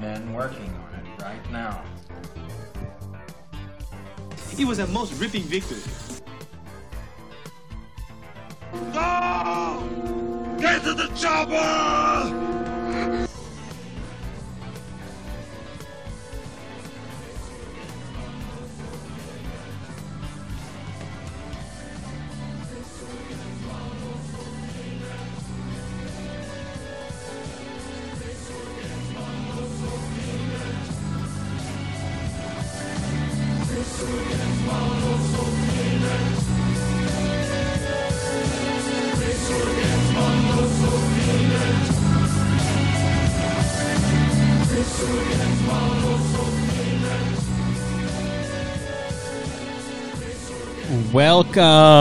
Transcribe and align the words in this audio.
men 0.00 0.32
working 0.32 0.70
on 0.74 1.00
it 1.00 1.22
right 1.22 1.50
now. 1.50 1.82
It 4.58 4.64
was 4.64 4.78
a 4.78 4.86
most 4.88 5.20
ripping 5.20 5.42
victory. 5.42 5.82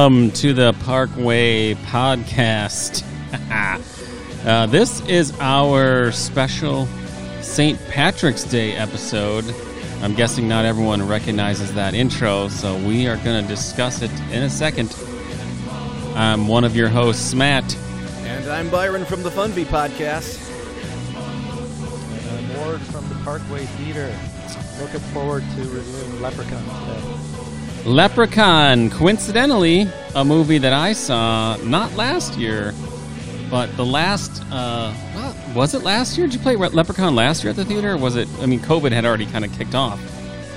Welcome 0.06 0.30
to 0.34 0.54
the 0.54 0.74
Parkway 0.82 1.74
Podcast. 1.74 3.04
uh, 4.46 4.68
this 4.68 5.02
is 5.08 5.34
our 5.40 6.12
special 6.12 6.86
St. 7.42 7.84
Patrick's 7.88 8.44
Day 8.44 8.76
episode. 8.76 9.46
I'm 10.04 10.14
guessing 10.14 10.48
not 10.48 10.64
everyone 10.64 11.08
recognizes 11.08 11.74
that 11.74 11.96
intro, 11.96 12.50
so 12.50 12.78
we 12.88 13.08
are 13.08 13.18
going 13.18 13.42
to 13.42 13.50
discuss 13.50 14.04
it 14.04 14.12
in 14.30 14.44
a 14.44 14.50
second. 14.52 14.96
I'm 16.14 16.48
one 16.48 16.66
of 16.66 16.76
your 16.76 16.90
hosts, 16.90 17.34
Matt. 17.34 17.76
And 18.26 18.48
I'm 18.48 18.70
Byron 18.70 19.06
from 19.06 19.24
the 19.24 19.32
Funby 19.32 19.66
podcast. 19.66 20.40
And 22.30 22.52
I'm 22.54 22.60
Ward 22.60 22.82
from 22.82 23.10
the 23.10 23.16
Parkway 23.24 23.66
Theater. 23.66 24.16
Looking 24.80 25.00
forward 25.16 25.44
to 25.56 25.62
reviewing 25.62 26.22
Leprechaun 26.22 26.64
today. 26.64 27.55
Leprechaun, 27.86 28.90
coincidentally, 28.90 29.88
a 30.16 30.26
movie 30.26 30.58
that 30.58 30.74
I 30.74 30.94
saw 30.94 31.56
not 31.58 31.94
last 31.96 32.36
year, 32.36 32.74
but 33.52 33.76
the 33.78 33.86
last. 33.86 34.42
Uh, 34.52 34.92
well, 35.14 35.36
was 35.56 35.76
it 35.76 35.84
last 35.84 36.18
year? 36.18 36.26
Did 36.26 36.34
you 36.34 36.40
play 36.40 36.56
Leprechaun 36.56 37.14
last 37.14 37.44
year 37.44 37.52
at 37.52 37.56
the 37.58 37.64
theater? 37.66 37.92
Or 37.94 37.98
was 37.98 38.16
it? 38.16 38.28
I 38.42 38.48
mean, 38.48 38.60
COVID 38.60 38.92
had 38.92 39.06
already 39.06 39.28
kind 39.28 39.46
of 39.46 39.54
kicked 39.54 39.76
off, 39.76 40.00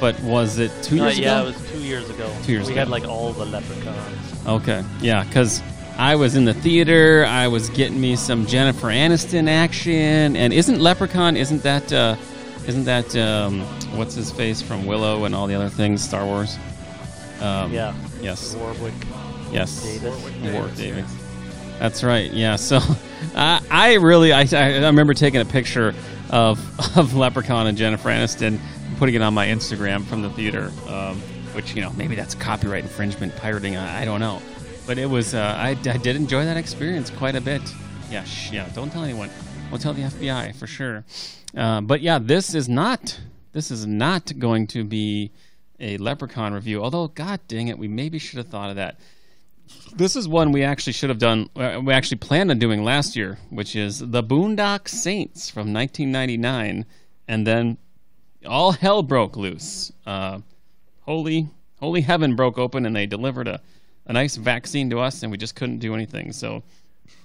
but 0.00 0.18
was 0.20 0.58
it 0.58 0.72
two 0.82 1.00
Uh, 1.00 1.04
years 1.04 1.18
yeah, 1.18 1.40
ago? 1.40 1.42
Yeah, 1.42 1.42
it 1.42 1.46
was 1.60 1.70
two 1.70 1.78
years 1.80 2.08
ago. 2.10 2.32
Two 2.44 2.52
years 2.52 2.66
we 2.66 2.72
ago. 2.72 2.74
We 2.74 2.78
had 2.78 2.88
like 2.88 3.04
all 3.04 3.32
the 3.34 3.44
leprechauns. 3.44 4.46
Okay, 4.46 4.82
yeah, 5.02 5.22
because 5.24 5.62
I 5.98 6.14
was 6.16 6.34
in 6.34 6.46
the 6.46 6.54
theater. 6.54 7.26
I 7.26 7.46
was 7.48 7.68
getting 7.70 8.00
me 8.00 8.16
some 8.16 8.46
Jennifer 8.46 8.86
Aniston 8.86 9.48
action, 9.50 10.34
and 10.34 10.54
isn't 10.54 10.80
Leprechaun? 10.80 11.36
Isn't 11.36 11.62
that? 11.62 11.92
Uh, 11.92 12.16
isn't 12.66 12.84
that? 12.84 13.14
Um, 13.16 13.60
what's 13.98 14.14
his 14.14 14.32
face 14.32 14.62
from 14.62 14.86
Willow 14.86 15.26
and 15.26 15.34
all 15.34 15.46
the 15.46 15.54
other 15.54 15.68
things? 15.68 16.02
Star 16.02 16.24
Wars. 16.24 16.58
Um, 17.40 17.72
Yeah. 17.72 17.94
Yes. 18.20 18.54
Warwick 18.54 18.94
Yes. 19.52 19.82
Davis. 19.82 20.52
Warwick 20.52 20.74
Davis. 20.76 21.10
That's 21.78 22.02
right. 22.02 22.30
Yeah. 22.32 22.56
So, 22.56 22.80
I 23.34 23.60
I 23.70 23.94
really, 23.94 24.32
I, 24.32 24.46
I 24.52 24.86
remember 24.86 25.14
taking 25.14 25.40
a 25.40 25.44
picture 25.44 25.94
of 26.30 26.58
of 26.98 27.14
Leprechaun 27.14 27.66
and 27.66 27.78
Jennifer 27.78 28.08
Aniston, 28.10 28.58
putting 28.98 29.14
it 29.14 29.22
on 29.22 29.32
my 29.34 29.46
Instagram 29.46 30.04
from 30.04 30.22
the 30.22 30.30
theater. 30.30 30.72
Um, 30.88 31.20
which 31.54 31.74
you 31.74 31.80
know, 31.80 31.92
maybe 31.96 32.14
that's 32.14 32.34
copyright 32.34 32.84
infringement, 32.84 33.34
pirating. 33.36 33.76
I, 33.76 34.02
I 34.02 34.04
don't 34.04 34.20
know, 34.20 34.40
but 34.86 34.98
it 34.98 35.06
was. 35.06 35.34
Uh, 35.34 35.54
I, 35.56 35.70
I 35.70 35.96
did 35.96 36.16
enjoy 36.16 36.44
that 36.44 36.56
experience 36.56 37.10
quite 37.10 37.34
a 37.36 37.40
bit. 37.40 37.62
Yeah. 38.10 38.24
Sh- 38.24 38.52
yeah. 38.52 38.68
Don't 38.74 38.90
tell 38.90 39.02
anyone. 39.04 39.30
Don't 39.70 39.80
tell 39.80 39.94
the 39.94 40.02
FBI 40.02 40.54
for 40.56 40.66
sure. 40.66 41.04
Uh, 41.56 41.80
but 41.80 42.00
yeah, 42.02 42.18
this 42.18 42.54
is 42.54 42.68
not. 42.68 43.18
This 43.52 43.70
is 43.70 43.86
not 43.86 44.38
going 44.38 44.66
to 44.68 44.84
be 44.84 45.30
a 45.80 45.96
Leprechaun 45.98 46.52
review. 46.52 46.82
Although, 46.82 47.08
god 47.08 47.40
dang 47.48 47.68
it, 47.68 47.78
we 47.78 47.88
maybe 47.88 48.18
should 48.18 48.38
have 48.38 48.48
thought 48.48 48.70
of 48.70 48.76
that 48.76 48.98
this 49.94 50.16
is 50.16 50.28
one 50.28 50.52
we 50.52 50.62
actually 50.62 50.92
should 50.92 51.10
have 51.10 51.18
done. 51.18 51.48
uh, 51.56 51.80
We 51.82 51.92
actually 51.92 52.18
planned 52.18 52.50
on 52.50 52.58
doing 52.58 52.84
last 52.84 53.16
year, 53.16 53.38
which 53.50 53.74
is 53.76 53.98
the 53.98 54.22
Boondock 54.22 54.88
Saints 54.88 55.50
from 55.50 55.72
1999, 55.72 56.86
and 57.26 57.46
then 57.46 57.78
all 58.46 58.72
hell 58.72 59.02
broke 59.02 59.36
loose. 59.36 59.92
Uh, 60.06 60.40
holy, 61.02 61.48
holy 61.80 62.00
heaven 62.02 62.36
broke 62.36 62.58
open, 62.58 62.86
and 62.86 62.94
they 62.94 63.06
delivered 63.06 63.48
a, 63.48 63.60
a 64.06 64.12
nice 64.12 64.36
vaccine 64.36 64.90
to 64.90 65.00
us, 65.00 65.22
and 65.22 65.30
we 65.30 65.38
just 65.38 65.54
couldn't 65.54 65.78
do 65.78 65.94
anything. 65.94 66.32
So 66.32 66.62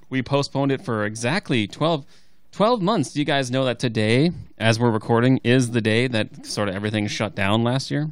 we 0.10 0.22
postponed 0.22 0.72
it 0.72 0.84
for 0.84 1.06
exactly 1.06 1.68
12, 1.68 2.06
12 2.52 2.82
months. 2.82 3.14
Do 3.14 3.20
you 3.20 3.26
guys 3.26 3.52
know 3.52 3.66
that 3.66 3.80
today, 3.80 4.32
as 4.58 4.80
we're 4.80 4.92
recording, 4.92 5.40
is 5.44 5.72
the 5.72 5.82
day 5.82 6.08
that 6.08 6.46
sort 6.46 6.70
of 6.70 6.76
everything 6.76 7.08
shut 7.08 7.36
down 7.36 7.64
last 7.64 7.92
year? 7.92 8.12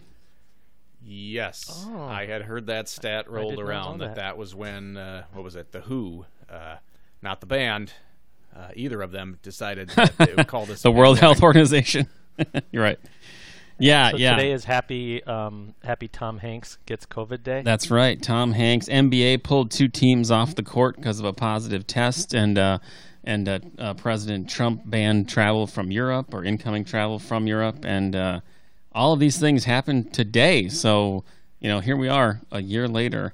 Yes, 1.04 1.86
Oh. 1.90 2.04
I 2.04 2.26
had 2.26 2.44
heard 2.44 2.68
that 2.68 2.88
stat 2.88 3.30
rolled 3.30 3.60
around 3.60 4.00
that. 4.00 4.08
that. 4.08 4.16
that 4.16 4.38
was 4.38 4.54
when 4.54 4.98
uh, 4.98 5.24
what 5.34 5.44
was 5.44 5.56
it? 5.56 5.72
The 5.72 5.82
Who, 5.82 6.26
uh, 6.50 6.76
not 7.22 7.40
the 7.40 7.48
band, 7.48 7.94
uh, 8.56 8.70
either 8.76 9.02
of 9.02 9.12
them 9.12 9.40
decided 9.42 9.90
that 9.92 10.18
they 10.18 10.34
would 10.36 10.48
call 10.48 10.66
this 10.66 10.82
The 10.84 10.92
World 10.92 11.18
pandemic. 11.18 11.38
Health 11.40 11.44
Organization. 11.44 12.08
You're 12.72 12.84
right. 12.84 13.00
Yeah, 13.80 14.12
So 14.12 14.18
yeah. 14.18 14.36
today 14.36 14.52
is 14.52 14.64
happy 14.66 15.24
um, 15.24 15.74
happy 15.84 16.08
Tom 16.08 16.38
Hanks 16.38 16.78
gets 16.86 17.08
COVID 17.08 17.42
day. 17.42 17.64
That's 17.64 17.90
right. 17.90 18.22
Tom 18.22 18.52
Hanks. 18.52 18.88
NBA 18.88 19.42
pulled 19.44 19.72
two 19.72 19.88
teams 19.88 20.30
off 20.30 20.54
the 20.54 20.62
court 20.64 20.98
because 20.98 21.18
of 21.20 21.26
a 21.26 21.34
positive 21.34 21.88
test, 21.88 22.36
and 22.36 22.60
uh, 22.60 22.78
and 23.24 23.50
uh, 23.50 23.60
uh, 23.80 23.94
President 23.96 24.50
Trump 24.52 24.84
banned 24.86 25.30
travel 25.30 25.66
from 25.66 25.90
Europe 25.90 26.32
or 26.34 26.44
incoming 26.46 26.86
travel 26.86 27.18
from 27.18 27.48
Europe, 27.48 27.84
and 27.84 28.16
uh, 28.16 28.42
all 28.94 29.14
of 29.14 29.20
these 29.20 29.40
things 29.40 29.66
happened 29.66 30.14
today. 30.14 30.70
So 30.70 31.24
you 31.62 31.70
know, 31.70 31.80
here 31.80 31.96
we 31.96 32.10
are 32.10 32.42
a 32.52 32.62
year 32.62 32.88
later, 32.88 33.34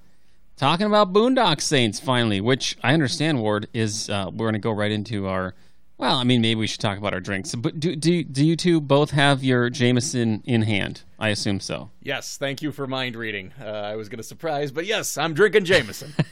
talking 0.57 0.85
about 0.85 1.13
Boondock 1.13 1.61
Saints 1.61 1.99
finally, 1.99 2.41
which 2.41 2.77
I 2.83 2.93
understand. 2.93 3.41
Ward 3.41 3.67
is 3.73 4.09
uh, 4.09 4.29
we're 4.31 4.45
going 4.45 4.53
to 4.53 4.59
go 4.59 4.71
right 4.71 4.91
into 4.91 5.27
our. 5.27 5.55
Well, 5.97 6.17
I 6.17 6.25
mean, 6.25 6.41
maybe 6.41 6.59
we 6.59 6.67
should 6.67 6.81
talk 6.81 6.99
about 6.99 7.15
our 7.15 7.19
drinks. 7.19 7.55
But 7.55 7.79
do 7.79 7.95
do 7.95 8.23
do 8.23 8.45
you 8.45 8.55
two 8.55 8.81
both 8.81 9.11
have 9.11 9.43
your 9.43 9.69
Jameson 9.69 10.43
in 10.45 10.63
hand? 10.63 11.01
I 11.17 11.29
assume 11.29 11.59
so. 11.59 11.89
Yes, 12.03 12.37
thank 12.37 12.61
you 12.61 12.71
for 12.71 12.85
mind 12.85 13.15
reading. 13.15 13.53
Uh, 13.59 13.65
I 13.65 13.95
was 13.95 14.09
going 14.09 14.17
to 14.17 14.23
surprise, 14.23 14.71
but 14.71 14.85
yes, 14.85 15.17
I'm 15.17 15.33
drinking 15.33 15.65
Jameson. 15.65 16.13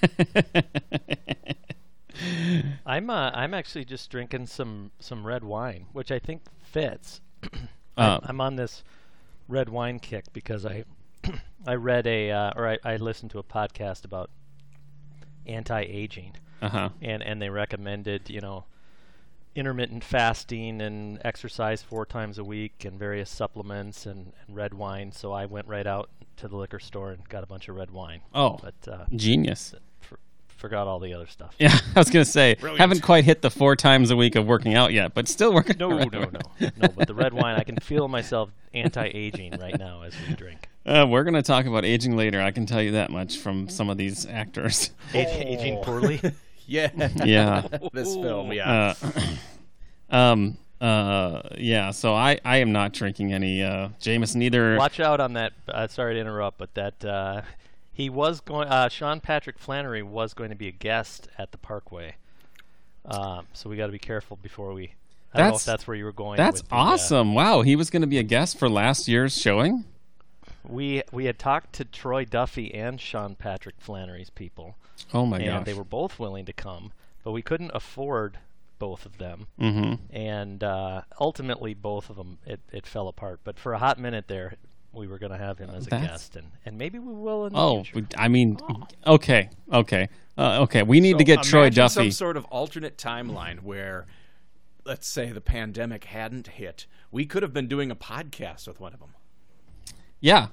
I'm 2.85 3.09
uh, 3.09 3.31
I'm 3.33 3.53
actually 3.53 3.85
just 3.85 4.11
drinking 4.11 4.47
some 4.47 4.91
some 4.99 5.25
red 5.25 5.43
wine, 5.43 5.87
which 5.93 6.11
I 6.11 6.19
think 6.19 6.41
fits. 6.61 7.21
Uh, 7.97 8.19
I'm 8.23 8.41
on 8.41 8.57
this 8.57 8.83
red 9.47 9.69
wine 9.69 9.99
kick 9.99 10.25
because 10.33 10.65
I 10.65 10.85
I 11.67 11.75
read 11.75 12.07
a 12.07 12.31
uh, 12.31 12.51
or 12.55 12.67
I, 12.67 12.77
I 12.83 12.95
listened 12.97 13.31
to 13.31 13.39
a 13.39 13.43
podcast 13.43 14.05
about 14.05 14.29
anti-aging, 15.47 16.35
uh 16.61 16.69
huh. 16.69 16.89
and 17.01 17.23
and 17.23 17.41
they 17.41 17.49
recommended 17.49 18.29
you 18.29 18.41
know 18.41 18.65
intermittent 19.55 20.03
fasting 20.03 20.81
and 20.81 21.19
exercise 21.23 21.81
four 21.81 22.05
times 22.05 22.37
a 22.37 22.43
week 22.43 22.83
and 22.83 22.99
various 22.99 23.29
supplements 23.29 24.05
and, 24.05 24.33
and 24.45 24.55
red 24.55 24.73
wine. 24.73 25.11
So 25.11 25.31
I 25.31 25.45
went 25.45 25.67
right 25.67 25.87
out 25.87 26.09
to 26.37 26.47
the 26.49 26.57
liquor 26.57 26.79
store 26.79 27.11
and 27.11 27.27
got 27.29 27.43
a 27.43 27.47
bunch 27.47 27.69
of 27.69 27.75
red 27.75 27.91
wine. 27.91 28.21
Oh, 28.33 28.59
but 28.61 28.91
uh, 28.91 29.05
genius. 29.15 29.73
for, 30.01 30.19
forgot 30.57 30.87
all 30.87 30.99
the 30.99 31.13
other 31.13 31.27
stuff. 31.27 31.53
Yeah, 31.59 31.77
I 31.95 31.99
was 31.99 32.09
gonna 32.09 32.25
say 32.25 32.55
Brilliant. 32.55 32.79
haven't 32.79 33.01
quite 33.01 33.23
hit 33.25 33.41
the 33.41 33.49
four 33.51 33.75
times 33.75 34.11
a 34.11 34.15
week 34.15 34.35
of 34.35 34.45
working 34.47 34.73
out 34.75 34.93
yet, 34.93 35.13
but 35.13 35.27
still 35.27 35.53
working. 35.53 35.77
No, 35.79 35.89
no, 35.89 36.05
no, 36.05 36.29
no. 36.59 36.69
But 36.95 37.07
the 37.07 37.13
red 37.13 37.33
wine, 37.33 37.55
I 37.55 37.63
can 37.63 37.77
feel 37.77 38.07
myself 38.07 38.49
anti-aging 38.73 39.57
right 39.59 39.77
now 39.77 40.01
as 40.03 40.13
we 40.27 40.35
drink. 40.35 40.67
Uh, 40.85 41.05
we're 41.09 41.23
gonna 41.23 41.41
talk 41.41 41.65
about 41.65 41.83
aging 41.85 42.15
later. 42.15 42.41
I 42.41 42.51
can 42.51 42.65
tell 42.65 42.81
you 42.81 42.91
that 42.91 43.09
much 43.09 43.37
from 43.37 43.69
some 43.69 43.89
of 43.89 43.97
these 43.97 44.25
actors. 44.25 44.91
Ag- 45.13 45.27
Aging 45.47 45.77
poorly. 45.83 46.21
yeah, 46.67 46.89
Yeah. 47.23 47.67
this 47.93 48.13
film, 48.15 48.51
yeah. 48.53 48.93
Uh, 49.03 49.21
um. 50.15 50.57
Uh. 50.81 51.41
Yeah. 51.57 51.91
So 51.91 52.13
I 52.13 52.37
I 52.43 52.57
am 52.57 52.71
not 52.73 52.91
drinking 52.93 53.33
any 53.33 53.63
uh 53.63 53.89
Jameson 53.99 54.41
either. 54.41 54.75
Watch 54.77 54.99
out 54.99 55.19
on 55.21 55.33
that. 55.33 55.53
Uh, 55.67 55.87
sorry 55.87 56.15
to 56.15 56.19
interrupt, 56.19 56.57
but 56.57 56.73
that 56.75 57.03
uh, 57.05 57.41
he 57.95 58.09
was 58.09 58.41
going. 58.41 58.67
Uh, 58.67 58.89
Sean 58.89 59.19
Patrick 59.21 59.57
Flanery 59.57 60.03
was 60.03 60.33
going 60.33 60.49
to 60.51 60.55
be 60.55 60.67
a 60.67 60.71
guest 60.71 61.27
at 61.37 61.51
the 61.51 61.57
Parkway. 61.57 62.15
Um, 63.05 63.47
so 63.53 63.69
we 63.69 63.77
got 63.77 63.85
to 63.87 63.91
be 63.91 63.99
careful 63.99 64.37
before 64.41 64.73
we. 64.73 64.93
I 65.33 65.39
don't 65.39 65.47
know 65.47 65.51
That's- 65.51 65.61
if 65.61 65.65
that's 65.65 65.87
where 65.87 65.95
you 65.97 66.05
were 66.05 66.11
going. 66.13 66.37
That's 66.37 66.61
the, 66.61 66.73
uh, 66.75 66.77
awesome! 66.77 67.33
Wow, 67.33 67.61
he 67.61 67.75
was 67.75 67.89
gonna 67.89 68.07
be 68.07 68.17
a 68.19 68.23
guest 68.23 68.57
for 68.57 68.69
last 68.69 69.07
year's 69.07 69.37
showing. 69.37 69.83
We 70.67 71.03
we 71.11 71.25
had 71.25 71.37
talked 71.39 71.73
to 71.73 71.85
Troy 71.85 72.25
Duffy 72.25 72.73
and 72.73 72.99
Sean 73.01 73.35
Patrick 73.35 73.75
Flanery's 73.79 74.29
people, 74.29 74.75
Oh 75.13 75.25
my 75.25 75.37
God. 75.39 75.43
and 75.47 75.55
gosh. 75.59 75.65
they 75.65 75.73
were 75.73 75.83
both 75.83 76.19
willing 76.19 76.45
to 76.45 76.53
come, 76.53 76.91
but 77.23 77.31
we 77.33 77.41
couldn't 77.41 77.71
afford 77.73 78.39
both 78.79 79.05
of 79.05 79.17
them. 79.19 79.47
mm-hmm. 79.59 79.93
And 80.15 80.63
uh, 80.63 81.01
ultimately, 81.19 81.73
both 81.73 82.09
of 82.09 82.15
them 82.15 82.39
it, 82.45 82.59
it 82.71 82.85
fell 82.87 83.07
apart. 83.07 83.41
But 83.43 83.59
for 83.59 83.73
a 83.73 83.79
hot 83.79 83.99
minute 83.99 84.27
there, 84.27 84.55
we 84.95 85.07
were 85.07 85.17
going 85.19 85.31
to 85.31 85.37
have 85.37 85.57
him 85.57 85.69
as 85.69 85.87
a 85.87 85.89
That's- 85.89 86.09
guest, 86.09 86.35
and, 86.35 86.47
and 86.65 86.77
maybe 86.77 86.99
we 86.99 87.13
will 87.13 87.45
in 87.45 87.53
the 87.53 87.59
Oh, 87.59 87.83
future. 87.83 88.07
we- 88.11 88.17
I 88.17 88.27
mean, 88.27 88.57
okay, 89.05 89.49
okay, 89.71 90.09
uh, 90.37 90.61
okay. 90.63 90.83
We 90.83 90.99
need 90.99 91.13
So 91.13 91.17
to 91.19 91.23
get 91.23 91.43
Troy 91.43 91.69
Duffy. 91.69 91.93
Some 91.93 92.11
sort 92.11 92.37
of 92.37 92.45
alternate 92.45 92.97
timeline 92.97 93.61
where, 93.61 94.05
let's 94.85 95.07
say, 95.07 95.31
the 95.31 95.41
pandemic 95.41 96.05
hadn't 96.05 96.47
hit. 96.47 96.85
We 97.11 97.25
could 97.25 97.43
have 97.43 97.53
been 97.53 97.67
doing 97.67 97.91
a 97.91 97.95
podcast 97.95 98.67
with 98.67 98.79
one 98.79 98.93
of 98.93 98.99
them. 98.99 99.09
Yeah, 100.19 100.47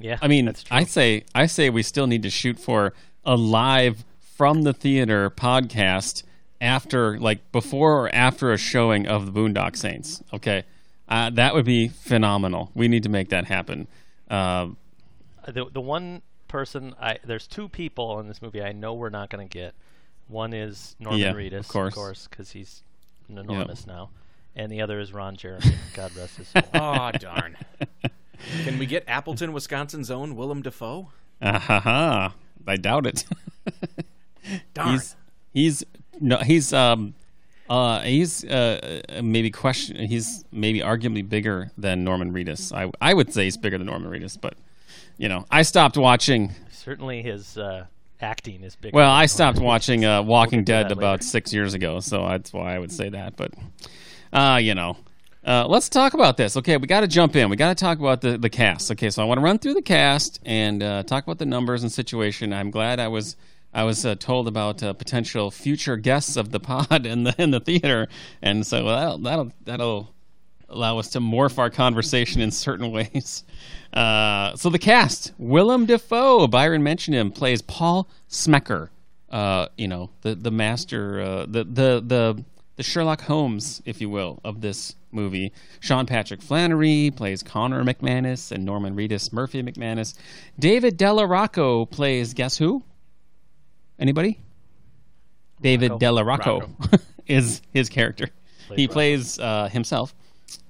yeah, 0.00 0.18
I 0.20 0.28
mean. 0.28 0.52
I 0.70 0.84
say, 0.84 1.24
I 1.34 1.46
say, 1.46 1.70
we 1.70 1.82
still 1.82 2.06
need 2.06 2.22
to 2.22 2.30
shoot 2.30 2.58
for 2.58 2.92
a 3.24 3.36
live 3.36 4.04
from 4.20 4.62
the 4.62 4.72
theater 4.72 5.30
podcast 5.30 6.24
after, 6.60 7.18
like, 7.18 7.52
before 7.52 8.04
or 8.06 8.14
after 8.14 8.52
a 8.52 8.56
showing 8.58 9.06
of 9.06 9.26
the 9.26 9.32
Boondock 9.32 9.76
Saints. 9.76 10.22
Okay, 10.32 10.64
uh, 11.12 11.30
that 11.30 11.54
would 11.54 11.64
be 11.64 11.88
phenomenal. 11.88 12.70
We 12.74 12.88
need 12.88 13.02
to 13.02 13.08
make 13.08 13.28
that 13.28 13.44
happen. 13.44 13.86
Uh, 14.30 14.68
the 15.46 15.66
the 15.70 15.80
one 15.80 16.22
person 16.48 16.94
I 17.00 17.18
there's 17.24 17.46
two 17.46 17.68
people 17.68 18.18
in 18.20 18.28
this 18.28 18.40
movie 18.42 18.62
I 18.62 18.72
know 18.72 18.94
we're 18.94 19.10
not 19.10 19.28
going 19.30 19.46
to 19.46 19.52
get. 19.52 19.74
One 20.28 20.52
is 20.54 20.96
Norman 20.98 21.20
Yeah, 21.20 21.32
Reedus, 21.34 21.60
of 21.60 21.68
course. 21.94 22.26
because 22.30 22.50
he's 22.52 22.82
enormous 23.28 23.86
now, 23.86 24.10
and 24.56 24.70
the 24.72 24.80
other 24.80 24.98
is 25.00 25.12
Ron 25.12 25.36
Jeremy. 25.36 25.66
God 25.94 26.14
rest 26.16 26.36
his 26.38 26.48
soul. 26.48 26.62
Oh 26.74 27.10
darn! 27.18 27.56
Can 28.64 28.78
we 28.78 28.86
get 28.86 29.04
Appleton, 29.06 29.52
Wisconsin's 29.52 30.10
own 30.10 30.34
Willem 30.36 30.62
Dafoe? 30.62 31.10
ah, 31.42 31.58
ha, 31.58 31.80
ha. 31.80 32.34
I 32.66 32.76
doubt 32.76 33.06
it. 33.06 33.24
Darn. 34.74 34.92
he's 34.92 35.16
he's 35.52 35.84
no 36.20 36.38
he's 36.38 36.72
um 36.72 37.14
uh 37.72 38.00
he's 38.02 38.44
uh 38.44 39.00
maybe 39.22 39.50
question 39.50 39.96
he's 40.06 40.44
maybe 40.52 40.80
arguably 40.80 41.26
bigger 41.26 41.70
than 41.78 42.04
Norman 42.04 42.32
Reedus. 42.32 42.70
I 42.70 42.90
I 43.00 43.14
would 43.14 43.32
say 43.32 43.44
he's 43.44 43.56
bigger 43.56 43.78
than 43.78 43.86
Norman 43.86 44.10
Reedus, 44.10 44.38
but 44.38 44.54
you 45.16 45.28
know 45.28 45.46
I 45.50 45.62
stopped 45.62 45.96
watching. 45.96 46.52
Certainly, 46.70 47.22
his 47.22 47.56
uh, 47.56 47.86
acting 48.20 48.62
is 48.62 48.76
bigger. 48.76 48.94
Well, 48.94 49.10
I 49.10 49.24
stopped 49.26 49.58
watching 49.58 50.04
uh, 50.04 50.22
Walking 50.22 50.64
to 50.64 50.72
Dead 50.72 50.92
about 50.92 51.20
later. 51.20 51.24
six 51.24 51.52
years 51.52 51.72
ago, 51.72 52.00
so 52.00 52.28
that's 52.28 52.52
why 52.52 52.74
I 52.74 52.78
would 52.78 52.92
say 52.92 53.08
that. 53.08 53.36
But 53.36 53.54
uh, 54.32 54.58
you 54.60 54.74
know. 54.74 54.96
Uh, 55.44 55.66
let's 55.66 55.88
talk 55.88 56.14
about 56.14 56.36
this. 56.36 56.56
Okay, 56.56 56.76
we 56.76 56.86
got 56.86 57.00
to 57.00 57.08
jump 57.08 57.34
in. 57.34 57.50
We 57.50 57.56
got 57.56 57.76
to 57.76 57.84
talk 57.84 57.98
about 57.98 58.20
the, 58.20 58.38
the 58.38 58.48
cast. 58.48 58.92
Okay, 58.92 59.10
so 59.10 59.22
I 59.22 59.24
want 59.24 59.38
to 59.38 59.42
run 59.42 59.58
through 59.58 59.74
the 59.74 59.82
cast 59.82 60.38
and 60.44 60.80
uh, 60.80 61.02
talk 61.02 61.24
about 61.24 61.38
the 61.38 61.46
numbers 61.46 61.82
and 61.82 61.90
situation. 61.90 62.52
I'm 62.52 62.70
glad 62.70 63.00
I 63.00 63.08
was 63.08 63.34
I 63.74 63.84
was 63.84 64.04
uh, 64.04 64.14
told 64.16 64.48
about 64.48 64.82
uh, 64.82 64.92
potential 64.92 65.50
future 65.50 65.96
guests 65.96 66.36
of 66.36 66.50
the 66.50 66.60
pod 66.60 67.06
in 67.06 67.24
the 67.24 67.34
in 67.38 67.50
the 67.50 67.60
theater, 67.60 68.08
and 68.40 68.66
so 68.66 68.84
that'll 68.84 69.18
that'll, 69.18 69.52
that'll 69.64 70.14
allow 70.68 70.98
us 70.98 71.10
to 71.10 71.20
morph 71.20 71.58
our 71.58 71.70
conversation 71.70 72.40
in 72.40 72.50
certain 72.50 72.90
ways. 72.92 73.44
Uh, 73.92 74.54
so 74.56 74.70
the 74.70 74.78
cast: 74.78 75.32
Willem 75.38 75.86
Dafoe, 75.86 76.46
Byron 76.46 76.82
mentioned 76.82 77.14
him, 77.14 77.30
plays 77.30 77.62
Paul 77.62 78.08
Smecker. 78.28 78.88
Uh, 79.30 79.68
you 79.78 79.88
know 79.88 80.10
the 80.20 80.34
the 80.34 80.50
master, 80.50 81.20
uh, 81.20 81.46
the 81.46 81.64
the 81.64 82.02
the 82.04 82.44
the 82.76 82.82
Sherlock 82.82 83.22
Holmes, 83.22 83.82
if 83.84 84.00
you 84.00 84.10
will, 84.10 84.40
of 84.44 84.60
this 84.60 84.96
movie. 85.10 85.52
Sean 85.80 86.06
Patrick 86.06 86.42
Flanery 86.42 87.10
plays 87.14 87.42
Connor 87.42 87.84
McManus 87.84 88.50
and 88.50 88.64
Norman 88.64 88.96
Reedus 88.96 89.32
Murphy 89.32 89.62
McManus. 89.62 90.14
David 90.58 90.96
Della 90.96 91.26
Rocco 91.26 91.84
plays 91.84 92.34
guess 92.34 92.56
who? 92.56 92.82
Anybody? 94.02 94.40
David 95.60 95.92
Rocco. 95.92 95.98
Della 96.00 96.24
Rocco 96.24 96.68
is 97.28 97.62
his 97.72 97.88
character. 97.88 98.30
he 98.74 98.86
Rocco. 98.86 98.92
plays 98.92 99.38
uh, 99.38 99.68
himself, 99.68 100.12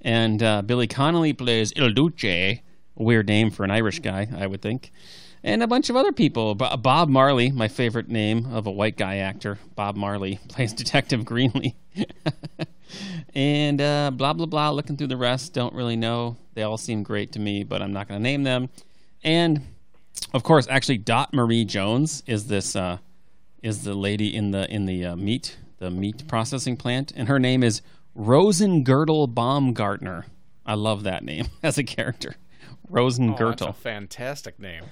and 0.03 0.43
uh, 0.43 0.61
Billy 0.61 0.87
Connolly 0.87 1.33
plays 1.33 1.73
Il 1.75 1.93
Duce, 1.93 2.25
a 2.25 2.63
weird 2.95 3.27
name 3.27 3.51
for 3.51 3.65
an 3.65 3.71
Irish 3.71 4.01
guy, 4.01 4.29
I 4.37 4.47
would 4.47 4.61
think, 4.61 4.93
and 5.43 5.63
a 5.63 5.67
bunch 5.67 5.89
of 5.89 5.97
other 5.97 6.13
people. 6.13 6.55
Bo- 6.55 6.77
Bob 6.77 7.09
Marley, 7.09 7.51
my 7.51 7.69
favorite 7.69 8.11
name 8.11 8.53
of 8.53 8.67
a 8.67 8.71
white 8.71 8.99
guy 8.99 9.17
actor, 9.17 9.59
Bob 9.77 9.97
Marley 9.97 10.39
plays 10.49 10.75
Detective 10.75 11.25
Greenly, 11.25 11.75
and 13.35 13.81
uh, 13.81 14.11
blah 14.11 14.35
blah 14.35 14.45
blah. 14.45 14.69
Looking 14.69 14.99
through 14.99 15.07
the 15.07 15.17
rest, 15.17 15.55
don't 15.55 15.73
really 15.73 15.97
know. 15.97 16.37
They 16.53 16.65
all 16.65 16.77
seem 16.77 17.03
great 17.03 17.33
to 17.33 17.39
me, 17.39 17.65
but 17.65 17.81
I'm 17.81 17.95
not 17.95 18.09
going 18.09 18.21
to 18.21 18.23
name 18.23 18.43
them. 18.43 18.69
And 19.25 19.63
of 20.35 20.43
course, 20.43 20.67
actually, 20.69 20.99
Dot 20.99 21.33
Marie 21.33 21.65
Jones 21.65 22.23
is 22.27 22.47
this. 22.47 22.77
Is 23.63 23.85
the 23.85 23.95
lady 23.95 24.35
in 24.35 24.51
the 24.51 24.69
in 24.73 24.87
the 24.87 25.05
uh, 25.07 25.17
meat 25.17 25.57
the 25.79 25.91
meat 25.91 26.27
processing 26.29 26.77
plant, 26.77 27.13
and 27.15 27.29
her 27.29 27.39
name 27.39 27.63
is 27.63 27.81
Rosengurtle 28.17 29.33
Baumgartner. 29.35 30.27
I 30.67 30.75
love 30.75 31.03
that 31.05 31.23
name 31.25 31.47
as 31.63 31.79
a 31.79 31.85
character, 31.85 32.35
Oh, 32.95 33.09
that's 33.11 33.63
a 33.63 33.73
fantastic 33.73 34.59
name. 34.59 34.85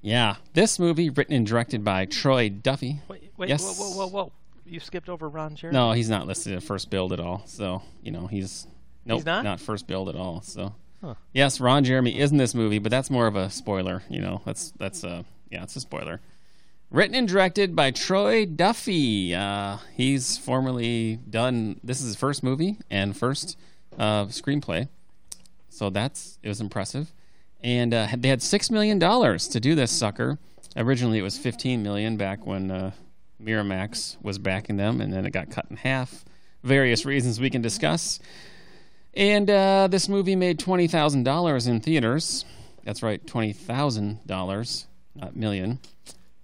yeah, 0.00 0.36
this 0.54 0.78
movie 0.78 1.10
written 1.10 1.34
and 1.34 1.46
directed 1.46 1.84
by 1.84 2.04
Troy 2.04 2.48
Duffy. 2.48 3.00
Wait, 3.08 3.32
wait, 3.36 3.48
Yes. 3.48 3.62
whoa, 3.62 3.72
whoa, 3.90 4.06
whoa, 4.06 4.24
whoa! 4.24 4.32
You 4.66 4.78
skipped 4.80 5.08
over 5.08 5.28
Ron 5.28 5.56
Jeremy. 5.56 5.76
No, 5.78 5.92
he's 5.92 6.08
not 6.10 6.26
listed 6.26 6.54
at 6.54 6.62
first 6.62 6.90
billed 6.90 7.12
at 7.12 7.20
all. 7.20 7.42
So 7.46 7.82
you 8.02 8.10
know 8.12 8.26
he's 8.26 8.66
nope, 9.04 9.18
He's 9.18 9.24
not? 9.24 9.60
first 9.60 9.86
billed 9.86 10.08
at 10.08 10.16
all. 10.16 10.42
So 10.42 10.74
Huh. 11.00 11.14
yes, 11.32 11.60
Ron 11.60 11.84
Jeremy 11.84 12.18
is 12.18 12.30
in 12.30 12.36
this 12.36 12.54
movie, 12.54 12.78
but 12.78 12.90
that's 12.90 13.08
more 13.10 13.26
of 13.26 13.34
a 13.36 13.50
spoiler. 13.50 14.02
You 14.10 14.20
know, 14.20 14.42
that's 14.44 14.72
that's 14.72 15.02
uh 15.04 15.22
yeah, 15.50 15.62
it's 15.62 15.74
a 15.76 15.80
spoiler. 15.80 16.20
Written 16.92 17.14
and 17.14 17.28
directed 17.28 17.76
by 17.76 17.92
Troy 17.92 18.44
Duffy. 18.44 19.32
Uh, 19.32 19.76
he's 19.94 20.36
formerly 20.36 21.20
done. 21.30 21.78
This 21.84 22.00
is 22.00 22.06
his 22.06 22.16
first 22.16 22.42
movie 22.42 22.78
and 22.90 23.16
first 23.16 23.56
uh, 23.96 24.24
screenplay, 24.26 24.88
so 25.68 25.88
that's 25.88 26.40
it 26.42 26.48
was 26.48 26.60
impressive. 26.60 27.12
And 27.62 27.94
uh, 27.94 28.08
they 28.18 28.26
had 28.26 28.42
six 28.42 28.72
million 28.72 28.98
dollars 28.98 29.46
to 29.48 29.60
do 29.60 29.76
this 29.76 29.92
sucker. 29.92 30.40
Originally, 30.76 31.20
it 31.20 31.22
was 31.22 31.38
fifteen 31.38 31.80
million 31.84 32.16
back 32.16 32.44
when 32.44 32.72
uh, 32.72 32.90
Miramax 33.40 34.16
was 34.20 34.38
backing 34.38 34.76
them, 34.76 35.00
and 35.00 35.12
then 35.12 35.24
it 35.24 35.30
got 35.30 35.48
cut 35.48 35.66
in 35.70 35.76
half. 35.76 36.24
Various 36.64 37.04
reasons 37.04 37.38
we 37.38 37.50
can 37.50 37.62
discuss. 37.62 38.18
And 39.14 39.48
uh, 39.48 39.86
this 39.88 40.08
movie 40.08 40.34
made 40.34 40.58
twenty 40.58 40.88
thousand 40.88 41.22
dollars 41.22 41.68
in 41.68 41.78
theaters. 41.78 42.44
That's 42.82 43.00
right, 43.00 43.24
twenty 43.28 43.52
thousand 43.52 44.26
dollars, 44.26 44.88
not 45.14 45.36
million. 45.36 45.78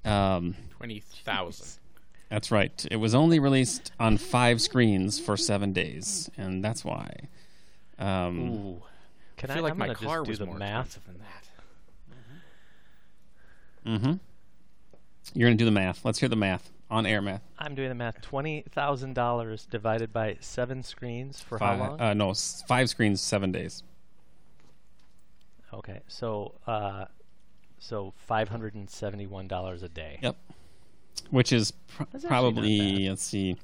Um, 0.06 0.54
Twenty 0.76 1.00
thousand. 1.00 1.78
that's 2.28 2.50
right. 2.50 2.86
It 2.90 2.96
was 2.96 3.14
only 3.14 3.38
released 3.38 3.92
on 3.98 4.18
five 4.18 4.60
screens 4.60 5.18
for 5.18 5.36
seven 5.36 5.72
days, 5.72 6.30
and 6.36 6.62
that's 6.64 6.84
why. 6.84 7.10
Um, 7.98 8.38
Ooh, 8.52 8.82
Can 9.36 9.50
I 9.50 9.56
I, 9.56 9.60
like 9.60 9.72
I'm 9.72 9.78
my 9.78 9.86
gonna 9.86 9.98
car 9.98 10.22
do 10.22 10.30
was 10.30 10.38
the 10.38 10.46
more 10.46 10.58
math. 10.58 10.96
expensive 10.96 11.14
than 13.84 13.98
that. 14.04 14.08
hmm 14.08 14.14
You're 15.34 15.48
gonna 15.48 15.56
do 15.56 15.64
the 15.64 15.70
math. 15.70 16.04
Let's 16.04 16.18
hear 16.18 16.28
the 16.28 16.36
math 16.36 16.70
on 16.90 17.06
air 17.06 17.22
math. 17.22 17.42
I'm 17.58 17.74
doing 17.74 17.88
the 17.88 17.94
math. 17.94 18.20
Twenty 18.20 18.64
thousand 18.70 19.14
dollars 19.14 19.66
divided 19.66 20.12
by 20.12 20.36
seven 20.40 20.82
screens 20.82 21.40
for 21.40 21.58
Five, 21.58 21.78
how 21.78 21.88
long? 21.88 22.00
Uh, 22.00 22.14
no, 22.14 22.30
s- 22.30 22.62
five 22.68 22.90
screens, 22.90 23.20
seven 23.20 23.50
days. 23.50 23.82
okay, 25.72 26.00
so 26.06 26.54
uh, 26.66 27.06
so 27.78 28.12
five 28.26 28.48
hundred 28.48 28.74
and 28.74 28.88
seventy-one 28.88 29.48
dollars 29.48 29.82
a 29.82 29.88
day. 29.88 30.18
Yep. 30.22 30.36
Which 31.30 31.52
is 31.52 31.70
pr- 31.70 32.04
That's 32.12 32.24
actually 32.24 32.28
not 32.28 32.28
probably 32.28 33.08
let's 33.08 33.22
see, 33.22 33.56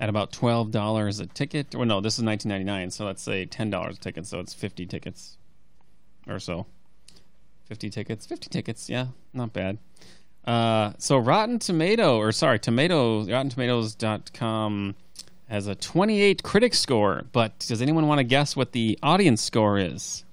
at 0.00 0.08
about 0.08 0.32
twelve 0.32 0.70
dollars 0.70 1.20
a 1.20 1.26
ticket. 1.26 1.74
Or 1.74 1.84
no, 1.84 2.00
this 2.00 2.18
is 2.18 2.22
nineteen 2.24 2.50
ninety 2.50 2.64
nine. 2.64 2.90
So 2.90 3.04
let's 3.06 3.22
say 3.22 3.44
ten 3.44 3.70
dollars 3.70 3.96
a 3.96 4.00
ticket. 4.00 4.26
So 4.26 4.40
it's 4.40 4.54
fifty 4.54 4.86
tickets, 4.86 5.36
or 6.26 6.38
so. 6.38 6.66
Fifty 7.64 7.90
tickets. 7.90 8.26
Fifty 8.26 8.48
tickets. 8.48 8.88
Yeah, 8.88 9.08
not 9.34 9.52
bad. 9.52 9.78
Uh, 10.46 10.92
so 10.96 11.18
Rotten 11.18 11.58
Tomato, 11.58 12.16
or 12.16 12.32
sorry, 12.32 12.58
Tomato, 12.58 13.24
RottenTomatoes.com 13.24 14.94
has 15.50 15.66
a 15.66 15.74
28 15.74 16.42
critic 16.42 16.74
score. 16.74 17.24
But 17.32 17.58
does 17.58 17.82
anyone 17.82 18.06
want 18.06 18.18
to 18.20 18.24
guess 18.24 18.56
what 18.56 18.72
the 18.72 18.98
audience 19.02 19.42
score 19.42 19.78
is? 19.78 20.24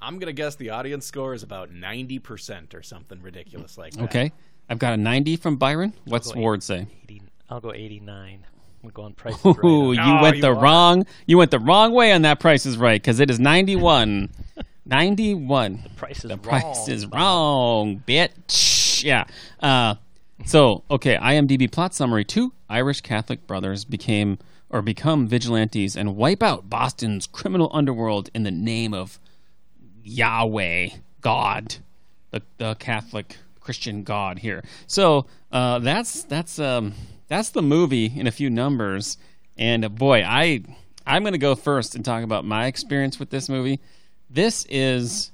I'm 0.00 0.18
gonna 0.18 0.32
guess 0.32 0.56
the 0.56 0.70
audience 0.70 1.06
score 1.06 1.34
is 1.34 1.42
about 1.42 1.70
ninety 1.70 2.18
percent 2.18 2.74
or 2.74 2.82
something 2.82 3.20
ridiculous 3.22 3.76
like 3.78 3.92
that. 3.94 4.04
Okay, 4.04 4.32
I've 4.68 4.78
got 4.78 4.92
a 4.94 4.96
90 4.96 5.36
from 5.36 5.56
Byron. 5.56 5.92
What's 6.04 6.32
go 6.32 6.40
Ward 6.40 6.62
say? 6.62 6.86
80, 7.04 7.22
I'll 7.50 7.60
go 7.60 7.72
eighty-nine. 7.72 8.44
I'm 8.84 8.90
going 8.90 9.14
Price 9.14 9.34
is 9.38 9.44
Right. 9.44 9.64
Ooh, 9.64 9.92
you 9.92 10.00
Oh, 10.00 10.22
went 10.22 10.36
you 10.36 10.42
the 10.42 10.48
are. 10.54 10.60
wrong. 10.60 11.06
You 11.26 11.38
went 11.38 11.50
the 11.50 11.58
wrong 11.58 11.92
way 11.92 12.12
on 12.12 12.22
that. 12.22 12.38
Price 12.40 12.66
is 12.66 12.76
right 12.78 13.00
because 13.00 13.18
it 13.20 13.30
is 13.30 13.40
ninety-one. 13.40 14.30
ninety-one. 14.86 15.82
Price 15.96 16.18
is 16.18 16.22
The 16.22 16.28
wrong. 16.36 16.38
price 16.38 16.88
is 16.88 17.06
wrong, 17.06 18.02
bitch. 18.06 19.02
Yeah. 19.04 19.24
Uh, 19.60 19.96
so 20.44 20.84
okay, 20.90 21.16
IMDb 21.16 21.70
plot 21.70 21.94
summary: 21.94 22.24
Two 22.24 22.52
Irish 22.68 23.00
Catholic 23.00 23.46
brothers 23.46 23.84
became 23.84 24.38
or 24.70 24.82
become 24.82 25.26
vigilantes 25.28 25.96
and 25.96 26.16
wipe 26.16 26.42
out 26.42 26.68
Boston's 26.68 27.26
criminal 27.26 27.70
underworld 27.72 28.30
in 28.34 28.42
the 28.42 28.50
name 28.50 28.92
of 28.92 29.18
Yahweh, 30.06 30.88
God, 31.20 31.76
the, 32.30 32.42
the 32.58 32.74
Catholic 32.76 33.36
Christian 33.60 34.04
God 34.04 34.38
here. 34.38 34.62
So 34.86 35.26
uh, 35.50 35.80
that's 35.80 36.22
that's 36.24 36.58
um, 36.58 36.94
that's 37.28 37.50
the 37.50 37.62
movie 37.62 38.12
in 38.14 38.26
a 38.26 38.30
few 38.30 38.48
numbers. 38.48 39.18
And 39.58 39.84
uh, 39.84 39.88
boy, 39.88 40.22
I 40.22 40.62
I'm 41.06 41.22
going 41.22 41.32
to 41.32 41.38
go 41.38 41.54
first 41.54 41.94
and 41.94 42.04
talk 42.04 42.22
about 42.22 42.44
my 42.44 42.66
experience 42.66 43.18
with 43.18 43.30
this 43.30 43.48
movie. 43.48 43.80
This 44.30 44.66
is 44.68 45.32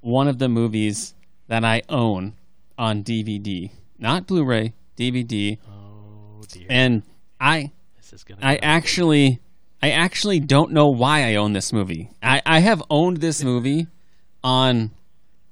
one 0.00 0.28
of 0.28 0.38
the 0.38 0.48
movies 0.48 1.14
that 1.48 1.64
I 1.64 1.82
own 1.88 2.34
on 2.78 3.04
DVD, 3.04 3.70
not 3.98 4.26
Blu-ray, 4.26 4.72
DVD. 4.96 5.58
Oh 5.68 6.42
dear. 6.48 6.66
And 6.70 7.02
I 7.38 7.72
this 7.98 8.12
is 8.14 8.24
gonna. 8.24 8.40
I 8.42 8.56
actually 8.56 9.40
I 9.82 9.90
actually 9.90 10.40
don't 10.40 10.72
know 10.72 10.88
why 10.88 11.24
I 11.24 11.36
own 11.36 11.52
this 11.52 11.72
movie. 11.72 12.10
I, 12.22 12.42
I 12.44 12.58
have 12.60 12.82
owned 12.90 13.18
this 13.18 13.42
movie 13.42 13.86
on 14.44 14.90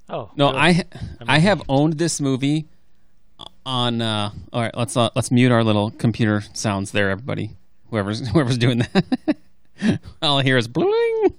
Oh 0.09 0.31
no, 0.35 0.51
good. 0.51 0.57
I 0.57 0.83
I 1.27 1.39
have 1.39 1.61
owned 1.69 1.93
this 1.93 2.19
movie 2.19 2.65
on 3.65 4.01
uh 4.01 4.31
all 4.51 4.61
right, 4.61 4.75
let's 4.75 4.97
uh, 4.97 5.09
let's 5.15 5.31
mute 5.31 5.51
our 5.51 5.63
little 5.63 5.91
computer 5.91 6.41
sounds 6.53 6.91
there 6.91 7.09
everybody. 7.11 7.51
Whoever's 7.89 8.27
whoever's 8.31 8.57
doing 8.57 8.79
that. 8.79 9.37
All 10.21 10.39
I 10.39 10.43
hear 10.43 10.57
is 10.57 10.67
bling. 10.67 11.35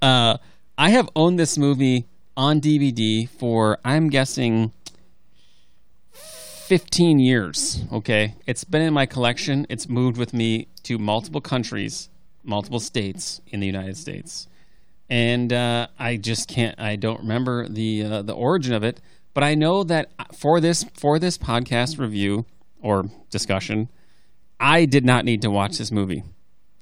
Uh 0.00 0.36
I 0.76 0.90
have 0.90 1.08
owned 1.16 1.38
this 1.38 1.56
movie 1.56 2.06
on 2.36 2.60
DVD 2.60 3.28
for 3.28 3.78
I'm 3.84 4.08
guessing 4.08 4.72
15 6.12 7.18
years, 7.18 7.84
okay? 7.92 8.34
It's 8.46 8.64
been 8.64 8.80
in 8.82 8.94
my 8.94 9.04
collection. 9.04 9.66
It's 9.68 9.88
moved 9.88 10.16
with 10.16 10.32
me 10.32 10.68
to 10.84 10.96
multiple 10.96 11.40
countries, 11.42 12.08
multiple 12.44 12.80
states 12.80 13.40
in 13.46 13.60
the 13.60 13.66
United 13.66 13.96
States 13.96 14.48
and 15.12 15.52
uh, 15.52 15.88
I 15.98 16.16
just 16.16 16.48
can't. 16.48 16.80
I 16.80 16.96
don't 16.96 17.20
remember 17.20 17.68
the 17.68 18.02
uh, 18.02 18.22
the 18.22 18.32
origin 18.32 18.72
of 18.72 18.82
it, 18.82 18.98
but 19.34 19.44
I 19.44 19.54
know 19.54 19.84
that 19.84 20.10
for 20.34 20.58
this 20.58 20.86
for 20.94 21.18
this 21.18 21.36
podcast 21.36 21.98
review 21.98 22.46
or 22.80 23.10
discussion, 23.28 23.90
I 24.58 24.86
did 24.86 25.04
not 25.04 25.26
need 25.26 25.42
to 25.42 25.50
watch 25.50 25.76
this 25.76 25.92
movie. 25.92 26.22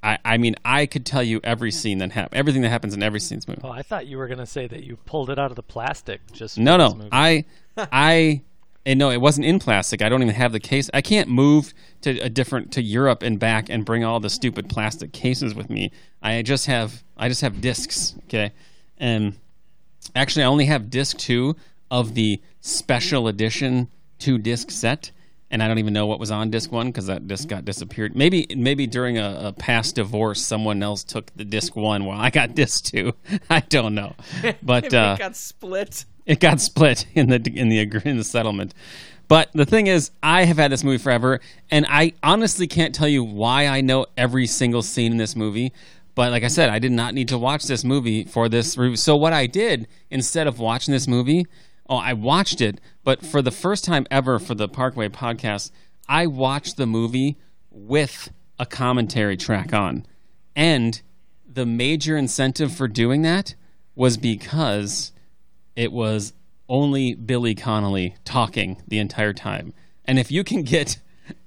I, 0.01 0.19
I 0.25 0.39
mean, 0.39 0.55
I 0.65 0.87
could 0.87 1.05
tell 1.05 1.25
you 1.25 1.41
every 1.43 1.73
scene 1.73 1.99
that 1.99 2.13
hap- 2.13 2.33
everything 2.33 2.63
that 2.63 2.69
happens 2.69 2.95
in 2.95 3.03
every 3.03 3.19
scene's 3.19 3.49
movie. 3.49 3.63
Oh, 3.65 3.71
I 3.71 3.83
thought 3.83 4.07
you 4.07 4.17
were 4.17 4.29
gonna 4.29 4.47
say 4.47 4.69
that 4.69 4.85
you 4.85 4.97
pulled 4.97 5.29
it 5.29 5.39
out 5.39 5.51
of 5.51 5.57
the 5.57 5.65
plastic. 5.65 6.21
Just 6.33 6.55
for 6.55 6.61
No, 6.61 6.77
no. 6.77 7.09
I, 7.11 7.45
I, 7.77 8.43
and 8.87 8.99
no, 8.99 9.11
it 9.11 9.21
wasn't 9.21 9.47
in 9.47 9.59
plastic. 9.59 10.03
I 10.03 10.09
don't 10.09 10.23
even 10.23 10.35
have 10.35 10.53
the 10.53 10.61
case. 10.61 10.89
I 10.95 11.03
can't 11.03 11.29
move 11.29 11.75
to 12.03 12.19
a 12.19 12.29
different 12.29 12.73
to 12.73 12.83
Europe 12.83 13.23
and 13.23 13.39
back 13.39 13.69
and 13.69 13.85
bring 13.85 14.05
all 14.05 14.21
the 14.21 14.31
stupid 14.31 14.69
plastic 14.69 15.13
cases 15.13 15.55
with 15.55 15.69
me. 15.69 15.93
I 16.23 16.43
just 16.43 16.67
have, 16.67 17.05
I 17.17 17.29
just 17.29 17.43
have 17.43 17.61
discs. 17.61 18.15
Okay, 18.25 18.53
and 18.99 19.37
actually, 20.15 20.45
I 20.45 20.47
only 20.47 20.67
have 20.67 20.91
disc 20.91 21.19
two 21.19 21.57
of 21.91 22.15
the 22.15 22.41
special 22.61 23.29
edition 23.29 23.89
two 24.19 24.39
disc 24.39 24.71
set. 24.71 25.11
And 25.53 25.65
I 25.65 25.67
don't 25.67 25.79
even 25.79 25.93
know 25.93 26.07
what 26.07 26.21
was 26.21 26.31
on 26.31 26.51
disc 26.51 26.71
one 26.71 26.87
because 26.87 27.07
that 27.07 27.27
disc 27.27 27.49
got 27.49 27.65
disappeared. 27.65 28.15
Maybe, 28.15 28.47
maybe 28.57 28.87
during 28.87 29.19
a, 29.19 29.47
a 29.47 29.53
past 29.53 29.97
divorce, 29.97 30.41
someone 30.41 30.81
else 30.81 31.03
took 31.03 31.35
the 31.35 31.45
disc 31.45 31.75
one 31.75 32.05
while 32.05 32.21
I 32.21 32.31
got 32.31 32.55
disc 32.55 32.85
two. 32.85 33.15
I 33.49 33.59
don't 33.59 33.97
know, 33.97 34.15
but 34.63 34.95
uh, 34.95 35.17
got 35.17 35.35
split. 35.35 36.05
It 36.27 36.41
got 36.41 36.61
split 36.61 37.07
in 37.15 37.29
the 37.29 37.37
in 37.55 37.69
the 37.69 37.81
in 38.05 38.17
the 38.17 38.25
settlement. 38.25 38.75
But 39.29 39.51
the 39.53 39.65
thing 39.65 39.87
is, 39.87 40.11
I 40.25 40.45
have 40.45 40.57
had 40.57 40.73
this 40.73 40.83
movie 40.83 40.99
forever, 40.99 41.41
and 41.71 41.87
I 41.89 42.15
honestly 42.21 42.67
can't 42.67 42.93
tell 42.93 43.07
you 43.07 43.23
why 43.23 43.69
I 43.69 43.81
know 43.81 44.07
every 44.17 44.49
single 44.49 44.83
scene 44.83 45.13
in 45.13 45.19
this 45.19 45.37
movie. 45.37 45.73
But 46.17 46.33
like 46.33 46.43
I 46.43 46.49
said, 46.49 46.69
I 46.69 46.81
did 46.81 46.91
not 46.91 47.15
need 47.15 47.29
to 47.29 47.39
watch 47.39 47.65
this 47.65 47.85
movie 47.85 48.25
for 48.25 48.49
this 48.49 48.77
review. 48.77 48.97
So 48.97 49.15
what 49.15 49.33
I 49.33 49.47
did 49.47 49.87
instead 50.11 50.49
of 50.49 50.59
watching 50.59 50.91
this 50.93 51.07
movie, 51.07 51.47
oh, 51.89 51.97
I 51.97 52.13
watched 52.13 52.61
it, 52.61 52.81
but 53.05 53.25
for 53.25 53.41
the 53.41 53.53
first 53.53 53.85
time 53.85 54.07
ever 54.11 54.41
for 54.41 54.57
the 54.57 54.69
Parkway 54.69 55.09
podcast, 55.09 55.71
I 56.09 56.27
watched 56.27 56.77
the 56.77 56.87
movie 56.87 57.39
with 57.71 58.33
a 58.59 58.67
commentary 58.67 59.37
track 59.37 59.73
on. 59.73 60.07
And 60.57 61.01
the 61.49 61.67
major 61.67 62.17
incentive 62.17 62.73
for 62.73 62.89
doing 62.89 63.23
that 63.23 63.55
was 63.95 64.17
because 64.17 65.13
it 65.81 65.93
was 65.93 66.35
only 66.69 67.15
Billy 67.15 67.55
Connolly 67.55 68.15
talking 68.27 68.83
the 68.87 68.99
entire 68.99 69.33
time. 69.33 69.73
And 70.05 70.19
if 70.19 70.31
you 70.31 70.45
can 70.45 70.63
get, 70.63 70.99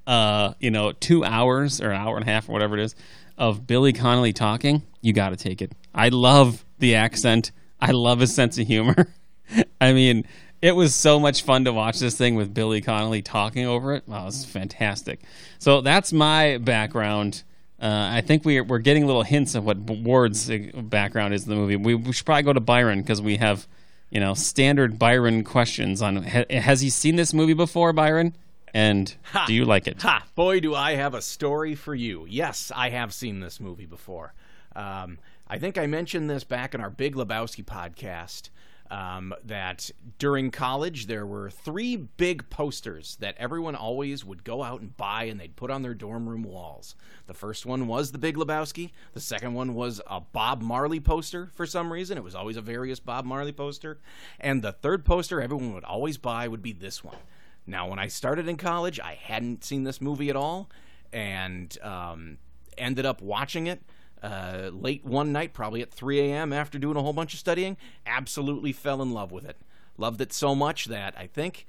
uh, 0.07 0.55
you 0.59 0.71
know, 0.71 0.91
two 0.91 1.23
hours 1.23 1.79
or 1.79 1.91
an 1.91 2.01
hour 2.01 2.17
and 2.17 2.27
a 2.27 2.31
half 2.31 2.49
or 2.49 2.53
whatever 2.53 2.75
it 2.75 2.83
is 2.83 2.95
of 3.37 3.67
Billy 3.67 3.93
Connolly 3.93 4.33
talking, 4.33 4.81
you 5.01 5.13
got 5.13 5.29
to 5.29 5.35
take 5.35 5.61
it. 5.61 5.71
I 5.93 6.09
love 6.09 6.65
the 6.79 6.95
accent. 6.95 7.51
I 7.79 7.91
love 7.91 8.21
his 8.21 8.33
sense 8.33 8.57
of 8.57 8.65
humor. 8.65 9.07
I 9.79 9.93
mean, 9.93 10.25
it 10.63 10.75
was 10.75 10.95
so 10.95 11.19
much 11.19 11.43
fun 11.43 11.65
to 11.65 11.73
watch 11.73 11.99
this 11.99 12.17
thing 12.17 12.33
with 12.33 12.55
Billy 12.55 12.81
Connolly 12.81 13.21
talking 13.21 13.67
over 13.67 13.93
it. 13.93 14.07
Wow, 14.07 14.25
was 14.25 14.45
fantastic. 14.45 15.19
So 15.59 15.81
that's 15.81 16.11
my 16.11 16.57
background. 16.57 17.43
Uh, 17.79 18.09
I 18.13 18.21
think 18.21 18.45
we 18.45 18.57
are, 18.57 18.63
we're 18.63 18.79
getting 18.79 19.05
little 19.05 19.21
hints 19.21 19.53
of 19.53 19.63
what 19.63 19.77
Ward's 19.77 20.49
background 20.73 21.35
is 21.35 21.43
in 21.43 21.51
the 21.51 21.55
movie. 21.55 21.75
We, 21.75 21.93
we 21.93 22.13
should 22.13 22.25
probably 22.25 22.43
go 22.43 22.53
to 22.53 22.61
Byron 22.61 23.01
because 23.01 23.21
we 23.21 23.37
have, 23.37 23.67
you 24.13 24.19
know, 24.19 24.35
standard 24.35 24.99
Byron 24.99 25.43
questions 25.43 26.01
on. 26.01 26.21
Has 26.23 26.81
he 26.81 26.91
seen 26.91 27.15
this 27.15 27.33
movie 27.33 27.55
before, 27.55 27.93
Byron? 27.93 28.35
And 28.71 29.13
do 29.47 29.53
you 29.53 29.65
like 29.65 29.87
it? 29.87 30.01
Ha! 30.03 30.23
Boy, 30.35 30.59
do 30.59 30.75
I 30.75 30.95
have 30.95 31.15
a 31.15 31.21
story 31.21 31.73
for 31.73 31.95
you. 31.95 32.25
Yes, 32.29 32.71
I 32.75 32.89
have 32.89 33.13
seen 33.13 33.39
this 33.39 33.59
movie 33.59 33.87
before. 33.87 34.33
Um, 34.75 35.17
I 35.47 35.57
think 35.57 35.77
I 35.77 35.87
mentioned 35.87 36.29
this 36.29 36.43
back 36.43 36.75
in 36.75 36.81
our 36.81 36.89
Big 36.91 37.15
Lebowski 37.15 37.65
podcast. 37.65 38.49
Um, 38.93 39.33
that 39.43 39.89
during 40.19 40.51
college 40.51 41.07
there 41.07 41.25
were 41.25 41.49
three 41.49 41.95
big 41.95 42.47
posters 42.51 43.17
that 43.21 43.35
everyone 43.39 43.73
always 43.73 44.23
would 44.23 44.43
go 44.43 44.61
out 44.61 44.81
and 44.81 44.95
buy 44.95 45.23
and 45.23 45.39
they'd 45.39 45.55
put 45.55 45.71
on 45.71 45.81
their 45.81 45.95
dorm 45.95 46.29
room 46.29 46.43
walls. 46.43 46.93
The 47.25 47.33
first 47.33 47.65
one 47.65 47.87
was 47.87 48.11
the 48.11 48.19
Big 48.19 48.35
Lebowski. 48.37 48.91
The 49.13 49.19
second 49.19 49.55
one 49.55 49.73
was 49.73 49.99
a 50.05 50.19
Bob 50.19 50.61
Marley 50.61 50.99
poster 50.99 51.49
for 51.55 51.65
some 51.65 51.91
reason. 51.91 52.19
It 52.19 52.23
was 52.23 52.35
always 52.35 52.55
a 52.55 52.61
various 52.61 52.99
Bob 52.99 53.25
Marley 53.25 53.51
poster. 53.51 53.97
And 54.39 54.61
the 54.61 54.73
third 54.73 55.05
poster 55.05 55.41
everyone 55.41 55.73
would 55.73 55.85
always 55.85 56.19
buy 56.19 56.47
would 56.47 56.61
be 56.61 56.73
this 56.73 57.03
one. 57.03 57.17
Now, 57.65 57.87
when 57.89 57.97
I 57.97 58.09
started 58.09 58.47
in 58.47 58.57
college, 58.57 58.99
I 58.99 59.15
hadn't 59.15 59.63
seen 59.63 59.85
this 59.85 60.01
movie 60.01 60.29
at 60.29 60.35
all, 60.35 60.69
and 61.11 61.75
um, 61.81 62.37
ended 62.77 63.07
up 63.07 63.23
watching 63.23 63.65
it 63.65 63.81
uh, 64.23 64.69
late 64.71 65.05
one 65.05 65.31
night, 65.31 65.53
probably 65.53 65.81
at 65.81 65.91
3 65.91 66.19
a.m. 66.21 66.53
after 66.53 66.79
doing 66.79 66.97
a 66.97 67.01
whole 67.01 67.13
bunch 67.13 67.33
of 67.33 67.39
studying. 67.39 67.77
Absolutely 68.05 68.71
fell 68.71 69.01
in 69.01 69.11
love 69.11 69.31
with 69.31 69.45
it. 69.45 69.57
Loved 69.97 70.21
it 70.21 70.33
so 70.33 70.55
much 70.55 70.85
that 70.85 71.13
I 71.17 71.27
think 71.27 71.67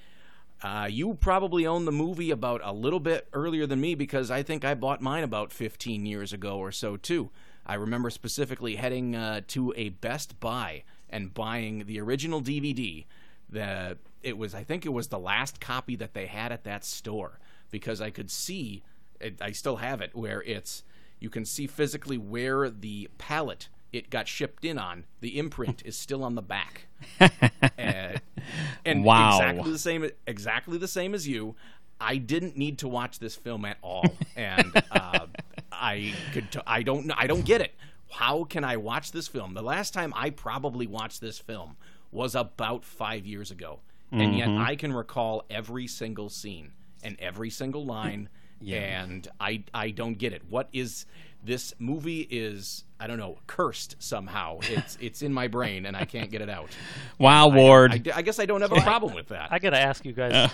uh, 0.63 0.89
you 0.91 1.15
probably 1.15 1.67
own 1.67 1.85
the 1.85 1.93
movie 1.93 2.31
about 2.31 2.61
a 2.65 2.73
little 2.73 3.01
bit 3.01 3.27
earlier 3.33 3.67
than 3.67 3.81
me 3.81 3.95
because 3.95 4.31
I 4.31 4.43
think 4.43 4.65
I 4.65 4.75
bought 4.75 5.03
mine 5.03 5.25
about 5.25 5.53
15 5.53 6.07
years 6.07 6.33
ago 6.33 6.59
or 6.59 6.73
so, 6.73 6.97
too. 6.97 7.31
I 7.67 7.75
remember 7.75 8.09
specifically 8.09 8.77
heading 8.77 9.17
uh, 9.17 9.41
to 9.49 9.75
a 9.77 9.89
Best 9.91 10.39
Buy 10.41 10.85
and 11.11 11.35
buying 11.35 11.85
the 11.87 12.01
original 12.01 12.41
DVD 12.41 13.05
the 13.55 13.97
it 14.23 14.37
was 14.37 14.55
I 14.55 14.65
think 14.65 14.85
it 14.85 14.93
was 14.93 15.09
the 15.09 15.19
last 15.19 15.61
copy 15.61 15.97
that 15.97 16.15
they 16.15 16.27
had 16.27 16.53
at 16.53 16.65
that 16.65 16.85
store 16.85 17.39
because 17.71 18.01
I 18.01 18.11
could 18.11 18.31
see 18.31 18.83
it, 19.21 19.41
I 19.41 19.53
still 19.53 19.77
have 19.77 20.01
it 20.01 20.15
where 20.15 20.43
it's 20.43 20.83
you 21.21 21.31
can 21.31 21.45
see 21.45 21.67
physically 21.67 22.19
where 22.19 22.69
the 22.71 23.09
pallet 23.19 23.69
it 23.93 24.11
got 24.11 24.27
shipped 24.27 24.65
in 24.65 24.77
on 24.79 25.05
the 25.21 25.39
imprint 25.39 25.83
is 25.87 25.97
still 25.97 26.25
on 26.25 26.35
the 26.35 26.43
back. 26.43 26.87
Uh, 27.79 28.19
and 28.85 29.05
Wow. 29.05 29.39
exactly 29.39 29.73
the 29.73 29.79
same 29.79 30.11
exactly 30.27 30.79
the 30.79 30.89
same 30.89 31.15
as 31.15 31.27
you. 31.27 31.55
I 32.01 32.17
didn't 32.19 32.57
need 32.57 32.79
to 32.81 32.89
watch 32.89 33.19
this 33.19 33.35
film 33.37 33.65
at 33.65 33.79
all 33.83 34.05
and 34.37 34.73
uh, 34.91 35.27
I 35.73 36.15
could 36.33 36.51
t- 36.53 36.61
I 36.67 36.83
don't 36.83 37.11
I 37.17 37.27
don't 37.27 37.45
get 37.45 37.61
it. 37.61 37.75
How 38.11 38.45
can 38.45 38.65
I 38.65 38.77
watch 38.77 39.13
this 39.13 39.29
film? 39.29 39.55
The 39.55 39.63
last 39.63 39.93
time 39.95 40.13
I 40.17 40.31
probably 40.31 40.87
watched 40.87 41.21
this 41.21 41.39
film 41.39 41.77
was 42.13 42.35
about 42.35 42.85
five 42.85 43.27
years 43.27 43.51
ago, 43.51 43.81
and 44.13 44.37
yet 44.37 44.49
I 44.49 44.77
can 44.77 44.93
recall 44.93 45.45
every 45.51 45.87
single 45.89 46.29
scene 46.29 46.73
and 47.03 47.17
every 47.19 47.51
single 47.51 47.85
line, 47.85 48.29
and 48.67 49.27
I 49.41 49.65
I 49.73 49.91
don't 49.91 50.17
get 50.19 50.33
it. 50.33 50.43
What 50.49 50.69
is 50.73 51.07
this 51.43 51.75
movie? 51.79 52.27
Is 52.31 52.85
I 52.99 53.07
don't 53.07 53.19
know 53.19 53.39
cursed 53.47 53.97
somehow. 53.99 54.59
It's 54.63 54.97
it's 55.01 55.23
in 55.23 55.33
my 55.33 55.49
brain 55.49 55.87
and 55.87 55.97
I 55.97 56.05
can't 56.05 56.31
get 56.31 56.41
it 56.43 56.49
out. 56.49 56.71
Wow, 57.19 57.49
Ward. 57.49 57.93
I, 58.13 58.19
I 58.19 58.23
guess 58.23 58.39
I 58.39 58.47
don't 58.47 58.61
have 58.61 58.73
a 58.73 58.81
problem 58.81 59.15
with 59.15 59.29
that. 59.29 59.49
I 59.53 59.59
gotta 59.59 59.79
ask 59.79 60.05
you 60.05 60.13
guys 60.13 60.33
Uh. 60.33 60.49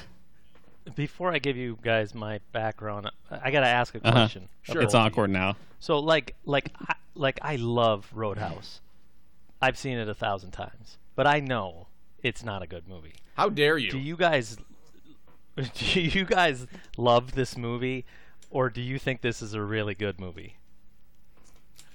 before 0.95 1.33
I 1.33 1.39
give 1.39 1.57
you 1.57 1.79
guys 1.83 2.15
my 2.15 2.41
background. 2.53 3.11
I 3.31 3.51
gotta 3.51 3.67
ask 3.69 3.95
a 3.95 3.99
Uh-huh. 3.99 4.13
question. 4.13 4.49
Sure. 4.63 4.83
It's 4.83 4.95
awkward 4.95 5.31
now. 5.31 5.57
So 5.79 5.99
like 5.99 6.35
like 6.45 6.71
I, 6.89 6.95
like 7.15 7.39
I 7.43 7.57
love 7.57 8.11
Roadhouse. 8.15 8.81
I've 9.63 9.79
seen 9.79 9.99
it 9.99 10.09
a 10.09 10.15
thousand 10.15 10.53
times, 10.53 10.99
but 11.17 11.27
I 11.27 11.41
know 11.41 11.87
it's 12.23 12.43
not 12.43 12.63
a 12.63 12.67
good 12.67 12.89
movie. 12.89 13.15
How 13.35 13.49
dare 13.49 13.79
you? 13.79 13.91
Do 13.91 13.99
you 13.99 14.17
guys 14.17 14.57
do 15.61 16.01
you 16.01 16.25
guys 16.25 16.67
love 16.97 17.33
this 17.33 17.57
movie 17.57 18.05
or 18.51 18.69
do 18.69 18.81
you 18.81 18.99
think 18.99 19.21
this 19.21 19.41
is 19.41 19.55
a 19.55 19.63
really 19.63 19.95
good 19.95 20.21
movie? 20.21 20.57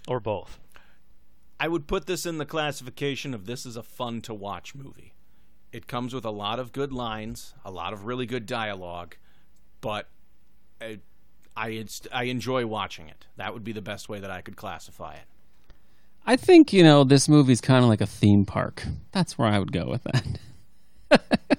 Or 0.08 0.20
both? 0.20 0.60
I 1.60 1.68
would 1.68 1.88
put 1.88 2.06
this 2.06 2.26
in 2.26 2.38
the 2.38 2.46
classification 2.46 3.34
of 3.34 3.46
this 3.46 3.66
is 3.66 3.76
a 3.76 3.84
fun 3.84 4.22
to 4.22 4.34
watch 4.34 4.76
movie. 4.76 5.14
It 5.72 5.88
comes 5.88 6.14
with 6.14 6.26
a 6.26 6.32
lot 6.32 6.60
of 6.60 6.72
good 6.72 6.94
lines, 6.94 7.54
a 7.66 7.72
lot 7.72 7.92
of 7.92 8.06
really 8.06 8.26
good 8.26 8.46
dialogue, 8.46 9.18
but 9.82 10.08
I 10.80 11.00
I, 11.58 11.86
I 12.12 12.24
enjoy 12.24 12.66
watching 12.66 13.08
it. 13.08 13.28
That 13.38 13.54
would 13.54 13.64
be 13.64 13.72
the 13.72 13.82
best 13.82 14.10
way 14.10 14.20
that 14.20 14.30
I 14.30 14.42
could 14.42 14.58
classify 14.58 15.14
it. 15.14 15.26
I 16.26 16.36
think 16.36 16.74
you 16.74 16.84
know 16.84 17.04
this 17.04 17.30
movie's 17.30 17.62
kind 17.62 17.84
of 17.84 17.90
like 17.90 18.02
a 18.02 18.06
theme 18.06 18.46
park. 18.46 18.84
That's 19.12 19.38
where 19.38 19.48
I 19.48 19.60
would 19.60 19.72
go 19.72 19.88
with 19.90 20.04
that. 20.04 21.50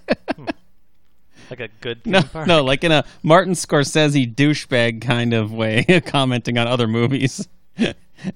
Like 1.51 1.61
a 1.61 1.69
good 1.81 2.03
theme 2.05 2.13
No, 2.13 2.23
park. 2.23 2.47
no, 2.47 2.65
like 2.65 2.85
in 2.85 2.93
a 2.93 3.05
Martin 3.23 3.55
Scorsese 3.55 4.35
douchebag 4.35 5.01
kind 5.03 5.33
of 5.33 5.53
way, 5.53 5.85
commenting 6.07 6.59
on 6.59 6.67
other 6.67 6.87
movies. 6.89 7.47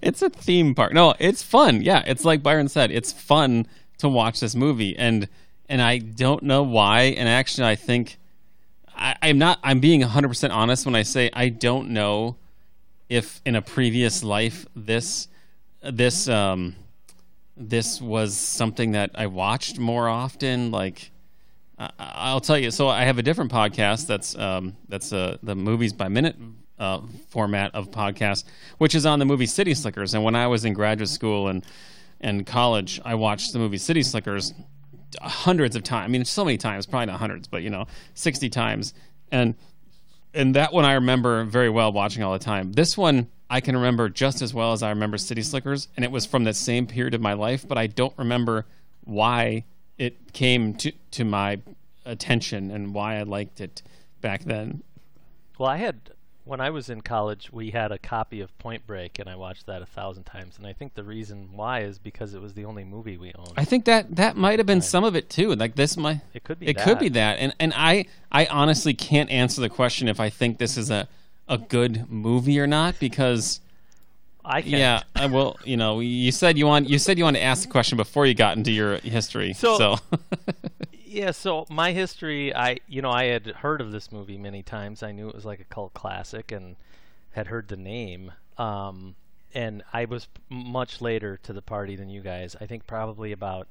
it's 0.03 0.23
a 0.23 0.31
theme 0.31 0.75
park. 0.75 0.93
No, 0.93 1.15
it's 1.19 1.43
fun. 1.43 1.83
Yeah, 1.83 2.03
it's 2.07 2.25
like 2.25 2.43
Byron 2.43 2.69
said. 2.69 2.91
It's 2.91 3.13
fun 3.13 3.67
to 3.99 4.09
watch 4.09 4.41
this 4.41 4.55
movie, 4.55 4.97
and 4.97 5.29
and 5.69 5.81
I 5.83 5.99
don't 5.99 6.43
know 6.43 6.63
why. 6.63 7.03
And 7.03 7.29
actually, 7.29 7.67
I 7.69 7.77
think 7.77 8.19
I, 8.97 9.17
I'm 9.23 9.39
not. 9.39 9.59
I'm 9.63 9.81
being 9.81 10.01
100 10.01 10.29
percent 10.29 10.53
honest 10.53 10.85
when 10.87 10.95
I 10.95 11.03
say 11.03 11.31
I 11.33 11.49
don't 11.49 11.91
know 11.91 12.37
if 13.09 13.41
in 13.45 13.57
a 13.57 13.63
previous 13.63 14.23
life 14.23 14.67
this 14.77 15.27
this 15.83 16.29
um 16.29 16.77
this 17.57 18.01
was 18.01 18.37
something 18.37 18.93
that 18.93 19.11
I 19.15 19.27
watched 19.27 19.79
more 19.79 20.09
often. 20.09 20.71
Like 20.71 21.11
I'll 21.99 22.41
tell 22.41 22.59
you. 22.59 22.71
So 22.71 22.89
I 22.89 23.05
have 23.05 23.19
a 23.19 23.23
different 23.23 23.51
podcast 23.51 24.07
that's 24.07 24.37
um, 24.37 24.77
that's 24.89 25.13
uh, 25.13 25.39
the 25.43 25.55
movies 25.55 25.93
by 25.93 26.09
minute 26.09 26.37
uh, 26.79 27.01
format 27.29 27.75
of 27.75 27.91
podcast, 27.91 28.45
which 28.79 28.95
is 28.95 29.07
on 29.07 29.19
the 29.19 29.25
movie 29.25 29.47
City 29.47 29.75
Slickers. 29.75 30.15
And 30.15 30.23
when 30.23 30.35
I 30.35 30.47
was 30.47 30.65
in 30.65 30.75
graduate 30.75 31.09
school 31.09 31.49
and 31.49 31.65
and 32.21 32.47
college, 32.47 33.01
I 33.05 33.15
watched 33.15 33.53
the 33.53 33.59
movie 33.59 33.79
City 33.79 34.03
Slickers 34.03 34.53
hundreds 35.23 35.75
of 35.75 35.83
times. 35.83 36.05
I 36.05 36.09
mean, 36.09 36.25
so 36.25 36.45
many 36.45 36.59
times, 36.59 36.87
probably 36.87 37.07
not 37.07 37.19
hundreds, 37.19 37.49
but 37.49 37.63
you 37.63 37.71
know, 37.71 37.87
sixty 38.15 38.51
times. 38.51 38.93
And 39.33 39.55
and 40.35 40.55
that 40.57 40.73
one 40.73 40.85
I 40.85 40.95
remember 40.95 41.45
very 41.45 41.71
well 41.71 41.93
watching 41.93 42.23
all 42.23 42.33
the 42.35 42.39
time. 42.39 42.73
This 42.73 42.99
one 42.99 43.29
I 43.49 43.61
can 43.61 43.75
remember 43.75 44.11
just 44.11 44.43
as 44.43 44.53
well 44.53 44.73
as 44.73 44.83
I 44.83 44.91
remember 44.91 45.17
City 45.17 45.43
Slickers, 45.43 45.89
and 45.97 46.05
it 46.05 46.11
was 46.11 46.27
from 46.27 46.45
that 46.45 46.57
same 46.57 46.87
period 46.87 47.15
of 47.15 47.23
my 47.23 47.33
life, 47.33 47.67
but 47.67 47.79
I 47.79 47.87
don't 47.87 48.17
remember 48.19 48.67
why 49.05 49.65
it 50.01 50.33
came 50.33 50.75
to 50.75 50.93
to 51.11 51.25
my 51.25 51.61
attention 52.07 52.71
and 52.71 52.95
why 52.95 53.19
I 53.19 53.23
liked 53.23 53.61
it 53.61 53.83
back 54.23 54.45
then. 54.45 54.83
Well, 55.59 55.69
I 55.69 55.77
had 55.77 56.13
when 56.45 56.59
I 56.59 56.71
was 56.71 56.89
in 56.89 57.03
college, 57.03 57.53
we 57.53 57.71
had 57.71 57.93
a 57.93 57.99
copy 57.99 58.41
of 58.41 58.59
Point 58.59 58.87
Break, 58.87 59.19
and 59.19 59.29
I 59.29 59.37
watched 59.37 59.67
that 59.67 59.83
a 59.83 59.87
thousand 59.87 60.25
times. 60.25 60.57
And 60.57 60.67
I 60.67 60.73
think 60.73 60.95
the 60.95 61.05
reason 61.05 61.51
why 61.53 61.83
is 61.83 61.99
because 61.99 62.33
it 62.33 62.41
was 62.41 62.55
the 62.55 62.65
only 62.65 62.83
movie 62.83 63.19
we 63.19 63.33
owned. 63.37 63.53
I 63.59 63.67
think 63.67 63.85
that 63.85 64.17
that 64.17 64.39
might 64.39 64.59
have 64.59 64.67
been 64.67 64.81
some 64.81 65.05
of 65.05 65.15
it 65.15 65.29
too. 65.29 65.55
Like 65.55 65.77
this 65.77 65.99
might 65.99 66.23
It 66.33 66.45
could 66.45 66.59
be 66.59 66.67
It 66.67 66.79
could 66.79 66.99
be 66.99 67.11
that. 67.11 67.39
And 67.39 67.55
and 67.61 67.75
I 67.77 68.07
I 68.33 68.47
honestly 68.47 68.95
can't 68.95 69.29
answer 69.31 69.61
the 69.61 69.69
question 69.69 70.09
if 70.09 70.19
I 70.19 70.31
think 70.31 70.57
this 70.57 70.79
is 70.79 70.91
a 70.91 71.09
a 71.47 71.59
good 71.59 72.11
movie 72.11 72.59
or 72.59 72.67
not 72.67 72.99
because 72.99 73.61
I 74.45 74.63
can't. 74.63 74.73
yeah, 74.75 75.03
I 75.17 75.27
will. 75.27 75.57
You 75.65 75.77
know, 75.77 76.01
you 76.01 76.33
said 76.33 76.57
you 76.59 76.67
want 76.67 76.89
you 76.89 76.99
said 76.99 77.19
you 77.19 77.25
want 77.25 77.37
to 77.37 77.43
ask 77.43 77.63
the 77.65 77.69
question 77.71 77.97
before 77.97 78.27
you 78.27 78.35
got 78.35 78.57
into 78.57 78.71
your 78.73 78.99
history. 78.99 79.53
So- 79.53 79.79
so 79.79 79.97
Yeah, 81.05 81.33
so 81.33 81.67
my 81.69 81.91
history, 81.91 82.55
I 82.55 82.79
you 82.87 83.03
know, 83.03 83.11
I 83.11 83.25
had 83.25 83.47
heard 83.47 83.81
of 83.81 83.91
this 83.91 84.13
movie 84.13 84.39
many 84.39 84.63
times. 84.63 85.03
I 85.03 85.11
knew 85.11 85.29
it 85.29 85.35
was 85.35 85.45
like 85.45 85.59
a 85.61 85.65
cult 85.65 85.93
classic 85.93 86.53
and 86.53 86.77
had 87.33 87.49
heard 87.49 87.67
the 87.69 87.77
name. 87.77 88.31
Um, 88.59 89.17
and 89.53 89.83
I 89.93 90.05
was 90.05 90.29
much 90.49 91.01
later 91.01 91.37
to 91.43 91.53
the 91.53 91.63
party 91.63 91.97
than 91.97 92.11
you 92.11 92.21
guys. 92.21 92.55
I 92.61 92.67
think 92.67 92.87
probably 92.87 93.33
about 93.33 93.67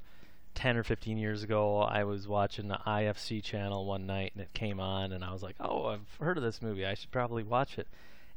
10 0.55 0.75
or 0.75 0.83
15 0.83 1.17
years 1.17 1.41
ago, 1.43 1.79
I 1.79 2.03
was 2.03 2.27
watching 2.27 2.67
the 2.67 2.79
IFC 2.85 3.41
channel 3.41 3.85
one 3.85 4.05
night 4.05 4.31
and 4.35 4.41
it 4.43 4.53
came 4.53 4.81
on 4.81 5.13
and 5.13 5.23
I 5.23 5.31
was 5.31 5.41
like, 5.41 5.55
"Oh, 5.61 5.85
I've 5.85 6.01
heard 6.19 6.35
of 6.37 6.43
this 6.43 6.61
movie. 6.61 6.85
I 6.85 6.95
should 6.95 7.11
probably 7.11 7.43
watch 7.43 7.77
it." 7.79 7.87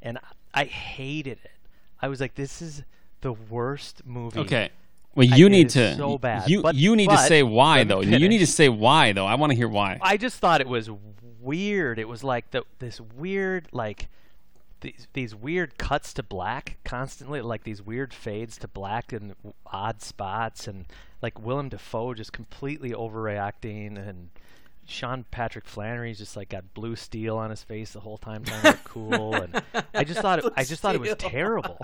And 0.00 0.18
I 0.54 0.64
hated 0.64 1.38
it. 1.44 1.50
I 2.02 2.08
was 2.08 2.20
like, 2.20 2.34
"This 2.34 2.60
is 2.60 2.82
the 3.20 3.32
worst 3.32 4.02
movie." 4.04 4.40
okay. 4.40 4.70
Well, 5.14 5.26
you 5.26 5.46
it 5.46 5.50
need 5.50 5.68
to 5.70 5.94
so 5.96 6.18
bad. 6.18 6.48
You 6.48 6.62
But- 6.62 6.74
you 6.74 6.96
need 6.96 7.10
to 7.10 7.18
say 7.18 7.42
why 7.42 7.84
though. 7.84 8.00
You 8.00 8.28
need 8.28 8.38
to 8.38 8.46
say 8.46 8.68
why 8.68 9.12
though. 9.12 9.26
I 9.26 9.34
want 9.34 9.50
to 9.50 9.56
hear 9.56 9.68
why. 9.68 9.98
I 10.00 10.16
just 10.16 10.38
thought 10.38 10.60
it 10.60 10.68
was 10.68 10.90
weird. 11.40 11.98
It 11.98 12.08
was 12.08 12.24
like 12.24 12.50
the 12.50 12.64
this 12.78 13.00
weird 13.00 13.68
like 13.72 14.08
these 14.80 15.06
these 15.12 15.34
weird 15.34 15.76
cuts 15.78 16.12
to 16.14 16.22
black 16.22 16.78
constantly, 16.84 17.40
like 17.40 17.64
these 17.64 17.82
weird 17.82 18.12
fades 18.14 18.56
to 18.58 18.68
black 18.68 19.12
and 19.12 19.34
odd 19.66 20.02
spots, 20.02 20.66
and 20.66 20.86
like 21.20 21.38
Willem 21.40 21.68
Dafoe 21.68 22.14
just 22.14 22.32
completely 22.32 22.90
overreacting, 22.90 23.96
and 23.98 24.30
Sean 24.92 25.24
Patrick 25.30 25.66
Flanery's 25.66 26.18
just 26.18 26.36
like 26.36 26.50
got 26.50 26.74
blue 26.74 26.94
steel 26.96 27.36
on 27.36 27.50
his 27.50 27.62
face 27.62 27.92
the 27.92 28.00
whole 28.00 28.18
time 28.18 28.44
trying 28.44 28.62
to 28.62 28.68
look 28.68 28.84
cool, 28.84 29.34
and 29.34 29.62
I 29.94 30.04
just 30.04 30.20
thought 30.20 30.40
it, 30.40 30.52
I 30.56 30.64
just 30.64 30.82
thought 30.82 30.94
it 30.94 31.00
was 31.00 31.14
terrible. 31.18 31.78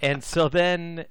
And 0.00 0.22
so 0.22 0.48
then 0.48 1.06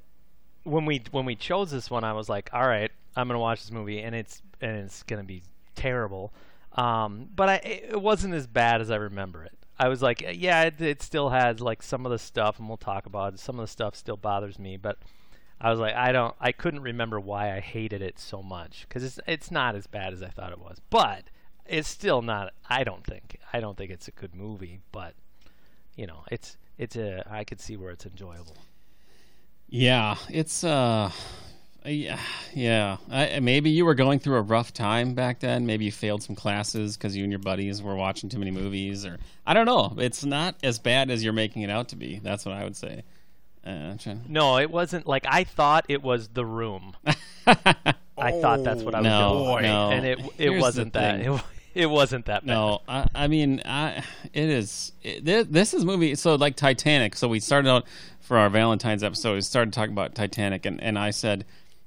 when 0.64 0.86
we 0.86 1.02
when 1.12 1.26
we 1.26 1.36
chose 1.36 1.72
this 1.72 1.90
one, 1.90 2.04
I 2.04 2.14
was 2.14 2.30
like, 2.30 2.50
all 2.54 2.68
right, 2.68 2.92
I'm 3.16 3.28
gonna 3.28 3.40
watch 3.40 3.62
this 3.62 3.72
movie, 3.72 4.02
and 4.02 4.16
it's 4.16 4.42
and 4.62 4.78
it's 4.78 5.04
gonna 5.04 5.24
be 5.24 5.44
terrible. 5.76 6.34
Um, 6.74 7.30
but 7.36 7.50
I 7.50 7.56
it 7.56 8.02
wasn't 8.02 8.34
as 8.34 8.48
bad 8.48 8.82
as 8.82 8.92
I 8.92 8.98
remember 8.98 9.44
it. 9.44 9.58
I 9.80 9.88
was 9.88 10.02
like, 10.02 10.24
yeah, 10.36 10.64
it, 10.64 10.80
it 10.80 11.02
still 11.02 11.30
has 11.30 11.60
like 11.60 11.82
some 11.82 12.06
of 12.06 12.12
the 12.12 12.20
stuff, 12.20 12.60
and 12.60 12.68
we'll 12.68 12.78
talk 12.78 13.06
about 13.06 13.34
it. 13.34 13.40
Some 13.40 13.60
of 13.60 13.64
the 13.64 13.72
stuff 13.72 13.96
still 13.96 14.18
bothers 14.18 14.60
me, 14.60 14.78
but 14.78 15.00
I 15.64 15.70
was 15.70 15.80
like, 15.80 15.94
I 15.94 16.12
don't, 16.12 16.34
I 16.40 16.52
couldn't 16.52 16.82
remember 16.82 17.20
why 17.20 17.56
I 17.56 17.60
hated 17.60 18.02
it 18.02 18.20
so 18.20 18.42
much 18.42 18.86
because 18.88 19.04
it's 19.04 19.20
it's 19.28 19.52
not 19.52 19.76
as 19.76 19.86
bad 19.86 20.12
as 20.12 20.24
I 20.24 20.30
thought 20.30 20.52
it 20.52 20.60
was, 20.60 20.82
but 20.90 21.26
it's 21.68 21.88
still 21.88 22.24
not. 22.24 22.54
I 22.68 22.84
don't 22.84 23.06
think 23.06 23.38
I 23.54 23.60
don't 23.60 23.78
think 23.78 23.92
it's 23.92 24.08
a 24.08 24.12
good 24.12 24.34
movie, 24.34 24.80
but 24.92 25.14
you 25.96 26.08
know, 26.08 26.24
it's 26.32 26.58
it's 26.80 26.96
a 26.96 27.24
I 27.30 27.44
could 27.44 27.62
see 27.62 27.78
where 27.78 27.92
it's 27.92 28.08
enjoyable. 28.08 28.58
Yeah, 29.70 30.16
it's 30.30 30.64
uh, 30.64 31.12
yeah, 31.86 32.20
yeah. 32.56 32.98
I, 33.12 33.40
maybe 33.40 33.70
you 33.70 33.86
were 33.86 33.94
going 33.94 34.18
through 34.18 34.38
a 34.38 34.42
rough 34.42 34.74
time 34.74 35.14
back 35.14 35.42
then. 35.42 35.68
Maybe 35.68 35.86
you 35.86 35.92
failed 35.92 36.24
some 36.24 36.36
classes 36.36 36.98
because 36.98 37.16
you 37.16 37.24
and 37.24 37.32
your 37.32 37.40
buddies 37.40 37.84
were 37.84 37.96
watching 37.96 38.30
too 38.30 38.40
many 38.40 38.52
movies, 38.52 39.06
or 39.06 39.20
I 39.46 39.54
don't 39.54 39.68
know. 39.68 39.94
It's 40.00 40.26
not 40.26 40.56
as 40.64 40.80
bad 40.80 41.12
as 41.12 41.24
you're 41.24 41.34
making 41.34 41.62
it 41.62 41.70
out 41.70 41.90
to 41.90 41.96
be. 41.96 42.20
That's 42.20 42.46
what 42.46 42.56
I 42.56 42.64
would 42.64 42.76
say. 42.76 43.04
Uh, 43.66 43.96
No, 44.28 44.58
it 44.58 44.72
wasn't 44.72 45.06
like 45.08 45.26
I 45.28 45.44
thought 45.44 45.86
it 45.90 46.02
was 46.02 46.30
The 46.30 46.46
Room. 46.46 46.96
I 48.18 48.32
thought 48.42 48.64
that's 48.64 48.84
what 48.84 48.96
I 48.96 49.00
was 49.00 49.06
No, 49.06 49.30
going 49.34 49.46
for, 49.58 49.62
no. 49.62 49.90
and 49.92 50.06
it 50.06 50.20
it 50.20 50.50
Here's 50.50 50.62
wasn't 50.62 50.94
that. 50.94 51.20
It, 51.22 51.42
it 51.74 51.86
wasn't 51.88 52.26
that 52.26 52.46
bad. 52.46 52.54
No, 52.54 52.82
I, 52.88 53.08
I 53.16 53.28
mean, 53.28 53.62
I, 53.66 54.04
it 54.34 54.50
is. 54.50 54.92
It, 55.04 55.52
this 55.52 55.74
is 55.74 55.86
movie. 55.86 56.16
So 56.16 56.36
like 56.36 56.56
Titanic. 56.56 57.16
So 57.16 57.28
we 57.28 57.40
started 57.40 57.70
out 57.70 57.86
for 58.20 58.38
our 58.38 58.50
Valentine's 58.50 59.04
episode. 59.04 59.36
We 59.36 59.42
started 59.42 59.74
talking 59.74 59.94
about 59.94 60.16
Titanic, 60.16 60.66
and 60.66 60.82
and 60.82 60.98
I 61.00 61.12
said, 61.12 61.46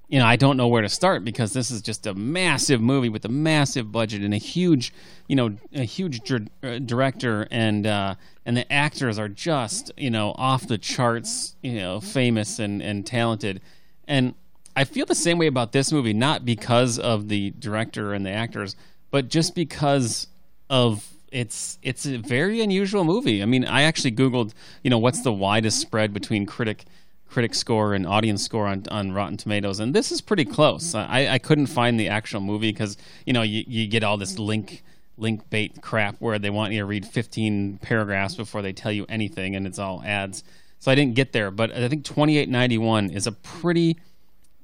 you 0.08 0.18
know, 0.18 0.26
I 0.26 0.36
don't 0.36 0.56
know 0.56 0.68
where 0.68 0.82
to 0.82 0.88
start 0.88 1.24
because 1.24 1.52
this 1.52 1.70
is 1.70 1.80
just 1.80 2.06
a 2.06 2.14
massive 2.14 2.80
movie 2.80 3.08
with 3.08 3.24
a 3.24 3.30
massive 3.30 3.90
budget 3.90 4.22
and 4.22 4.34
a 4.34 4.38
huge, 4.38 4.92
you 5.28 5.36
know, 5.36 5.56
a 5.74 5.84
huge 5.84 6.20
uh, 6.30 6.78
director 6.78 7.48
and 7.50 7.86
uh, 7.86 8.14
and 8.44 8.56
the 8.56 8.70
actors 8.70 9.18
are 9.18 9.28
just 9.28 9.90
you 9.96 10.10
know 10.10 10.34
off 10.36 10.68
the 10.68 10.78
charts, 10.78 11.56
you 11.62 11.74
know, 11.74 12.00
famous 12.00 12.58
and 12.58 12.82
and 12.82 13.06
talented, 13.06 13.60
and 14.06 14.34
I 14.76 14.84
feel 14.84 15.06
the 15.06 15.14
same 15.14 15.38
way 15.38 15.46
about 15.46 15.72
this 15.72 15.92
movie, 15.92 16.12
not 16.12 16.44
because 16.44 16.98
of 16.98 17.28
the 17.28 17.52
director 17.58 18.12
and 18.12 18.26
the 18.26 18.30
actors, 18.30 18.76
but 19.10 19.28
just 19.28 19.54
because 19.54 20.26
of 20.68 21.08
it's 21.30 21.78
it's 21.82 22.06
a 22.06 22.18
very 22.18 22.60
unusual 22.60 23.04
movie. 23.04 23.42
I 23.42 23.46
mean, 23.46 23.64
I 23.64 23.82
actually 23.82 24.12
googled, 24.12 24.52
you 24.82 24.90
know, 24.90 24.98
what's 24.98 25.22
the 25.22 25.32
widest 25.32 25.80
spread 25.80 26.12
between 26.12 26.46
critic 26.46 26.84
critic 27.28 27.54
score 27.54 27.94
and 27.94 28.06
audience 28.06 28.44
score 28.44 28.66
on, 28.66 28.84
on 28.90 29.12
Rotten 29.12 29.36
Tomatoes, 29.36 29.80
and 29.80 29.94
this 29.94 30.12
is 30.12 30.20
pretty 30.20 30.44
close. 30.44 30.94
I, 30.94 31.28
I 31.28 31.38
couldn't 31.38 31.66
find 31.66 31.98
the 31.98 32.08
actual 32.08 32.40
movie 32.40 32.72
because 32.72 32.96
you 33.26 33.32
know 33.32 33.42
you, 33.42 33.64
you 33.66 33.86
get 33.86 34.04
all 34.04 34.16
this 34.16 34.38
link 34.38 34.82
link 35.16 35.48
bait 35.50 35.80
crap 35.80 36.16
where 36.18 36.38
they 36.38 36.50
want 36.50 36.72
you 36.72 36.80
to 36.80 36.84
read 36.84 37.06
15 37.06 37.78
paragraphs 37.78 38.34
before 38.34 38.62
they 38.62 38.72
tell 38.72 38.92
you 38.92 39.06
anything, 39.08 39.56
and 39.56 39.66
it's 39.66 39.78
all 39.78 40.02
ads. 40.04 40.44
So 40.78 40.90
I 40.90 40.94
didn't 40.94 41.14
get 41.14 41.32
there, 41.32 41.50
but 41.50 41.72
I 41.72 41.88
think 41.88 42.04
2891 42.04 43.10
is 43.10 43.26
a 43.26 43.32
pretty 43.32 43.98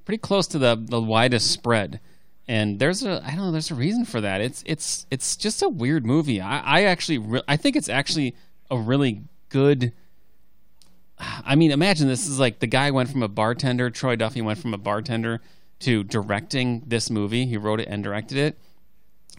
pretty 0.05 0.19
close 0.19 0.47
to 0.49 0.59
the 0.59 0.77
the 0.77 1.01
widest 1.01 1.51
spread. 1.51 2.01
And 2.49 2.81
there's 2.81 3.05
a 3.05 3.23
I 3.25 3.31
don't 3.31 3.47
know 3.47 3.53
there's 3.53 3.71
a 3.71 3.77
reason 3.77 4.05
for 4.05 4.21
that. 4.21 4.41
It's 4.41 4.63
it's 4.67 5.07
it's 5.11 5.37
just 5.37 5.63
a 5.63 5.69
weird 5.69 6.05
movie. 6.05 6.41
I 6.41 6.61
I 6.61 6.83
actually 6.83 7.19
re- 7.19 7.43
I 7.47 7.57
think 7.57 7.77
it's 7.77 7.89
actually 7.89 8.35
a 8.71 8.79
really 8.79 9.23
good. 9.49 9.93
I 11.21 11.55
mean, 11.55 11.71
imagine 11.71 12.09
this 12.09 12.27
is 12.27 12.39
like 12.39 12.59
the 12.59 12.67
guy 12.67 12.91
went 12.91 13.11
from 13.11 13.23
a 13.23 13.29
bartender. 13.29 13.91
Troy 13.91 14.17
Duffy 14.17 14.41
went 14.41 14.59
from 14.59 14.75
a 14.75 14.79
bartender 14.79 15.41
to 15.81 16.05
directing 16.05 16.83
this 16.87 17.11
movie. 17.11 17.47
He 17.47 17.57
wrote 17.57 17.81
it 17.81 17.89
and 17.89 18.03
directed 18.03 18.39
it, 18.39 18.59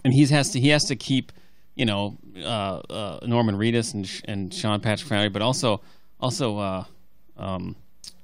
and 0.04 0.14
he 0.14 0.26
has 0.28 0.52
to 0.52 0.60
he 0.60 0.70
has 0.70 0.86
to 0.86 0.96
keep 0.96 1.32
you 1.76 1.86
know 1.86 2.18
uh, 2.38 2.82
uh, 2.90 3.20
Norman 3.26 3.56
Reedus 3.56 3.94
and 3.94 4.10
and 4.26 4.54
Sean 4.54 4.80
Patrick 4.80 5.08
Flanery, 5.08 5.30
but 5.30 5.42
also 5.42 5.82
also 6.20 6.58
uh, 6.58 6.84
um, 7.38 7.76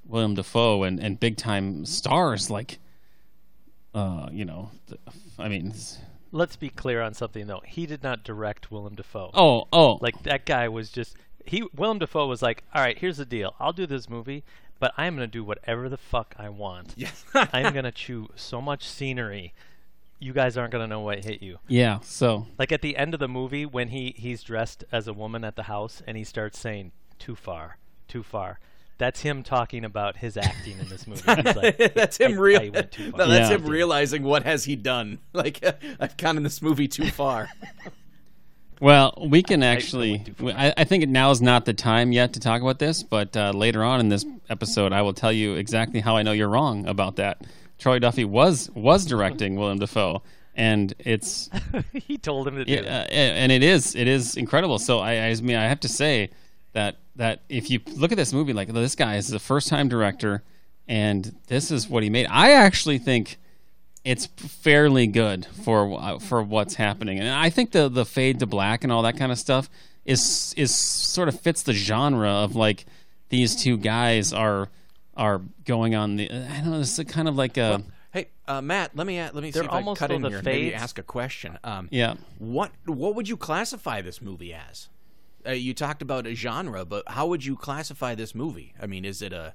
William 0.05 0.35
Dafoe 0.35 0.83
and 0.83 0.99
and 0.99 1.19
big 1.19 1.37
time 1.37 1.85
stars 1.85 2.49
like 2.49 2.79
uh, 3.93 4.29
you 4.31 4.45
know, 4.45 4.69
I 5.39 5.49
mean, 5.49 5.73
Let's 6.31 6.55
be 6.55 6.69
clear 6.69 7.01
on 7.01 7.13
something 7.13 7.47
though. 7.47 7.61
He 7.65 7.85
did 7.85 8.03
not 8.03 8.23
direct 8.23 8.69
Willem 8.69 8.95
Dafoe. 8.95 9.31
oh, 9.33 9.67
oh, 9.71 9.97
Like 10.01 10.21
that 10.23 10.45
guy 10.45 10.67
was 10.67 10.89
just 10.89 11.15
he 11.47 11.63
Willem 11.75 11.99
Dafoe 11.99 12.27
was 12.27 12.41
like, 12.41 12.63
"All 12.73 12.81
right, 12.81 12.97
here's 12.97 13.17
the 13.17 13.25
deal. 13.25 13.55
I'll 13.59 13.73
do 13.73 13.85
this 13.87 14.09
movie, 14.09 14.43
but 14.79 14.93
I'm 14.97 15.15
going 15.15 15.27
to 15.27 15.31
do 15.31 15.43
whatever 15.43 15.89
the 15.89 15.97
fuck 15.97 16.35
I 16.37 16.49
want. 16.49 16.95
I'm 17.33 17.73
going 17.73 17.85
to 17.85 17.91
chew 17.91 18.29
so 18.35 18.61
much 18.61 18.87
scenery. 18.87 19.53
You 20.19 20.33
guys 20.33 20.57
aren't 20.57 20.71
going 20.71 20.83
to 20.83 20.87
know 20.87 21.01
what 21.01 21.23
hit 21.25 21.41
you." 21.41 21.59
yeah. 21.67 21.99
So 22.01 22.47
Like 22.57 22.71
at 22.71 22.81
the 22.81 22.97
end 22.97 23.13
of 23.13 23.19
the 23.19 23.27
movie 23.27 23.65
when 23.65 23.89
he 23.89 24.13
he's 24.17 24.43
dressed 24.43 24.83
as 24.91 25.07
a 25.07 25.13
woman 25.13 25.43
at 25.43 25.55
the 25.55 25.63
house 25.63 26.01
and 26.07 26.17
he 26.17 26.23
starts 26.23 26.59
saying, 26.59 26.91
"Too 27.19 27.35
far. 27.35 27.77
Too 28.07 28.23
far." 28.23 28.59
That's 28.99 29.21
him 29.21 29.43
talking 29.43 29.85
about 29.85 30.17
his 30.17 30.37
acting 30.37 30.79
in 30.79 30.89
this 30.89 31.05
movie. 31.05 31.21
He's 31.43 31.55
like, 31.55 31.77
that's 31.93 32.17
him 32.17 32.39
real. 32.39 32.59
I 32.63 32.69
went 32.69 32.97
No, 33.15 33.27
that's 33.27 33.51
Yeah. 33.51 33.57
him 33.57 33.65
realizing 33.67 34.23
what 34.23 34.41
has 34.41 34.63
he 34.65 34.75
done. 34.75 35.19
Like 35.33 35.63
I've 35.99 36.17
gone 36.17 36.35
in 36.37 36.41
this 36.41 36.63
movie 36.63 36.87
too 36.87 37.11
far. 37.11 37.47
Well, 38.79 39.13
we 39.29 39.43
can 39.43 39.63
actually. 39.63 40.11
went 40.11 40.25
too 40.25 40.33
far. 40.33 40.49
I, 40.51 40.73
I 40.77 40.83
think 40.83 41.07
now 41.09 41.31
is 41.31 41.41
not 41.41 41.65
the 41.65 41.73
time 41.73 42.11
yet 42.11 42.33
to 42.33 42.39
talk 42.39 42.61
about 42.61 42.79
this, 42.79 43.03
but 43.03 43.35
uh, 43.35 43.51
later 43.51 43.83
on 43.83 43.99
in 43.99 44.09
this 44.09 44.25
episode, 44.49 44.93
I 44.93 45.01
will 45.01 45.13
tell 45.13 45.31
you 45.31 45.55
exactly 45.55 45.99
how 45.99 46.15
I 46.15 46.23
know 46.23 46.31
you're 46.31 46.49
wrong 46.49 46.87
about 46.87 47.15
that. 47.17 47.41
Troy 47.77 47.99
Duffy 47.99 48.25
was 48.25 48.69
was 48.73 49.05
directing 49.05 49.55
William 49.55 49.79
Dafoe, 49.79 50.21
and 50.55 50.93
it's 50.99 51.49
he 51.93 52.17
told 52.17 52.47
him 52.47 52.55
to 52.55 52.65
do 52.65 52.73
yeah, 52.73 52.81
that. 52.81 53.09
uh, 53.09 53.13
and 53.13 53.51
it 53.51 53.63
is 53.63 53.95
it 53.95 54.07
is 54.07 54.35
incredible. 54.35 54.79
So 54.79 54.99
I, 54.99 55.27
I 55.27 55.35
mean, 55.35 55.55
I 55.55 55.67
have 55.67 55.79
to 55.81 55.89
say 55.89 56.31
that 56.73 56.97
that 57.15 57.41
if 57.49 57.69
you 57.69 57.79
look 57.95 58.11
at 58.11 58.17
this 58.17 58.33
movie, 58.33 58.53
like 58.53 58.71
this 58.73 58.95
guy 58.95 59.17
is 59.17 59.31
a 59.31 59.39
first 59.39 59.67
time 59.67 59.89
director, 59.89 60.43
and 60.87 61.35
this 61.47 61.71
is 61.71 61.87
what 61.87 62.03
he 62.03 62.09
made. 62.09 62.27
I 62.27 62.53
actually 62.53 62.97
think 62.97 63.37
it's 64.07 64.25
fairly 64.27 65.05
good 65.05 65.45
for 65.65 65.99
uh, 65.99 66.17
for 66.19 66.41
what's 66.41 66.75
happening, 66.75 67.19
and 67.19 67.27
I 67.29 67.49
think 67.49 67.71
the 67.71 67.89
the 67.89 68.05
fade 68.05 68.39
to 68.39 68.45
black 68.45 68.85
and 68.85 68.93
all 68.93 69.01
that 69.03 69.17
kind 69.17 69.33
of 69.33 69.37
stuff 69.37 69.69
is 70.05 70.53
is 70.55 70.73
sort 70.73 71.27
of 71.27 71.37
fits 71.41 71.63
the 71.63 71.73
genre 71.73 72.29
of 72.29 72.55
like 72.55 72.85
these 73.27 73.61
two 73.61 73.77
guys 73.77 74.31
are 74.31 74.69
are 75.17 75.41
going 75.65 75.93
on 75.93 76.15
the 76.15 76.31
I 76.31 76.61
don't 76.61 76.71
know 76.71 76.79
this 76.79 76.97
is 76.97 77.05
kind 77.11 77.27
of 77.27 77.35
like 77.35 77.57
a 77.57 77.83
Hey, 78.13 78.29
uh, 78.47 78.61
Matt, 78.61 78.95
let 78.95 79.05
me 79.05 79.19
let 79.19 79.35
me 79.35 79.51
see 79.51 79.59
if 79.59 79.69
I 79.69 79.83
cut 79.93 80.09
in 80.11 80.21
the 80.21 80.29
here. 80.29 80.37
and 80.37 80.45
Maybe 80.45 80.73
ask 80.73 80.97
a 80.97 81.03
question. 81.03 81.59
Um, 81.65 81.89
yeah 81.91 82.15
What 82.39 82.71
what 82.85 83.13
would 83.15 83.27
you 83.27 83.35
classify 83.35 84.01
this 84.01 84.21
movie 84.21 84.53
as? 84.53 84.87
Uh, 85.45 85.51
you 85.51 85.73
talked 85.73 86.01
about 86.01 86.25
a 86.25 86.33
genre, 86.33 86.85
but 86.85 87.03
how 87.09 87.27
would 87.27 87.43
you 87.43 87.57
classify 87.57 88.15
this 88.15 88.33
movie? 88.33 88.73
I 88.81 88.85
mean, 88.85 89.03
is 89.03 89.21
it 89.21 89.33
a 89.33 89.53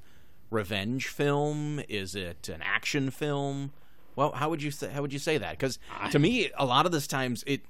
revenge 0.50 1.08
film? 1.08 1.80
Is 1.88 2.14
it 2.14 2.48
an 2.48 2.60
action 2.62 3.10
film? 3.10 3.72
Well, 4.16 4.32
how 4.32 4.50
would 4.50 4.62
you 4.62 4.70
say, 4.70 4.88
how 4.88 5.02
would 5.02 5.12
you 5.12 5.18
say 5.18 5.38
that? 5.38 5.52
Because 5.52 5.78
to 6.10 6.18
me, 6.18 6.50
a 6.56 6.64
lot 6.64 6.86
of 6.86 6.92
this 6.92 7.06
times 7.06 7.44
it. 7.46 7.62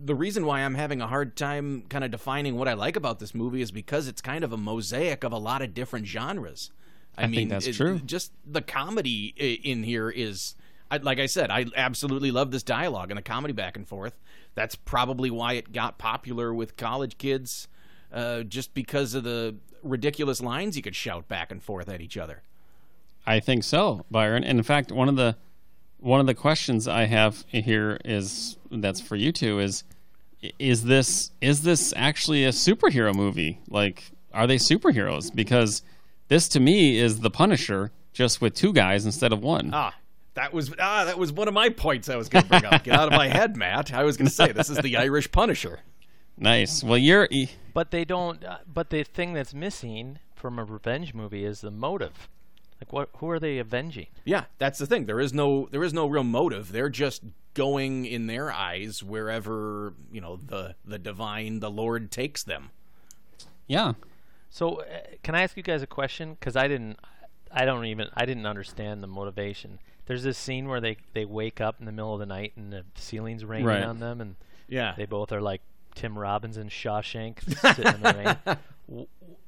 The 0.00 0.14
reason 0.14 0.46
why 0.46 0.60
I'm 0.60 0.76
having 0.76 1.00
a 1.00 1.08
hard 1.08 1.34
time 1.34 1.82
kind 1.88 2.04
of 2.04 2.12
defining 2.12 2.54
what 2.56 2.68
I 2.68 2.74
like 2.74 2.94
about 2.94 3.18
this 3.18 3.34
movie 3.34 3.60
is 3.60 3.72
because 3.72 4.06
it's 4.06 4.20
kind 4.20 4.44
of 4.44 4.52
a 4.52 4.56
mosaic 4.56 5.24
of 5.24 5.32
a 5.32 5.38
lot 5.38 5.60
of 5.60 5.74
different 5.74 6.06
genres. 6.06 6.70
I, 7.16 7.22
think 7.22 7.34
mean, 7.34 7.48
that's 7.48 7.66
it- 7.66 7.74
true. 7.74 7.98
Just 8.06 8.30
the 8.46 8.62
comedy 8.62 9.34
in 9.36 9.82
here 9.82 10.08
is, 10.08 10.54
I, 10.88 10.98
like 10.98 11.18
I 11.18 11.26
said, 11.26 11.50
I 11.50 11.66
absolutely 11.74 12.30
love 12.30 12.52
this 12.52 12.62
dialogue 12.62 13.10
and 13.10 13.18
the 13.18 13.22
comedy 13.22 13.52
back 13.52 13.76
and 13.76 13.88
forth. 13.88 14.14
That's 14.54 14.76
probably 14.76 15.30
why 15.32 15.54
it 15.54 15.72
got 15.72 15.98
popular 15.98 16.54
with 16.54 16.76
college 16.76 17.18
kids, 17.18 17.66
uh, 18.12 18.42
just 18.44 18.74
because 18.74 19.14
of 19.14 19.24
the 19.24 19.56
ridiculous 19.82 20.40
lines 20.40 20.76
you 20.76 20.82
could 20.82 20.94
shout 20.94 21.26
back 21.26 21.50
and 21.50 21.60
forth 21.60 21.88
at 21.88 22.00
each 22.00 22.16
other. 22.16 22.42
I 23.26 23.40
think 23.40 23.64
so, 23.64 24.04
Byron. 24.12 24.44
And 24.44 24.58
in 24.58 24.64
fact, 24.64 24.92
one 24.92 25.08
of 25.08 25.16
the 25.16 25.36
one 26.00 26.20
of 26.20 26.26
the 26.26 26.34
questions 26.34 26.86
I 26.88 27.04
have 27.04 27.44
here 27.48 27.98
is 28.04 28.56
that's 28.70 29.00
for 29.00 29.16
you 29.16 29.32
two 29.32 29.58
is 29.60 29.84
is 30.58 30.84
this 30.84 31.32
is 31.40 31.62
this 31.62 31.92
actually 31.96 32.44
a 32.44 32.50
superhero 32.50 33.14
movie? 33.14 33.60
Like 33.68 34.10
are 34.32 34.46
they 34.46 34.56
superheroes? 34.56 35.34
Because 35.34 35.82
this 36.28 36.48
to 36.50 36.60
me 36.60 36.98
is 36.98 37.20
the 37.20 37.30
Punisher 37.30 37.90
just 38.12 38.40
with 38.40 38.54
two 38.54 38.72
guys 38.72 39.06
instead 39.06 39.32
of 39.32 39.42
one. 39.42 39.70
Ah, 39.72 39.94
that 40.34 40.52
was 40.52 40.72
ah, 40.78 41.04
that 41.04 41.18
was 41.18 41.32
one 41.32 41.48
of 41.48 41.54
my 41.54 41.68
points 41.68 42.08
I 42.08 42.16
was 42.16 42.28
going 42.28 42.44
to 42.44 42.48
bring 42.48 42.64
up. 42.64 42.84
Get 42.84 42.98
out 42.98 43.08
of 43.08 43.14
my 43.14 43.28
head, 43.28 43.56
Matt. 43.56 43.92
I 43.92 44.04
was 44.04 44.16
going 44.16 44.28
to 44.28 44.34
say 44.34 44.52
this 44.52 44.70
is 44.70 44.78
the 44.78 44.96
Irish 44.96 45.30
Punisher. 45.32 45.80
Nice. 46.36 46.84
Well, 46.84 46.98
you're 46.98 47.26
e, 47.30 47.48
But 47.74 47.90
they 47.90 48.04
don't. 48.04 48.44
Uh, 48.44 48.58
but 48.72 48.90
the 48.90 49.02
thing 49.02 49.32
that's 49.32 49.52
missing 49.52 50.20
from 50.36 50.58
a 50.58 50.64
revenge 50.64 51.14
movie 51.14 51.44
is 51.44 51.60
the 51.60 51.70
motive. 51.70 52.28
Like, 52.80 52.92
what? 52.92 53.08
Who 53.18 53.28
are 53.30 53.38
they 53.40 53.58
avenging? 53.58 54.06
Yeah, 54.24 54.44
that's 54.58 54.78
the 54.78 54.86
thing. 54.86 55.06
There 55.06 55.20
is 55.20 55.32
no 55.34 55.68
there 55.70 55.82
is 55.82 55.92
no 55.92 56.06
real 56.06 56.22
motive. 56.24 56.70
They're 56.72 56.88
just 56.88 57.22
going 57.54 58.04
in 58.04 58.28
their 58.28 58.52
eyes 58.52 59.02
wherever 59.02 59.94
you 60.12 60.20
know 60.20 60.36
the 60.36 60.74
the 60.84 60.98
divine, 60.98 61.60
the 61.60 61.70
Lord 61.70 62.10
takes 62.10 62.42
them. 62.42 62.70
yeah. 63.66 63.94
So, 64.50 64.80
uh, 64.80 64.84
can 65.22 65.34
I 65.34 65.42
ask 65.42 65.56
you 65.58 65.62
guys 65.62 65.82
a 65.82 65.86
question? 65.86 66.34
Because 66.38 66.56
I 66.56 66.68
didn't. 66.68 66.98
I 67.52 67.64
don't 67.66 67.84
even. 67.86 68.08
I 68.14 68.24
didn't 68.26 68.46
understand 68.46 69.02
the 69.02 69.06
motivation. 69.06 69.78
There's 70.06 70.22
this 70.22 70.38
scene 70.38 70.68
where 70.68 70.80
they 70.80 70.96
they 71.12 71.24
wake 71.26 71.60
up 71.60 71.76
in 71.80 71.84
the 71.86 71.92
middle 71.92 72.14
of 72.14 72.20
the 72.20 72.26
night 72.26 72.52
and 72.56 72.72
the 72.72 72.84
ceiling's 72.94 73.44
raining 73.44 73.66
Right. 73.66 73.82
on 73.82 73.98
them, 74.00 74.20
and 74.22 74.36
Yeah, 74.68 74.94
they 74.96 75.04
both 75.04 75.32
are 75.32 75.40
like 75.42 75.60
Tim 75.98 76.18
Robbins 76.18 76.56
and 76.56 76.70
Shawshank 76.70 77.42
sitting 77.76 77.94
in 77.94 78.00
the. 78.02 78.58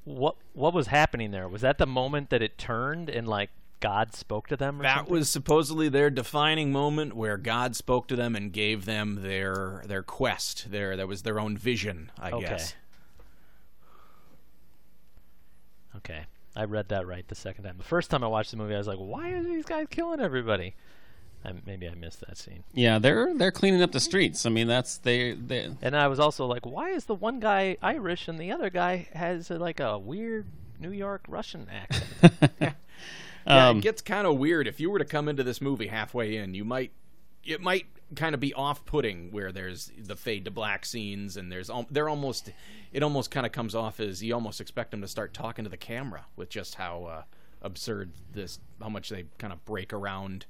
What 0.04 0.36
what 0.54 0.74
was 0.74 0.88
happening 0.88 1.30
there? 1.30 1.46
Was 1.48 1.62
that 1.62 1.78
the 1.78 1.86
moment 1.86 2.30
that 2.30 2.42
it 2.42 2.58
turned 2.58 3.08
and 3.08 3.28
like 3.28 3.50
God 3.80 4.14
spoke 4.14 4.48
to 4.48 4.56
them? 4.56 4.80
Or 4.80 4.82
that 4.82 4.96
something? 4.96 5.14
was 5.14 5.30
supposedly 5.30 5.88
their 5.88 6.10
defining 6.10 6.72
moment 6.72 7.14
where 7.14 7.36
God 7.36 7.76
spoke 7.76 8.08
to 8.08 8.16
them 8.16 8.34
and 8.34 8.52
gave 8.52 8.84
them 8.84 9.22
their 9.22 9.82
their 9.86 10.02
quest. 10.02 10.70
Their 10.70 10.96
that 10.96 11.06
was 11.06 11.22
their 11.22 11.38
own 11.38 11.56
vision, 11.56 12.10
I 12.18 12.30
Okay. 12.32 12.40
guess. 12.48 12.74
Okay. 15.96 16.24
I 16.56 16.64
read 16.64 16.88
that 16.88 17.06
right 17.06 17.26
the 17.28 17.34
second 17.34 17.64
time. 17.64 17.76
The 17.78 17.84
first 17.84 18.10
time 18.10 18.24
I 18.24 18.26
watched 18.26 18.50
the 18.50 18.56
movie, 18.56 18.74
I 18.74 18.78
was 18.78 18.86
like, 18.88 18.98
"Why 18.98 19.30
are 19.30 19.42
these 19.42 19.64
guys 19.64 19.86
killing 19.88 20.20
everybody?" 20.20 20.74
I, 21.44 21.52
maybe 21.66 21.88
I 21.88 21.94
missed 21.94 22.20
that 22.20 22.36
scene. 22.36 22.64
Yeah, 22.74 22.98
they're 22.98 23.32
they're 23.34 23.50
cleaning 23.50 23.82
up 23.82 23.92
the 23.92 24.00
streets. 24.00 24.44
I 24.44 24.50
mean, 24.50 24.66
that's 24.66 24.98
they 24.98 25.32
they 25.32 25.70
And 25.80 25.96
I 25.96 26.06
was 26.08 26.20
also 26.20 26.46
like, 26.46 26.66
"Why 26.66 26.90
is 26.90 27.06
the 27.06 27.14
one 27.14 27.40
guy 27.40 27.76
Irish 27.82 28.28
and 28.28 28.38
the 28.38 28.52
other 28.52 28.68
guy 28.70 29.08
has 29.14 29.50
uh, 29.50 29.56
like 29.56 29.80
a 29.80 29.98
weird 29.98 30.46
New 30.78 30.92
York 30.92 31.22
Russian 31.28 31.66
accent?" 31.70 32.42
Yeah, 33.46 33.68
Um, 33.68 33.78
it 33.78 33.80
gets 33.80 34.02
kind 34.02 34.26
of 34.26 34.36
weird. 34.36 34.68
If 34.68 34.80
you 34.80 34.90
were 34.90 34.98
to 34.98 35.04
come 35.06 35.26
into 35.28 35.42
this 35.42 35.62
movie 35.62 35.86
halfway 35.86 36.36
in, 36.36 36.52
you 36.52 36.64
might 36.64 36.92
it 37.42 37.62
might 37.62 37.86
kind 38.16 38.34
of 38.34 38.40
be 38.40 38.52
off-putting 38.52 39.30
where 39.30 39.50
there's 39.50 39.90
the 39.96 40.16
fade 40.16 40.44
to 40.44 40.50
black 40.50 40.84
scenes 40.84 41.36
and 41.38 41.50
there's 41.50 41.70
al- 41.70 41.86
they're 41.90 42.08
almost 42.08 42.50
it 42.92 43.02
almost 43.02 43.30
kind 43.30 43.46
of 43.46 43.52
comes 43.52 43.74
off 43.74 43.98
as 43.98 44.22
you 44.22 44.34
almost 44.34 44.60
expect 44.60 44.90
them 44.90 45.00
to 45.00 45.08
start 45.08 45.32
talking 45.32 45.64
to 45.64 45.70
the 45.70 45.76
camera 45.76 46.26
with 46.36 46.50
just 46.50 46.74
how 46.74 47.04
uh, 47.04 47.22
absurd 47.62 48.10
this 48.34 48.58
how 48.82 48.88
much 48.90 49.08
they 49.08 49.24
kind 49.38 49.52
of 49.54 49.64
break 49.64 49.92
around 49.92 50.44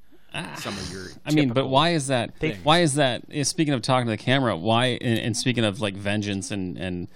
some 0.57 0.77
of 0.77 0.93
your 0.93 1.07
I 1.27 1.33
mean, 1.33 1.53
but 1.53 1.67
why 1.67 1.91
is 1.91 2.07
that? 2.09 2.35
things. 2.37 2.59
Why 2.65 2.81
is 2.81 2.95
that? 2.95 3.23
eh, 3.33 3.43
Speaking 3.45 3.75
of 3.75 3.83
talking 3.83 4.07
to 4.07 4.11
the 4.13 4.17
camera, 4.17 4.57
why? 4.57 4.99
And, 5.01 5.19
and 5.19 5.37
speaking 5.37 5.65
of 5.65 5.81
like 5.81 5.95
vengeance 5.95 6.51
and 6.51 6.77
and 6.79 7.09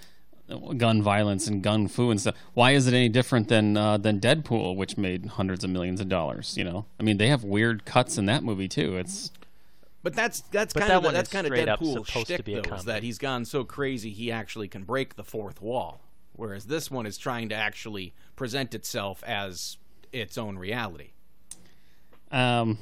gun 0.77 1.01
violence 1.01 1.47
and 1.47 1.63
gun 1.63 1.87
fu 1.87 2.11
and 2.11 2.21
stuff, 2.21 2.35
why 2.53 2.71
is 2.71 2.85
it 2.87 2.93
any 2.93 3.09
different 3.09 3.47
than 3.47 3.75
uh, 3.77 3.97
than 3.97 4.19
Deadpool, 4.19 4.75
which 4.75 4.97
made 4.97 5.25
hundreds 5.25 5.63
of 5.63 5.69
millions 5.69 5.99
of 6.01 6.07
dollars? 6.09 6.55
You 6.57 6.63
know, 6.65 6.85
I 6.99 7.03
mean, 7.03 7.17
they 7.17 7.27
have 7.29 7.43
weird 7.43 7.85
cuts 7.85 8.17
in 8.17 8.25
that 8.27 8.43
movie 8.43 8.67
too. 8.67 8.97
It's 8.97 9.31
But 10.03 10.13
that's 10.13 10.41
that's 10.51 10.73
But 10.73 10.81
kind 10.81 10.91
that 10.91 10.97
of 10.97 11.03
the- 11.03 11.11
that's 11.11 11.29
kind 11.31 11.47
of 11.47 11.51
straight 11.53 11.67
up 11.69 11.79
to 11.79 12.03
shtick, 12.05 12.43
be 12.45 12.59
though, 12.59 12.75
is 12.75 12.83
that 12.85 13.01
he's 13.01 13.17
gone 13.17 13.45
so 13.45 13.63
crazy 13.63 14.11
he 14.11 14.31
actually 14.31 14.67
can 14.67 14.83
break 14.83 15.15
the 15.15 15.23
fourth 15.23 15.61
wall, 15.61 16.01
whereas 16.33 16.65
this 16.65 16.91
one 16.91 17.05
is 17.07 17.17
trying 17.17 17.49
to 17.49 17.55
actually 17.55 18.13
present 18.35 18.75
itself 18.75 19.23
as 19.23 19.77
its 20.13 20.37
own 20.37 20.57
reality. 20.59 21.09
Um, 22.31 22.77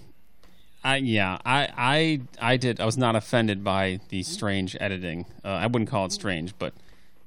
I 0.83 0.97
yeah, 0.97 1.37
I 1.45 1.69
I 1.77 2.21
I 2.53 2.57
did. 2.57 2.79
I 2.81 2.85
was 2.85 2.97
not 2.97 3.15
offended 3.15 3.63
by 3.63 3.99
the 4.09 4.23
strange 4.23 4.75
editing. 4.79 5.25
Uh, 5.43 5.49
I 5.49 5.67
wouldn't 5.67 5.89
call 5.89 6.05
it 6.05 6.11
strange, 6.11 6.53
but 6.59 6.73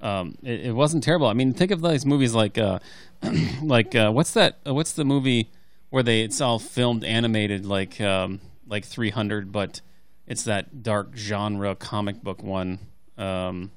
um, 0.01 0.37
it, 0.43 0.67
it 0.67 0.73
wasn't 0.73 1.03
terrible. 1.03 1.27
I 1.27 1.33
mean, 1.33 1.55
think 1.55 1.71
of 1.71 1.81
these 1.83 2.05
movies 2.05 2.35
like 2.35 2.59
uh, 2.59 2.81
like 3.63 3.95
uh, 3.95 4.11
what's 4.11 4.33
that? 4.33 4.59
Uh, 4.67 4.75
what's 4.75 4.93
the 4.93 5.05
movie 5.05 5.51
where 5.91 6.03
they 6.03 6.21
it's 6.23 6.41
all 6.41 6.59
filmed 6.59 7.03
animated 7.05 7.65
like 7.65 8.01
um, 8.01 8.41
like 8.69 8.85
300, 8.85 9.53
but 9.53 9.81
it's 10.27 10.45
that 10.45 10.83
dark 10.83 11.17
genre 11.17 11.75
comic 11.75 12.23
book 12.23 12.43
one. 12.43 12.79
Um, 13.17 13.71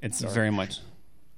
it's 0.00 0.20
very 0.20 0.50
much 0.50 0.78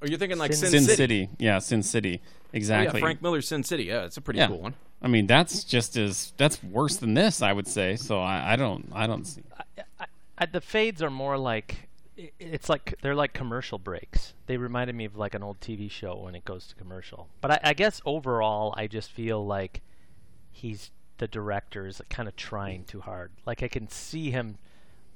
Or 0.00 0.08
you're 0.08 0.18
thinking 0.18 0.38
like 0.38 0.52
Sin 0.54 0.70
Sin, 0.70 0.70
Sin 0.70 0.82
City? 0.84 0.96
City. 0.96 1.28
Yeah, 1.38 1.58
Sin 1.58 1.82
City. 1.82 2.20
Oh, 2.22 2.48
Exactly. 2.52 2.98
yeah, 3.00 3.04
Frank 3.04 3.22
Miller's 3.22 3.46
Sin 3.48 3.62
City. 3.64 3.84
Yeah, 3.84 4.04
it's 4.04 4.16
a 4.16 4.20
pretty 4.20 4.38
Yeah. 4.38 4.48
cool 4.48 4.60
one. 4.60 4.74
I 5.02 5.08
mean, 5.08 5.26
that's 5.26 5.64
just 5.64 5.96
as 5.96 6.32
that's 6.36 6.62
worse 6.62 6.96
than 6.96 7.14
this, 7.14 7.42
I 7.42 7.52
would 7.52 7.66
say. 7.66 7.96
So 7.96 8.20
I, 8.20 8.52
I 8.52 8.56
don't, 8.56 8.90
I 8.92 9.06
don't 9.06 9.24
see. 9.24 9.42
I, 10.38 10.46
the 10.46 10.60
fades 10.60 11.02
are 11.02 11.10
more 11.10 11.38
like 11.38 11.88
it's 12.38 12.68
like 12.68 12.98
they're 13.02 13.14
like 13.14 13.32
commercial 13.32 13.78
breaks. 13.78 14.34
They 14.46 14.56
reminded 14.56 14.94
me 14.94 15.04
of 15.04 15.16
like 15.16 15.34
an 15.34 15.42
old 15.42 15.60
TV 15.60 15.90
show 15.90 16.16
when 16.16 16.34
it 16.34 16.44
goes 16.44 16.66
to 16.68 16.74
commercial. 16.74 17.28
But 17.40 17.52
I, 17.52 17.60
I 17.64 17.74
guess 17.74 18.00
overall, 18.04 18.74
I 18.76 18.86
just 18.86 19.10
feel 19.10 19.44
like 19.44 19.80
he's 20.50 20.90
the 21.18 21.28
director 21.28 21.86
is 21.86 22.00
kind 22.08 22.28
of 22.28 22.36
trying 22.36 22.84
too 22.84 23.00
hard. 23.00 23.30
Like 23.46 23.62
I 23.62 23.68
can 23.68 23.88
see 23.88 24.30
him 24.30 24.58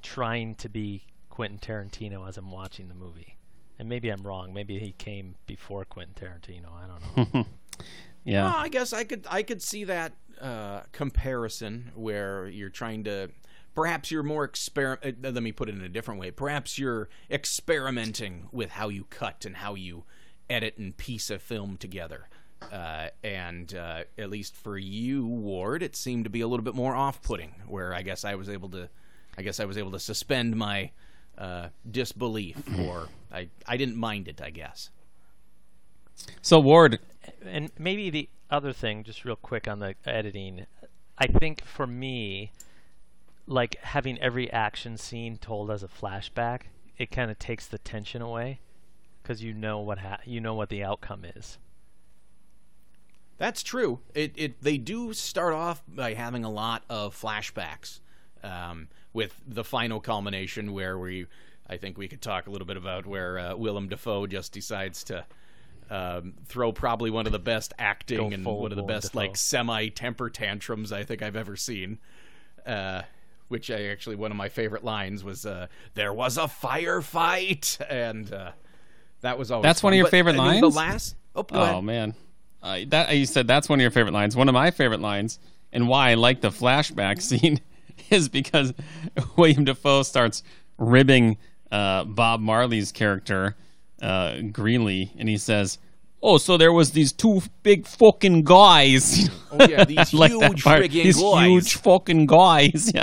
trying 0.02 0.54
to 0.56 0.68
be 0.68 1.02
Quentin 1.30 1.58
Tarantino 1.58 2.28
as 2.28 2.36
I'm 2.36 2.50
watching 2.50 2.88
the 2.88 2.94
movie. 2.94 3.36
And 3.78 3.88
maybe 3.88 4.08
I'm 4.10 4.22
wrong. 4.22 4.54
Maybe 4.54 4.78
he 4.78 4.92
came 4.92 5.34
before 5.46 5.84
Quentin 5.84 6.14
Tarantino. 6.14 6.68
I 6.72 6.86
don't 7.16 7.34
know. 7.34 7.46
Yeah. 8.24 8.44
Well, 8.44 8.54
I 8.56 8.68
guess 8.68 8.92
I 8.92 9.04
could 9.04 9.26
I 9.30 9.42
could 9.42 9.62
see 9.62 9.84
that 9.84 10.12
uh, 10.40 10.80
comparison 10.92 11.92
where 11.94 12.48
you're 12.48 12.70
trying 12.70 13.04
to 13.04 13.28
perhaps 13.74 14.10
you're 14.10 14.22
more 14.22 14.48
exper. 14.48 14.96
uh, 15.04 15.30
Let 15.30 15.42
me 15.42 15.52
put 15.52 15.68
it 15.68 15.74
in 15.74 15.82
a 15.82 15.88
different 15.88 16.20
way. 16.20 16.30
Perhaps 16.30 16.78
you're 16.78 17.08
experimenting 17.30 18.48
with 18.52 18.70
how 18.70 18.88
you 18.88 19.04
cut 19.10 19.44
and 19.44 19.56
how 19.56 19.74
you 19.74 20.04
edit 20.50 20.76
and 20.78 20.96
piece 20.96 21.30
a 21.30 21.38
film 21.38 21.76
together. 21.76 22.28
Uh, 22.72 23.08
and 23.22 23.74
uh, 23.74 24.04
at 24.16 24.30
least 24.30 24.56
for 24.56 24.78
you, 24.78 25.26
Ward, 25.26 25.82
it 25.82 25.94
seemed 25.94 26.24
to 26.24 26.30
be 26.30 26.40
a 26.40 26.48
little 26.48 26.64
bit 26.64 26.74
more 26.74 26.94
off-putting. 26.94 27.54
Where 27.66 27.92
I 27.92 28.02
guess 28.02 28.24
I 28.24 28.36
was 28.36 28.48
able 28.48 28.70
to, 28.70 28.88
I 29.36 29.42
guess 29.42 29.60
I 29.60 29.66
was 29.66 29.76
able 29.76 29.90
to 29.92 29.98
suspend 30.00 30.56
my 30.56 30.90
uh, 31.36 31.68
disbelief, 31.90 32.56
or 32.80 33.08
I 33.30 33.48
I 33.66 33.76
didn't 33.76 33.96
mind 33.96 34.28
it. 34.28 34.40
I 34.40 34.50
guess. 34.50 34.90
So 36.42 36.60
Ward, 36.60 37.00
and 37.44 37.70
maybe 37.78 38.10
the 38.10 38.28
other 38.50 38.72
thing, 38.72 39.04
just 39.04 39.24
real 39.24 39.36
quick 39.36 39.66
on 39.68 39.78
the 39.78 39.94
editing, 40.04 40.66
I 41.18 41.26
think 41.26 41.64
for 41.64 41.86
me, 41.86 42.52
like 43.46 43.76
having 43.82 44.18
every 44.20 44.50
action 44.50 44.96
scene 44.96 45.36
told 45.38 45.70
as 45.70 45.82
a 45.82 45.88
flashback, 45.88 46.62
it 46.98 47.10
kind 47.10 47.30
of 47.30 47.38
takes 47.38 47.66
the 47.66 47.78
tension 47.78 48.22
away 48.22 48.60
because 49.22 49.42
you 49.42 49.52
know 49.52 49.80
what 49.80 49.98
ha- 49.98 50.20
you 50.24 50.40
know 50.40 50.54
what 50.54 50.68
the 50.68 50.84
outcome 50.84 51.24
is. 51.24 51.58
That's 53.36 53.62
true. 53.62 54.00
It 54.14 54.32
it 54.36 54.62
they 54.62 54.78
do 54.78 55.12
start 55.12 55.54
off 55.54 55.82
by 55.88 56.14
having 56.14 56.44
a 56.44 56.50
lot 56.50 56.84
of 56.88 57.20
flashbacks, 57.20 58.00
um, 58.44 58.88
with 59.12 59.40
the 59.46 59.64
final 59.64 60.00
culmination 60.00 60.72
where 60.72 60.98
we, 60.98 61.26
I 61.68 61.76
think 61.76 61.96
we 61.96 62.08
could 62.08 62.20
talk 62.20 62.46
a 62.46 62.50
little 62.50 62.66
bit 62.66 62.76
about 62.76 63.06
where 63.06 63.38
uh, 63.38 63.56
Willem 63.56 63.88
Dafoe 63.88 64.26
just 64.26 64.52
decides 64.52 65.02
to 65.04 65.24
um, 65.90 66.34
throw 66.46 66.72
probably 66.72 67.10
one 67.10 67.26
of 67.26 67.32
the 67.32 67.38
best 67.38 67.72
acting 67.78 68.18
Go 68.30 68.34
and 68.34 68.44
one 68.44 68.72
of 68.72 68.76
the 68.76 68.82
best 68.82 69.12
Dafoe. 69.12 69.18
like 69.18 69.36
semi 69.36 69.88
temper 69.88 70.30
tantrums 70.30 70.92
I 70.92 71.04
think 71.04 71.22
I've 71.22 71.36
ever 71.36 71.56
seen. 71.56 71.98
Uh, 72.66 73.02
which 73.48 73.70
I 73.70 73.84
actually 73.88 74.16
one 74.16 74.30
of 74.30 74.36
my 74.38 74.48
favorite 74.48 74.84
lines 74.84 75.22
was 75.22 75.44
uh, 75.44 75.66
"There 75.94 76.12
was 76.14 76.38
a 76.38 76.42
firefight," 76.48 77.80
and 77.90 78.32
uh, 78.32 78.52
that 79.20 79.38
was 79.38 79.50
always 79.50 79.64
That's 79.64 79.82
one 79.82 79.92
of 79.92 79.96
your 79.96 80.06
But, 80.06 80.10
favorite 80.12 80.38
I 80.38 80.52
mean, 80.52 80.60
The 80.60 80.66
lines? 80.70 80.76
last 80.76 81.16
oh, 81.36 81.42
go 81.42 81.58
oh 81.58 81.62
ahead. 81.62 81.84
man, 81.84 82.14
uh, 82.62 82.78
that 82.88 83.16
you 83.16 83.26
said 83.26 83.46
that's 83.46 83.68
one 83.68 83.78
of 83.78 83.82
your 83.82 83.90
favorite 83.90 84.12
lines. 84.12 84.34
One 84.36 84.48
of 84.48 84.54
my 84.54 84.70
favorite 84.70 85.00
lines, 85.00 85.38
and 85.72 85.88
why 85.88 86.10
I 86.10 86.14
like 86.14 86.40
the 86.40 86.48
flashback 86.48 87.20
scene, 87.28 87.60
is 88.10 88.28
because 88.30 88.72
William 89.36 89.64
Dafoe 89.64 90.02
starts 90.02 90.42
ribbing 90.78 91.36
uh, 91.70 92.04
Bob 92.04 92.40
Marley's 92.40 92.92
character 92.92 93.56
uh, 94.04 94.40
Greenly, 94.52 95.12
and 95.18 95.28
he 95.28 95.38
says. 95.38 95.78
Oh, 96.26 96.38
so 96.38 96.56
there 96.56 96.72
was 96.72 96.92
these 96.92 97.12
two 97.12 97.42
big 97.62 97.86
fucking 97.86 98.44
guys. 98.44 99.28
Oh 99.52 99.66
yeah, 99.68 99.84
these 99.84 100.14
like 100.14 100.32
huge 100.32 100.64
friggin' 100.64 100.90
These 100.90 101.20
guys. 101.20 101.46
huge 101.46 101.74
fucking 101.76 102.26
guys. 102.26 102.92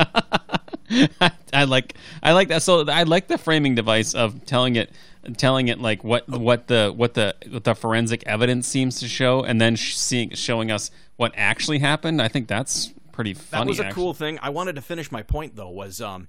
Yeah, 0.91 1.07
I, 1.21 1.31
I 1.53 1.63
like 1.63 1.95
I 2.21 2.33
like 2.33 2.49
that. 2.49 2.63
So 2.63 2.85
I 2.89 3.03
like 3.03 3.27
the 3.29 3.37
framing 3.37 3.75
device 3.75 4.13
of 4.13 4.43
telling 4.45 4.75
it, 4.75 4.91
telling 5.37 5.69
it 5.69 5.79
like 5.79 6.03
what 6.03 6.27
what 6.27 6.67
the 6.67 6.91
what 6.93 7.13
the 7.13 7.33
what 7.49 7.63
the 7.63 7.75
forensic 7.75 8.23
evidence 8.25 8.67
seems 8.67 8.99
to 8.99 9.07
show, 9.07 9.41
and 9.41 9.61
then 9.61 9.77
seeing 9.77 10.31
showing 10.31 10.69
us 10.69 10.91
what 11.15 11.31
actually 11.37 11.79
happened. 11.79 12.21
I 12.21 12.27
think 12.27 12.49
that's 12.49 12.91
pretty 13.13 13.33
funny. 13.33 13.63
That 13.63 13.69
was 13.69 13.79
a 13.79 13.85
actually. 13.85 14.03
cool 14.03 14.13
thing. 14.13 14.39
I 14.41 14.49
wanted 14.49 14.75
to 14.75 14.81
finish 14.81 15.13
my 15.13 15.23
point 15.23 15.55
though. 15.55 15.69
Was 15.69 16.01
um, 16.01 16.27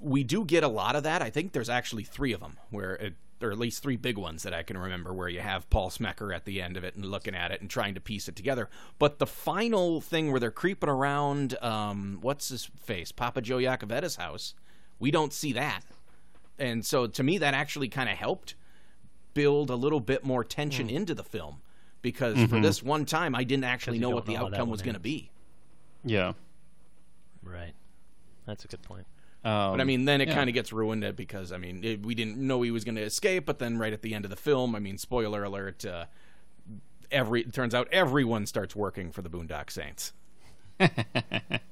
we 0.00 0.24
do 0.24 0.44
get 0.44 0.62
a 0.62 0.68
lot 0.68 0.96
of 0.96 1.02
that. 1.04 1.22
I 1.22 1.30
think 1.30 1.52
there's 1.52 1.70
actually 1.70 2.04
three 2.04 2.32
of 2.32 2.40
them 2.40 2.58
where, 2.70 2.94
it, 2.94 3.14
or 3.42 3.50
at 3.50 3.58
least 3.58 3.82
three 3.82 3.96
big 3.96 4.16
ones 4.16 4.42
that 4.42 4.54
I 4.54 4.62
can 4.62 4.78
remember, 4.78 5.12
where 5.12 5.28
you 5.28 5.40
have 5.40 5.68
Paul 5.70 5.90
Smecker 5.90 6.34
at 6.34 6.44
the 6.44 6.62
end 6.62 6.76
of 6.76 6.84
it 6.84 6.94
and 6.94 7.04
looking 7.04 7.34
at 7.34 7.50
it 7.50 7.60
and 7.60 7.68
trying 7.68 7.94
to 7.94 8.00
piece 8.00 8.28
it 8.28 8.36
together. 8.36 8.68
But 8.98 9.18
the 9.18 9.26
final 9.26 10.00
thing 10.00 10.30
where 10.30 10.40
they're 10.40 10.50
creeping 10.50 10.88
around, 10.88 11.56
um, 11.62 12.18
what's 12.20 12.48
his 12.48 12.64
face, 12.64 13.12
Papa 13.12 13.42
Joe 13.42 13.58
Yakavetta's 13.58 14.16
house, 14.16 14.54
we 14.98 15.10
don't 15.10 15.32
see 15.32 15.52
that. 15.52 15.82
And 16.58 16.84
so 16.84 17.06
to 17.06 17.22
me, 17.22 17.38
that 17.38 17.54
actually 17.54 17.88
kind 17.88 18.08
of 18.08 18.16
helped 18.16 18.54
build 19.34 19.68
a 19.68 19.76
little 19.76 20.00
bit 20.00 20.24
more 20.24 20.42
tension 20.42 20.88
into 20.88 21.14
the 21.14 21.22
film 21.22 21.60
because 22.00 22.42
for 22.44 22.60
this 22.60 22.82
one 22.82 23.04
time, 23.04 23.34
I 23.34 23.44
didn't 23.44 23.64
actually 23.64 23.98
know 23.98 24.10
what 24.10 24.24
the 24.24 24.32
know 24.32 24.38
how 24.38 24.44
that 24.48 24.54
outcome 24.54 24.70
was 24.70 24.80
going 24.80 24.94
to 24.94 25.00
be. 25.00 25.30
Yeah. 26.04 26.32
Right. 27.42 27.72
That's 28.46 28.64
a 28.64 28.68
good 28.68 28.82
point. 28.82 29.06
Um, 29.46 29.72
But 29.72 29.80
I 29.80 29.84
mean, 29.84 30.06
then 30.06 30.20
it 30.20 30.28
yeah. 30.28 30.34
kind 30.34 30.50
of 30.50 30.54
gets 30.54 30.72
ruined 30.72 31.14
because 31.14 31.52
I 31.52 31.58
mean, 31.58 31.84
it, 31.84 32.04
we 32.04 32.14
didn't 32.14 32.36
know 32.36 32.62
he 32.62 32.72
was 32.72 32.84
going 32.84 32.96
to 32.96 33.02
escape. 33.02 33.46
But 33.46 33.60
then, 33.60 33.78
right 33.78 33.92
at 33.92 34.02
the 34.02 34.12
end 34.14 34.24
of 34.24 34.30
the 34.30 34.36
film, 34.36 34.74
I 34.74 34.80
mean, 34.80 34.98
spoiler 34.98 35.44
alert: 35.44 35.86
uh, 35.86 36.06
every 37.10 37.42
it 37.42 37.52
turns 37.52 37.74
out 37.74 37.88
everyone 37.92 38.46
starts 38.46 38.74
working 38.74 39.12
for 39.12 39.22
the 39.22 39.30
Boondock 39.30 39.70
Saints. 39.70 40.12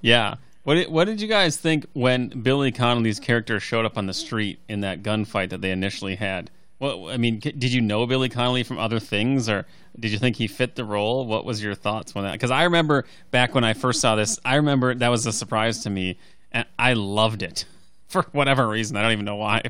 Yeah. 0.00 0.34
What 0.64 0.74
did, 0.74 0.90
what 0.90 1.04
did 1.04 1.20
you 1.20 1.28
guys 1.28 1.56
think 1.56 1.86
when 1.92 2.28
Billy 2.28 2.72
Connolly's 2.72 3.20
character 3.20 3.60
showed 3.60 3.84
up 3.86 3.96
on 3.96 4.06
the 4.06 4.12
street 4.12 4.58
in 4.68 4.80
that 4.80 5.02
gunfight 5.02 5.50
that 5.50 5.60
they 5.60 5.70
initially 5.70 6.16
had? 6.16 6.50
Well, 6.78 7.08
I 7.08 7.16
mean, 7.16 7.38
did 7.38 7.72
you 7.72 7.80
know 7.80 8.04
Billy 8.06 8.28
Connolly 8.28 8.64
from 8.64 8.78
other 8.78 8.98
things, 8.98 9.48
or 9.48 9.64
did 9.98 10.10
you 10.10 10.18
think 10.18 10.36
he 10.36 10.46
fit 10.46 10.74
the 10.74 10.84
role? 10.84 11.24
What 11.24 11.44
was 11.44 11.62
your 11.62 11.74
thoughts 11.74 12.14
on 12.14 12.24
that? 12.24 12.32
Because 12.32 12.50
I 12.50 12.64
remember 12.64 13.06
back 13.30 13.54
when 13.54 13.64
I 13.64 13.72
first 13.72 14.00
saw 14.00 14.16
this, 14.16 14.38
I 14.44 14.56
remember 14.56 14.94
that 14.94 15.08
was 15.08 15.24
a 15.24 15.32
surprise 15.32 15.84
to 15.84 15.90
me, 15.90 16.18
and 16.56 16.66
I 16.78 16.94
loved 16.94 17.42
it 17.42 17.66
for 18.08 18.22
whatever 18.32 18.66
reason. 18.66 18.96
I 18.96 19.02
don't 19.02 19.12
even 19.12 19.24
know 19.24 19.36
why. 19.36 19.62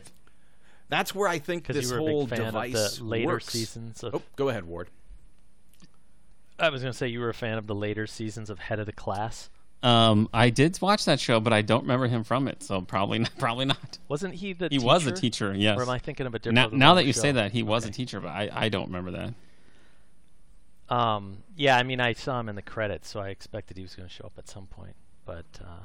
That's 0.89 1.15
where 1.15 1.29
I 1.29 1.39
think 1.41 1.67
this 1.67 1.91
you 1.91 1.95
were 1.95 2.09
a 2.09 2.11
whole 2.11 2.27
big 2.27 2.39
fan 2.39 2.47
device 2.47 2.93
of 2.93 2.99
the 2.99 3.05
later 3.05 3.27
works. 3.27 3.47
seasons 3.47 4.05
of. 4.05 4.15
Oh, 4.15 4.23
go 4.37 4.49
ahead, 4.49 4.65
Ward. 4.65 4.89
I 6.59 6.71
was 6.71 6.81
going 6.81 6.93
to 6.93 6.97
say 6.97 7.09
you 7.09 7.21
were 7.21 7.29
a 7.29 7.35
fan 7.35 7.59
of 7.59 7.67
the 7.67 7.75
later 7.75 8.07
seasons 8.07 8.49
of 8.49 8.59
Head 8.59 8.79
of 8.79 8.87
the 8.87 8.93
Class. 8.93 9.51
Um, 9.83 10.29
I 10.33 10.49
did 10.51 10.81
watch 10.81 11.05
that 11.05 11.21
show, 11.21 11.39
but 11.39 11.53
I 11.53 11.61
don't 11.61 11.83
remember 11.83 12.07
him 12.07 12.25
from 12.25 12.49
it, 12.49 12.63
so 12.63 12.81
probably 12.81 13.19
not, 13.19 13.33
probably 13.39 13.67
not. 13.67 13.99
Wasn't 14.09 14.35
he 14.35 14.53
the? 14.53 14.67
He 14.67 14.79
teacher? 14.79 14.87
was 14.87 15.07
a 15.07 15.13
teacher, 15.13 15.53
yes. 15.55 15.79
Or 15.79 15.83
am 15.83 15.91
I 15.91 15.99
thinking 15.99 16.27
of 16.27 16.35
a 16.35 16.39
different? 16.39 16.73
Now, 16.73 16.89
now 16.89 16.95
that 16.95 17.05
you 17.05 17.13
show? 17.13 17.21
say 17.21 17.33
that, 17.33 17.53
he 17.53 17.63
was 17.63 17.85
a 17.85 17.91
teacher, 17.91 18.21
but 18.21 18.29
I, 18.29 18.49
I 18.53 18.69
don't 18.69 18.87
remember 18.87 19.11
that. 20.89 20.95
Um, 20.95 21.39
yeah, 21.57 21.77
I 21.77 21.83
mean, 21.83 22.01
I 22.01 22.13
saw 22.13 22.39
him 22.39 22.49
in 22.49 22.55
the 22.55 22.63
credits, 22.63 23.09
so 23.11 23.21
I 23.21 23.29
expected 23.31 23.77
he 23.77 23.83
was 23.83 23.97
going 23.97 24.09
to 24.09 24.15
show 24.15 24.25
up 24.25 24.35
at 24.39 24.49
some 24.49 24.67
point. 24.67 24.95
But 25.25 25.47
uh, 25.61 25.85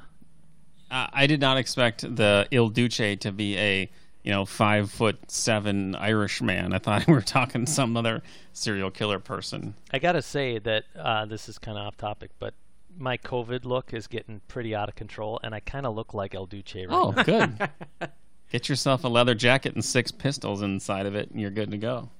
I 0.92 1.08
I 1.12 1.26
did 1.26 1.40
not 1.40 1.56
expect 1.56 2.02
the 2.02 2.46
Il 2.50 2.68
Duce 2.68 3.16
to 3.20 3.32
be 3.32 3.56
a 3.58 3.90
you 4.22 4.30
know 4.30 4.44
five 4.44 4.90
foot 4.90 5.18
seven 5.30 5.94
Irish 5.96 6.40
man. 6.42 6.72
I 6.72 6.78
thought 6.78 7.06
we 7.08 7.14
were 7.14 7.20
talking 7.22 7.66
some 7.66 7.96
other 7.96 8.22
serial 8.52 8.90
killer 8.90 9.18
person. 9.18 9.74
I 9.92 9.98
got 9.98 10.12
to 10.12 10.22
say 10.22 10.58
that 10.60 10.84
uh, 10.96 11.24
this 11.26 11.48
is 11.48 11.58
kind 11.58 11.78
of 11.78 11.86
off 11.86 11.96
topic, 11.96 12.30
but 12.38 12.54
my 12.98 13.16
COVID 13.16 13.64
look 13.64 13.94
is 13.94 14.06
getting 14.06 14.40
pretty 14.48 14.74
out 14.74 14.88
of 14.88 14.94
control, 14.94 15.40
and 15.42 15.54
I 15.54 15.60
kind 15.60 15.86
of 15.86 15.94
look 15.94 16.12
like 16.14 16.34
El 16.34 16.46
Duce 16.46 16.74
right 16.74 16.86
Oh, 16.90 17.10
now. 17.10 17.22
good. 17.22 17.70
Get 18.50 18.68
yourself 18.68 19.02
a 19.04 19.08
leather 19.08 19.34
jacket 19.34 19.74
and 19.74 19.82
six 19.82 20.12
pistols 20.12 20.60
inside 20.60 21.06
of 21.06 21.14
it, 21.14 21.30
and 21.30 21.40
you're 21.40 21.50
good 21.50 21.70
to 21.70 21.78
go. 21.78 22.10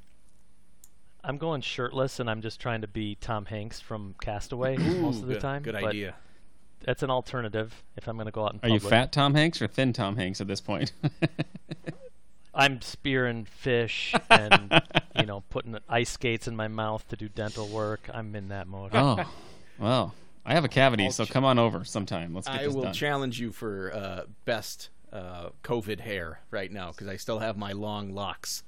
I'm 1.22 1.36
going 1.36 1.60
shirtless, 1.60 2.20
and 2.20 2.30
I'm 2.30 2.40
just 2.40 2.58
trying 2.58 2.80
to 2.80 2.88
be 2.88 3.16
Tom 3.16 3.44
Hanks 3.44 3.80
from 3.80 4.14
Castaway 4.22 4.78
most 4.78 5.20
of 5.20 5.28
the 5.28 5.34
good, 5.34 5.42
time. 5.42 5.62
Good 5.62 5.74
but 5.74 5.84
idea. 5.84 6.14
That's 6.84 7.02
an 7.02 7.10
alternative 7.10 7.82
if 7.96 8.08
I'm 8.08 8.16
going 8.16 8.26
to 8.26 8.32
go 8.32 8.44
out 8.44 8.54
in 8.54 8.60
Are 8.62 8.68
you 8.68 8.80
fat 8.80 9.12
Tom 9.12 9.34
Hanks 9.34 9.62
or 9.62 9.66
thin 9.66 9.92
Tom 9.92 10.16
Hanks 10.16 10.40
at 10.40 10.46
this 10.46 10.60
point? 10.60 10.92
I'm 12.54 12.82
spearing 12.82 13.44
fish 13.44 14.14
and 14.28 14.82
you 15.16 15.24
know 15.24 15.42
putting 15.48 15.78
ice 15.88 16.10
skates 16.10 16.46
in 16.46 16.54
my 16.54 16.68
mouth 16.68 17.06
to 17.08 17.16
do 17.16 17.28
dental 17.28 17.68
work. 17.68 18.08
I'm 18.12 18.34
in 18.36 18.48
that 18.48 18.66
mode. 18.66 18.90
oh, 18.94 19.24
well, 19.78 20.14
I 20.44 20.54
have 20.54 20.64
a 20.64 20.68
cavity, 20.68 21.10
so 21.10 21.24
come 21.24 21.44
on 21.44 21.58
over 21.58 21.84
sometime. 21.84 22.34
Let's 22.34 22.48
get 22.48 22.60
I 22.60 22.64
this 22.64 22.74
will 22.74 22.82
done. 22.82 22.92
challenge 22.92 23.40
you 23.40 23.52
for 23.52 23.92
uh, 23.94 24.22
best 24.44 24.90
uh, 25.12 25.50
COVID 25.62 26.00
hair 26.00 26.40
right 26.50 26.70
now 26.70 26.90
because 26.90 27.08
I 27.08 27.16
still 27.16 27.38
have 27.38 27.56
my 27.56 27.72
long 27.72 28.12
locks. 28.14 28.64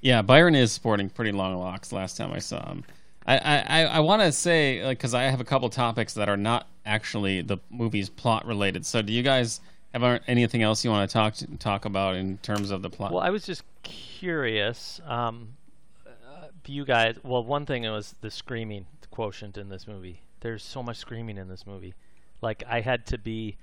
Yeah, 0.00 0.22
Byron 0.22 0.54
is 0.54 0.70
sporting 0.70 1.10
pretty 1.10 1.32
long 1.32 1.56
locks. 1.56 1.92
Last 1.92 2.16
time 2.16 2.32
I 2.32 2.38
saw 2.38 2.68
him, 2.68 2.84
I 3.28 3.58
I, 3.58 3.82
I, 3.84 4.00
want 4.00 4.22
to 4.22 4.32
say 4.32 4.88
because 4.88 5.14
I 5.14 5.24
have 5.24 5.40
a 5.40 5.44
couple 5.44 5.68
topics 5.68 6.14
that 6.14 6.28
are 6.28 6.36
not 6.36 6.66
actually 6.86 7.42
the 7.42 7.58
movie's 7.70 8.08
plot 8.08 8.46
related. 8.46 8.86
So, 8.86 9.02
do 9.02 9.12
you 9.12 9.22
guys 9.22 9.60
have 9.92 10.22
anything 10.26 10.62
else 10.62 10.84
you 10.84 10.90
want 10.90 11.08
to 11.08 11.12
talk 11.12 11.34
talk 11.58 11.84
about 11.84 12.16
in 12.16 12.38
terms 12.38 12.70
of 12.70 12.82
the 12.82 12.90
plot? 12.90 13.12
Well, 13.12 13.22
I 13.22 13.30
was 13.30 13.44
just 13.44 13.64
curious. 13.82 15.00
Um, 15.06 15.56
uh, 16.06 16.46
you 16.66 16.84
guys, 16.84 17.16
well, 17.22 17.44
one 17.44 17.66
thing 17.66 17.82
was 17.82 18.14
the 18.20 18.30
screaming 18.30 18.86
quotient 19.10 19.58
in 19.58 19.68
this 19.68 19.86
movie. 19.86 20.22
There's 20.40 20.62
so 20.62 20.82
much 20.82 20.96
screaming 20.96 21.36
in 21.38 21.48
this 21.48 21.66
movie. 21.66 21.94
Like 22.40 22.62
I 22.68 22.80
had 22.80 23.06
to 23.06 23.18
be 23.18 23.56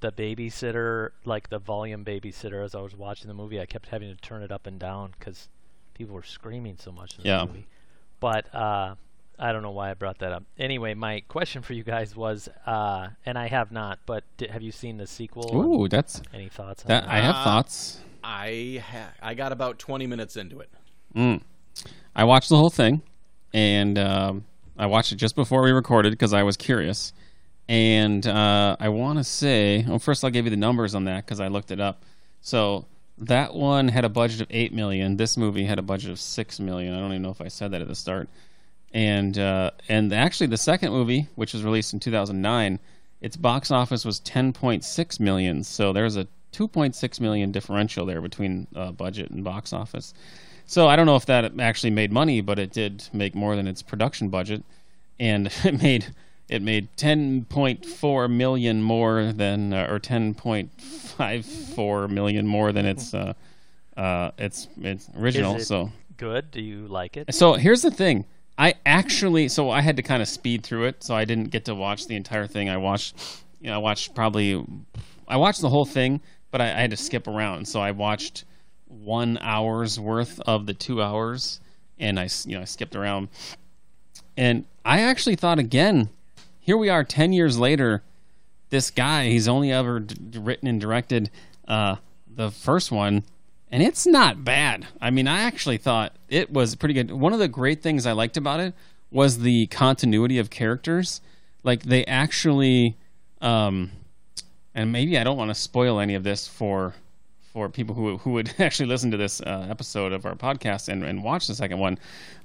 the 0.00 0.10
babysitter, 0.10 1.10
like 1.24 1.50
the 1.50 1.58
volume 1.58 2.04
babysitter, 2.04 2.64
as 2.64 2.74
I 2.74 2.80
was 2.80 2.96
watching 2.96 3.28
the 3.28 3.34
movie. 3.34 3.60
I 3.60 3.66
kept 3.66 3.86
having 3.88 4.08
to 4.08 4.20
turn 4.20 4.42
it 4.42 4.50
up 4.50 4.66
and 4.66 4.78
down 4.78 5.12
because 5.18 5.48
people 5.94 6.14
were 6.14 6.22
screaming 6.22 6.76
so 6.78 6.90
much 6.90 7.18
in 7.18 7.26
Yeah. 7.26 7.40
the 7.40 7.46
movie. 7.46 7.66
But 8.24 8.54
uh, 8.54 8.94
I 9.38 9.52
don't 9.52 9.60
know 9.60 9.72
why 9.72 9.90
I 9.90 9.94
brought 9.94 10.20
that 10.20 10.32
up. 10.32 10.44
Anyway, 10.58 10.94
my 10.94 11.20
question 11.28 11.60
for 11.60 11.74
you 11.74 11.82
guys 11.82 12.16
was, 12.16 12.48
uh, 12.64 13.08
and 13.26 13.36
I 13.36 13.48
have 13.48 13.70
not, 13.70 13.98
but 14.06 14.24
di- 14.38 14.46
have 14.48 14.62
you 14.62 14.72
seen 14.72 14.96
the 14.96 15.06
sequel? 15.06 15.54
Ooh, 15.54 15.88
that's 15.88 16.22
Any 16.32 16.48
thoughts 16.48 16.84
on 16.84 16.88
that. 16.88 17.04
that? 17.04 17.12
I 17.12 17.20
have 17.20 17.34
Uh, 17.34 17.44
thoughts. 17.44 17.98
I 18.24 18.82
ha- 18.90 19.12
I 19.20 19.34
got 19.34 19.52
about 19.52 19.78
20 19.78 20.06
minutes 20.06 20.38
into 20.38 20.60
it. 20.60 20.70
I 22.16 22.24
watched 22.24 22.48
the 22.48 22.56
whole 22.56 22.70
thing, 22.70 23.02
and 23.52 23.98
um, 23.98 24.44
I 24.78 24.86
watched 24.86 25.12
it 25.12 25.16
just 25.16 25.36
before 25.36 25.60
we 25.62 25.70
recorded 25.72 26.10
because 26.14 26.32
I 26.32 26.44
was 26.44 26.56
curious. 26.56 27.12
And 27.68 28.26
uh, 28.26 28.78
I 28.80 28.88
want 28.88 29.18
to 29.18 29.24
say, 29.24 29.84
well, 29.86 29.98
first 29.98 30.24
I'll 30.24 30.30
give 30.30 30.46
you 30.46 30.50
the 30.50 30.56
numbers 30.56 30.94
on 30.94 31.04
that 31.04 31.26
because 31.26 31.40
I 31.40 31.48
looked 31.48 31.70
it 31.70 31.78
up. 31.78 32.02
So 32.40 32.86
that 33.18 33.54
one 33.54 33.88
had 33.88 34.04
a 34.04 34.08
budget 34.08 34.40
of 34.40 34.48
eight 34.50 34.72
million. 34.72 35.16
This 35.16 35.36
movie 35.36 35.64
had 35.64 35.78
a 35.78 35.82
budget 35.82 36.10
of 36.10 36.18
six 36.18 36.58
million. 36.58 36.94
I 36.94 36.98
don't 36.98 37.10
even 37.10 37.22
know 37.22 37.30
if 37.30 37.40
I 37.40 37.48
said 37.48 37.70
that 37.72 37.80
at 37.80 37.88
the 37.88 37.94
start. 37.94 38.28
And 38.92 39.36
uh, 39.38 39.72
and 39.88 40.12
actually, 40.12 40.48
the 40.48 40.56
second 40.56 40.92
movie, 40.92 41.28
which 41.34 41.52
was 41.52 41.64
released 41.64 41.92
in 41.92 42.00
2009, 42.00 42.78
its 43.20 43.36
box 43.36 43.70
office 43.70 44.04
was 44.04 44.20
10.6 44.20 45.20
million. 45.20 45.64
So 45.64 45.92
there's 45.92 46.16
a 46.16 46.28
2.6 46.52 47.20
million 47.20 47.50
differential 47.50 48.06
there 48.06 48.20
between 48.20 48.66
uh, 48.74 48.92
budget 48.92 49.30
and 49.30 49.42
box 49.42 49.72
office. 49.72 50.14
So 50.66 50.88
I 50.88 50.96
don't 50.96 51.06
know 51.06 51.16
if 51.16 51.26
that 51.26 51.58
actually 51.58 51.90
made 51.90 52.12
money, 52.12 52.40
but 52.40 52.58
it 52.58 52.72
did 52.72 53.08
make 53.12 53.34
more 53.34 53.56
than 53.56 53.66
its 53.66 53.82
production 53.82 54.28
budget, 54.28 54.62
and 55.18 55.52
it 55.64 55.82
made 55.82 56.06
it 56.48 56.62
made 56.62 56.88
10.4 56.96 58.30
million 58.30 58.82
more 58.82 59.32
than, 59.32 59.72
uh, 59.72 59.88
or 59.90 59.98
10.54 59.98 62.10
million 62.10 62.46
more 62.46 62.72
than 62.72 62.86
its 62.86 63.14
uh, 63.14 63.34
uh, 63.96 64.30
its 64.38 64.68
its 64.80 65.08
original. 65.16 65.56
Is 65.56 65.62
it 65.62 65.66
so 65.66 65.90
good? 66.16 66.50
Do 66.50 66.60
you 66.60 66.86
like 66.86 67.16
it? 67.16 67.34
so 67.34 67.54
here's 67.54 67.82
the 67.82 67.90
thing. 67.90 68.26
I 68.56 68.74
actually, 68.86 69.48
so 69.48 69.70
I 69.70 69.80
had 69.80 69.96
to 69.96 70.02
kind 70.02 70.22
of 70.22 70.28
speed 70.28 70.62
through 70.62 70.84
it, 70.84 71.02
so 71.02 71.14
I 71.14 71.24
didn't 71.24 71.50
get 71.50 71.64
to 71.64 71.74
watch 71.74 72.06
the 72.06 72.14
entire 72.14 72.46
thing. 72.46 72.68
I 72.68 72.76
watched, 72.76 73.42
you 73.60 73.68
know, 73.68 73.74
I 73.74 73.78
watched 73.78 74.14
probably, 74.14 74.64
I 75.26 75.36
watched 75.36 75.60
the 75.60 75.68
whole 75.68 75.84
thing, 75.84 76.20
but 76.52 76.60
I, 76.60 76.66
I 76.66 76.80
had 76.80 76.90
to 76.90 76.96
skip 76.96 77.26
around. 77.26 77.66
So 77.66 77.80
I 77.80 77.90
watched 77.90 78.44
one 78.86 79.38
hour's 79.40 79.98
worth 79.98 80.38
of 80.40 80.66
the 80.66 80.74
two 80.74 81.02
hours, 81.02 81.60
and 81.98 82.20
I, 82.20 82.28
you 82.44 82.54
know, 82.54 82.62
I 82.62 82.64
skipped 82.64 82.94
around. 82.94 83.28
And 84.36 84.64
I 84.84 85.00
actually 85.00 85.36
thought 85.36 85.58
again, 85.58 86.08
here 86.64 86.78
we 86.78 86.88
are 86.88 87.04
10 87.04 87.34
years 87.34 87.58
later. 87.58 88.02
This 88.70 88.90
guy, 88.90 89.28
he's 89.28 89.46
only 89.46 89.70
ever 89.70 90.00
d- 90.00 90.38
written 90.38 90.66
and 90.66 90.80
directed 90.80 91.30
uh, 91.68 91.96
the 92.26 92.50
first 92.50 92.90
one, 92.90 93.24
and 93.70 93.82
it's 93.82 94.06
not 94.06 94.44
bad. 94.44 94.86
I 94.98 95.10
mean, 95.10 95.28
I 95.28 95.40
actually 95.40 95.76
thought 95.76 96.16
it 96.30 96.50
was 96.50 96.74
pretty 96.74 96.94
good. 96.94 97.10
One 97.10 97.34
of 97.34 97.38
the 97.38 97.48
great 97.48 97.82
things 97.82 98.06
I 98.06 98.12
liked 98.12 98.38
about 98.38 98.60
it 98.60 98.72
was 99.10 99.40
the 99.40 99.66
continuity 99.66 100.38
of 100.38 100.48
characters. 100.48 101.20
Like, 101.64 101.82
they 101.82 102.06
actually, 102.06 102.96
um, 103.42 103.90
and 104.74 104.90
maybe 104.90 105.18
I 105.18 105.24
don't 105.24 105.36
want 105.36 105.50
to 105.50 105.54
spoil 105.54 106.00
any 106.00 106.14
of 106.14 106.24
this 106.24 106.48
for 106.48 106.94
for 107.52 107.68
people 107.68 107.94
who 107.94 108.16
who 108.16 108.30
would 108.32 108.54
actually 108.58 108.86
listen 108.86 109.10
to 109.10 109.18
this 109.18 109.42
uh, 109.42 109.66
episode 109.68 110.12
of 110.14 110.24
our 110.24 110.34
podcast 110.34 110.88
and, 110.88 111.04
and 111.04 111.22
watch 111.22 111.46
the 111.46 111.54
second 111.54 111.78
one, 111.78 111.98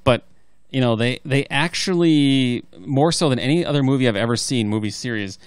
but 0.03 0.25
you 0.69 0.82
know 0.82 0.95
they 0.95 1.19
they 1.25 1.45
actually 1.49 2.63
more 2.79 3.12
so 3.12 3.29
than 3.29 3.39
any 3.39 3.65
other 3.65 3.84
movie 3.84 4.08
I've 4.08 4.15
ever 4.15 4.36
seen 4.36 4.69
movie 4.69 4.91
series, 4.91 5.39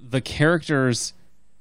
the 0.00 0.20
characters 0.20 1.12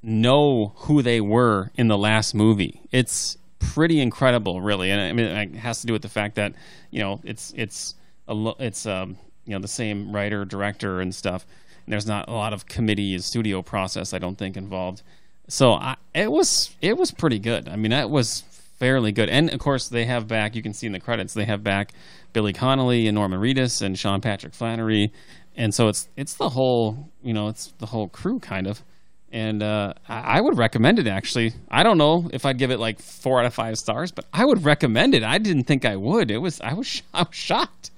know 0.04 0.74
who 0.76 1.02
they 1.02 1.20
were 1.20 1.72
in 1.76 1.88
the 1.88 1.98
last 1.98 2.34
movie. 2.34 2.82
It's 2.92 3.38
pretty 3.60 4.00
incredible, 4.00 4.62
really, 4.62 4.92
and 4.92 5.02
I 5.02 5.14
mean 5.14 5.26
it 5.26 5.56
has 5.56 5.82
to 5.82 5.88
do 5.88 5.94
with 5.94 6.02
the 6.02 6.10
fact 6.10 6.36
that 6.36 6.54
you 6.92 7.00
know 7.00 7.20
it's 7.24 7.54
it's 7.56 7.96
a 8.28 8.54
it's 8.60 8.86
um, 8.86 9.18
you 9.46 9.54
know 9.54 9.60
the 9.60 9.68
same 9.68 10.14
writer 10.14 10.46
director 10.46 11.02
and 11.02 11.14
stuff. 11.14 11.46
And 11.86 11.94
there's 11.94 12.06
not 12.06 12.28
a 12.28 12.34
lot 12.34 12.54
of 12.54 12.66
committee 12.66 13.14
and 13.14 13.24
studio 13.24 13.62
process, 13.62 14.14
I 14.14 14.20
don't 14.20 14.38
think, 14.38 14.58
involved. 14.58 15.04
So 15.48 15.72
I, 15.72 15.96
it 16.14 16.32
was 16.32 16.76
it 16.82 16.98
was 16.98 17.12
pretty 17.12 17.40
good. 17.40 17.70
I 17.70 17.78
mean, 17.78 17.92
that 17.92 18.10
was 18.10 18.42
fairly 18.78 19.12
good. 19.12 19.30
And 19.30 19.50
of 19.50 19.60
course, 19.60 19.88
they 19.88 20.06
have 20.06 20.28
back. 20.28 20.56
You 20.56 20.62
can 20.62 20.74
see 20.74 20.86
in 20.86 20.94
the 20.94 21.00
credits 21.00 21.34
they 21.34 21.46
have 21.46 21.64
back 21.64 21.94
Billy 22.34 22.54
Connolly 22.54 23.08
and 23.08 23.16
Norman 23.16 23.40
Reedus 23.40 23.82
and 23.82 23.98
Sean 23.98 24.22
Patrick 24.22 24.54
Flanery, 24.54 25.12
and 25.56 25.74
so 25.74 25.88
it's 25.88 26.08
it's 26.16 26.36
the 26.36 26.50
whole 26.50 27.10
you 27.24 27.34
know 27.34 27.48
it's 27.48 27.74
the 27.80 27.86
whole 27.88 28.08
crew 28.10 28.40
kind 28.40 28.68
of. 28.68 28.84
And 29.30 29.62
uh, 29.62 29.94
I, 30.08 30.38
I 30.38 30.42
would 30.42 30.58
recommend 30.58 31.00
it 31.00 31.08
actually. 31.08 31.54
I 31.70 31.84
don't 31.84 31.98
know 31.98 32.30
if 32.32 32.46
I'd 32.46 32.58
give 32.58 32.72
it 32.72 32.80
like 32.80 33.00
four 33.00 33.40
out 33.42 33.46
of 33.46 33.54
five 33.54 33.78
stars, 33.78 34.12
but 34.12 34.26
I 34.32 34.46
would 34.46 34.64
recommend 34.64 35.14
it. 35.16 35.24
I 35.24 35.38
didn't 35.38 35.66
think 35.66 35.84
I 35.84 35.98
would. 35.98 36.32
It 36.32 36.38
was 36.38 36.62
I 36.62 36.74
was 36.74 37.02
I 37.14 37.24
was 37.24 37.36
shocked. 37.36 37.92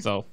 So 0.00 0.26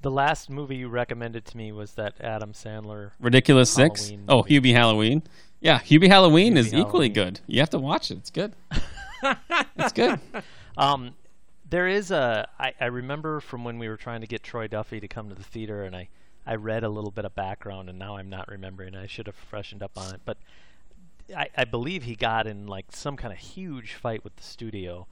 The 0.00 0.10
last 0.10 0.48
movie 0.50 0.76
you 0.76 0.88
recommended 0.88 1.44
to 1.46 1.56
me 1.56 1.72
was 1.72 1.92
that 1.92 2.14
Adam 2.20 2.52
Sandler. 2.52 3.10
Ridiculous 3.20 3.70
Six. 3.70 4.08
Halloween 4.08 4.24
Oh. 4.28 4.42
Hubie 4.44 4.72
Halloween. 4.72 5.22
Yeah, 5.60 5.78
Hubie 5.78 6.08
Halloween 6.08 6.56
is 6.56 6.72
Hubie 6.72 6.80
equally 6.80 7.08
good. 7.10 7.40
You 7.46 7.60
have 7.60 7.70
to 7.70 7.78
watch 7.78 8.10
it. 8.10 8.18
It's 8.18 8.30
good. 8.30 8.54
it's 9.76 9.92
good. 9.92 10.20
Um, 10.76 11.14
there 11.74 11.88
is 11.88 12.12
a. 12.12 12.48
I, 12.56 12.72
I 12.80 12.84
remember 12.84 13.40
from 13.40 13.64
when 13.64 13.80
we 13.80 13.88
were 13.88 13.96
trying 13.96 14.20
to 14.20 14.28
get 14.28 14.44
Troy 14.44 14.68
Duffy 14.68 15.00
to 15.00 15.08
come 15.08 15.28
to 15.28 15.34
the 15.34 15.42
theater, 15.42 15.82
and 15.82 15.96
I, 15.96 16.08
I 16.46 16.54
read 16.54 16.84
a 16.84 16.88
little 16.88 17.10
bit 17.10 17.24
of 17.24 17.34
background, 17.34 17.88
and 17.88 17.98
now 17.98 18.16
I'm 18.16 18.30
not 18.30 18.46
remembering. 18.46 18.94
I 18.94 19.08
should 19.08 19.26
have 19.26 19.34
freshened 19.34 19.82
up 19.82 19.90
on 19.98 20.14
it, 20.14 20.20
but 20.24 20.36
I, 21.36 21.48
I 21.56 21.64
believe 21.64 22.04
he 22.04 22.14
got 22.14 22.46
in 22.46 22.68
like 22.68 22.86
some 22.90 23.16
kind 23.16 23.32
of 23.32 23.40
huge 23.40 23.94
fight 23.94 24.22
with 24.22 24.36
the 24.36 24.44
studio, 24.44 25.08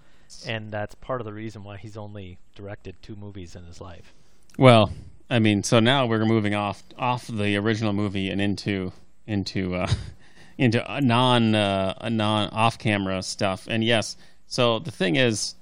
and 0.46 0.70
that's 0.70 0.94
part 0.94 1.20
of 1.20 1.24
the 1.24 1.32
reason 1.32 1.64
why 1.64 1.78
he's 1.78 1.96
only 1.96 2.38
directed 2.54 2.94
two 3.02 3.16
movies 3.16 3.56
in 3.56 3.64
his 3.64 3.80
life. 3.80 4.14
Well, 4.56 4.92
I 5.28 5.40
mean, 5.40 5.64
so 5.64 5.80
now 5.80 6.06
we're 6.06 6.24
moving 6.24 6.54
off 6.54 6.84
off 6.96 7.26
the 7.26 7.56
original 7.56 7.92
movie 7.92 8.30
and 8.30 8.40
into 8.40 8.92
into 9.26 9.74
uh, 9.74 9.92
into 10.58 10.94
a 10.94 11.00
non 11.00 11.56
uh, 11.56 11.94
a 12.00 12.08
non 12.08 12.50
off 12.50 12.78
camera 12.78 13.20
stuff. 13.24 13.66
And 13.68 13.82
yes, 13.82 14.16
so 14.46 14.78
the 14.78 14.92
thing 14.92 15.16
is, 15.16 15.56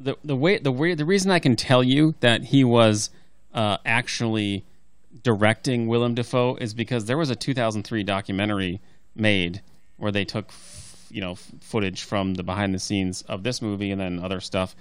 the 0.00 0.16
the 0.24 0.36
way 0.36 0.58
the 0.58 0.72
way 0.72 0.94
the 0.94 1.04
reason 1.04 1.30
I 1.30 1.38
can 1.38 1.56
tell 1.56 1.82
you 1.82 2.14
that 2.20 2.44
he 2.44 2.64
was 2.64 3.10
uh, 3.54 3.78
actually 3.84 4.64
directing 5.22 5.88
Willem 5.88 6.14
Dafoe 6.14 6.56
is 6.56 6.74
because 6.74 7.06
there 7.06 7.18
was 7.18 7.30
a 7.30 7.36
2003 7.36 8.02
documentary 8.04 8.80
made 9.14 9.62
where 9.96 10.12
they 10.12 10.24
took 10.24 10.52
you 11.10 11.20
know 11.20 11.34
footage 11.34 12.02
from 12.02 12.34
the 12.34 12.42
behind 12.42 12.74
the 12.74 12.78
scenes 12.78 13.22
of 13.22 13.42
this 13.42 13.60
movie 13.60 13.90
and 13.90 14.00
then 14.00 14.18
other 14.20 14.40
stuff. 14.40 14.76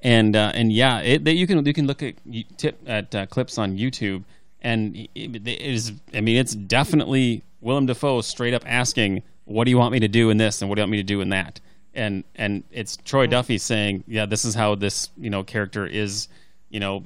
And 0.00 0.36
uh, 0.36 0.52
and 0.54 0.72
yeah 0.72 1.00
it, 1.00 1.26
you 1.26 1.46
can 1.46 1.64
you 1.64 1.72
can 1.72 1.86
look 1.86 2.02
at 2.02 2.14
tip 2.56 2.80
at 2.86 3.14
uh, 3.14 3.26
clips 3.26 3.58
on 3.58 3.76
YouTube 3.76 4.24
and 4.60 4.96
it, 5.14 5.48
it 5.48 5.60
is 5.60 5.92
I 6.14 6.20
mean 6.20 6.36
it's 6.36 6.54
definitely 6.54 7.42
Willem 7.60 7.86
Dafoe 7.86 8.20
straight 8.20 8.54
up 8.54 8.62
asking 8.66 9.22
what 9.44 9.64
do 9.64 9.70
you 9.70 9.78
want 9.78 9.92
me 9.92 10.00
to 10.00 10.08
do 10.08 10.30
in 10.30 10.36
this 10.36 10.60
and 10.60 10.68
what 10.68 10.76
do 10.76 10.80
you 10.80 10.84
want 10.84 10.92
me 10.92 10.98
to 10.98 11.02
do 11.02 11.20
in 11.20 11.30
that 11.30 11.60
and 11.98 12.24
and 12.36 12.64
it's 12.70 12.96
Troy 12.96 13.26
Duffy 13.26 13.58
saying 13.58 14.04
yeah 14.06 14.24
this 14.24 14.44
is 14.44 14.54
how 14.54 14.74
this 14.74 15.10
you 15.18 15.30
know 15.30 15.42
character 15.42 15.86
is 15.86 16.28
you 16.70 16.80
know 16.80 17.02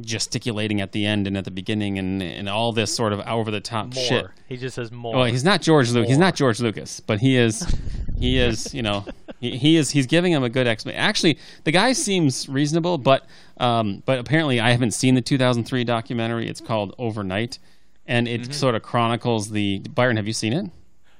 gesticulating 0.00 0.80
at 0.80 0.92
the 0.92 1.06
end 1.06 1.26
and 1.26 1.36
at 1.36 1.44
the 1.44 1.50
beginning 1.50 1.98
and 1.98 2.22
and 2.22 2.48
all 2.48 2.72
this 2.72 2.94
sort 2.94 3.12
of 3.12 3.20
over 3.20 3.50
the 3.50 3.60
top 3.60 3.94
More. 3.94 4.04
shit 4.04 4.26
He 4.48 4.56
just 4.56 4.74
says 4.74 4.90
more. 4.90 5.14
well, 5.14 5.24
he's 5.24 5.44
not 5.44 5.62
George 5.62 5.90
Lucas. 5.90 6.08
He's 6.08 6.18
not 6.18 6.34
George 6.34 6.60
Lucas, 6.60 7.00
but 7.00 7.20
he 7.20 7.36
is. 7.36 7.64
He 8.16 8.38
is. 8.38 8.72
You 8.72 8.82
know, 8.82 9.04
he, 9.40 9.56
he 9.56 9.76
is. 9.76 9.90
He's 9.90 10.06
giving 10.06 10.32
him 10.32 10.44
a 10.44 10.48
good 10.48 10.68
explanation. 10.68 11.04
Actually, 11.04 11.38
the 11.64 11.72
guy 11.72 11.92
seems 11.92 12.48
reasonable, 12.48 12.96
but 12.96 13.26
um, 13.58 14.04
but 14.06 14.18
apparently, 14.20 14.60
I 14.60 14.70
haven't 14.70 14.92
seen 14.92 15.14
the 15.14 15.20
2003 15.20 15.84
documentary. 15.84 16.48
It's 16.48 16.60
called 16.60 16.94
Overnight, 16.96 17.58
and 18.06 18.28
it 18.28 18.54
sort 18.54 18.76
of 18.76 18.82
chronicles 18.82 19.50
the. 19.50 19.80
Byron, 19.80 20.16
have 20.16 20.28
you 20.28 20.32
seen 20.32 20.52
it? 20.52 20.70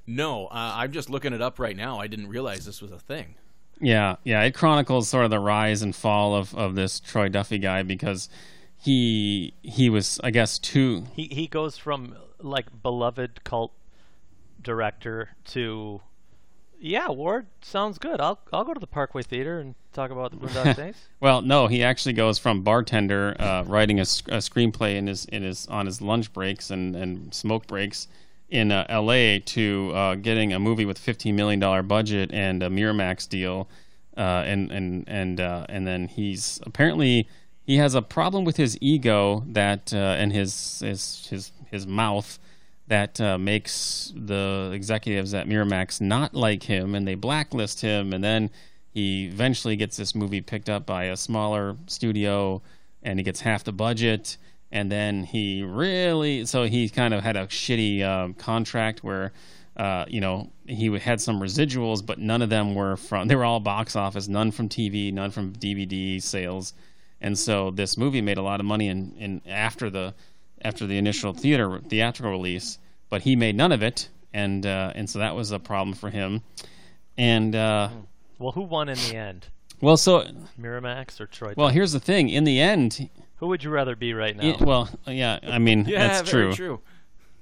No, 0.07 0.47
uh, 0.47 0.73
I'm 0.77 0.93
just 0.93 1.09
looking 1.09 1.33
it 1.33 1.41
up 1.41 1.59
right 1.59 1.77
now. 1.77 1.99
I 1.99 2.07
didn't 2.07 2.29
realize 2.29 2.67
this 2.67 2.83
was 2.83 2.93
a 2.93 2.99
thing. 2.99 3.37
Yeah, 3.81 4.17
yeah. 4.25 4.43
It 4.43 4.55
chronicles 4.55 5.09
sort 5.09 5.25
of 5.25 5.31
the 5.31 5.41
rise 5.41 5.83
and 5.83 5.95
fall 5.95 6.35
of, 6.35 6.55
of 6.55 6.75
this 6.75 7.01
Troy 7.01 7.29
Duffy 7.29 7.59
guy 7.59 7.83
because 7.83 8.29
he 8.77 9.55
he 9.63 9.89
was, 9.91 10.21
I 10.23 10.31
guess, 10.31 10.59
too. 10.59 11.05
He 11.15 11.25
he 11.25 11.47
goes 11.47 11.79
from 11.79 12.17
like 12.41 12.83
beloved 12.83 13.45
cult 13.45 13.73
director 14.63 15.31
to 15.47 16.01
yeah, 16.79 17.09
Ward 17.09 17.47
sounds 17.63 17.99
good. 17.99 18.21
I'll 18.21 18.39
I'll 18.53 18.65
go 18.65 18.75
to 18.75 18.81
the 18.81 18.87
Parkway 18.87 19.23
Theater 19.23 19.59
and 19.59 19.75
talk 19.95 20.11
about 20.11 20.33
the 20.33 20.37
Boondock 20.37 20.77
Saints. 20.77 20.99
Well, 21.19 21.41
no, 21.41 21.67
he 21.67 21.83
actually 21.83 22.13
goes 22.13 22.39
from 22.39 22.63
bartender 22.63 23.35
uh, 23.39 23.65
writing 23.65 24.01
a 24.01 24.03
screenplay 24.03 24.97
in 24.97 25.07
his 25.07 25.25
in 25.25 25.43
his 25.43 25.67
on 25.69 25.87
his 25.87 26.03
lunch 26.03 26.33
breaks 26.33 26.71
and, 26.71 26.95
and 26.95 27.33
smoke 27.33 27.67
breaks 27.67 28.09
in 28.55 28.71
uh, 28.71 28.87
L.A. 28.89 29.41
to 29.41 29.91
uh, 29.93 30.15
getting 30.15 30.53
a 30.53 30.61
movie 30.61 30.87
with 30.87 30.97
fifteen 30.97 31.35
million 31.35 31.59
dollar 31.59 31.83
budget 31.83 32.31
and 32.33 32.63
a 32.63 32.69
Miramax 32.69 33.29
deal, 33.29 33.69
uh, 34.17 34.45
and 34.47 34.71
and 34.71 35.05
and 35.09 35.41
uh, 35.41 35.67
and 35.69 35.85
then 35.87 36.07
he's 36.07 36.61
apparently 36.63 37.29
he 37.67 37.77
has 37.79 37.97
a 37.97 38.03
problem 38.03 38.45
with 38.45 38.57
his 38.57 38.79
ego 38.81 39.43
that 39.49 39.93
uh, 39.93 39.97
and 39.97 40.33
his 40.33 40.79
his 40.81 41.27
his 41.29 41.53
his 41.71 41.87
mouth 41.87 42.39
that 42.87 43.19
makes 43.41 44.13
the 44.15 44.71
executives 44.75 45.33
at 45.33 45.49
Miramax 45.49 46.01
not 46.01 46.35
like 46.35 46.63
him, 46.63 46.95
and 46.95 47.09
they 47.09 47.15
blacklist 47.15 47.81
him, 47.81 48.13
and 48.13 48.23
then 48.23 48.51
he 48.93 49.25
eventually 49.25 49.75
gets 49.75 49.97
this 49.97 50.15
movie 50.15 50.43
picked 50.43 50.69
up 50.69 50.87
by 50.87 51.05
a 51.05 51.17
smaller 51.17 51.77
studio, 51.87 52.63
and 53.03 53.19
he 53.19 53.25
gets 53.25 53.41
half 53.41 53.65
the 53.65 53.73
budget. 53.73 54.37
And 54.75 54.91
then 54.91 55.23
he 55.23 55.63
really, 55.63 56.45
so 56.47 56.65
he 56.65 56.89
kind 56.89 57.15
of 57.15 57.23
had 57.23 57.37
a 57.37 57.47
shitty 57.47 58.03
um, 58.03 58.35
contract 58.35 59.05
where, 59.05 59.33
uh, 59.77 60.05
you 60.09 60.21
know, 60.21 60.51
he 60.67 60.87
had 60.99 61.21
some 61.21 61.41
residuals, 61.41 62.05
but 62.05 62.19
none 62.19 62.43
of 62.43 62.51
them 62.51 62.75
were 62.75 62.97
from, 62.97 63.29
they 63.29 63.37
were 63.37 63.45
all 63.45 63.61
box 63.61 63.95
office, 63.95 64.27
none 64.27 64.51
from 64.51 64.69
TV, 64.69 65.13
none 65.13 65.31
from 65.31 65.53
DVD 65.53 66.21
sales. 66.21 66.75
And 67.21 67.39
so 67.39 67.71
this 67.71 67.97
movie 67.97 68.21
made 68.21 68.37
a 68.37 68.43
lot 68.43 68.59
of 68.59 68.67
money 68.67 68.89
in, 68.89 69.15
in 69.17 69.41
after 69.49 69.89
the 69.89 70.13
after 70.63 70.87
the 70.87 70.99
initial 70.99 71.33
theater 71.33 71.79
theatrical 71.89 72.33
release, 72.33 72.79
but 73.11 73.23
he 73.23 73.37
made 73.37 73.55
none 73.55 73.71
of 73.71 73.83
it, 73.83 74.09
and 74.33 74.67
uh, 74.67 74.93
and 74.97 75.09
so 75.09 75.21
that 75.21 75.37
was 75.37 75.53
a 75.53 75.59
problem 75.61 75.95
for 75.95 76.11
him. 76.11 76.43
And 77.17 77.55
uh, 77.55 77.91
Well, 78.39 78.53
who 78.53 78.63
won 78.63 78.89
in 78.89 78.99
the 78.99 79.17
end? 79.17 79.47
well, 79.81 79.97
so 79.97 80.25
Miramax 80.61 81.21
or 81.21 81.27
Troy? 81.27 81.55
well, 81.57 81.69
here's 81.69 81.93
the 81.93 82.01
thing. 82.01 82.29
In 82.29 82.45
the 82.45 82.61
end, 82.61 83.09
who 83.45 83.49
would 83.49 83.63
you 83.63 83.69
rather 83.69 83.95
be 83.95 84.15
right 84.15 84.35
now? 84.35 84.49
it- 84.49 84.61
well, 84.63 84.89
yeah, 85.07 85.39
I 85.43 85.59
mean 85.59 85.85
Yeah, 85.87 86.09
that's 86.09 86.31
very 86.31 86.45
true. 86.45 86.53
true. 86.55 86.81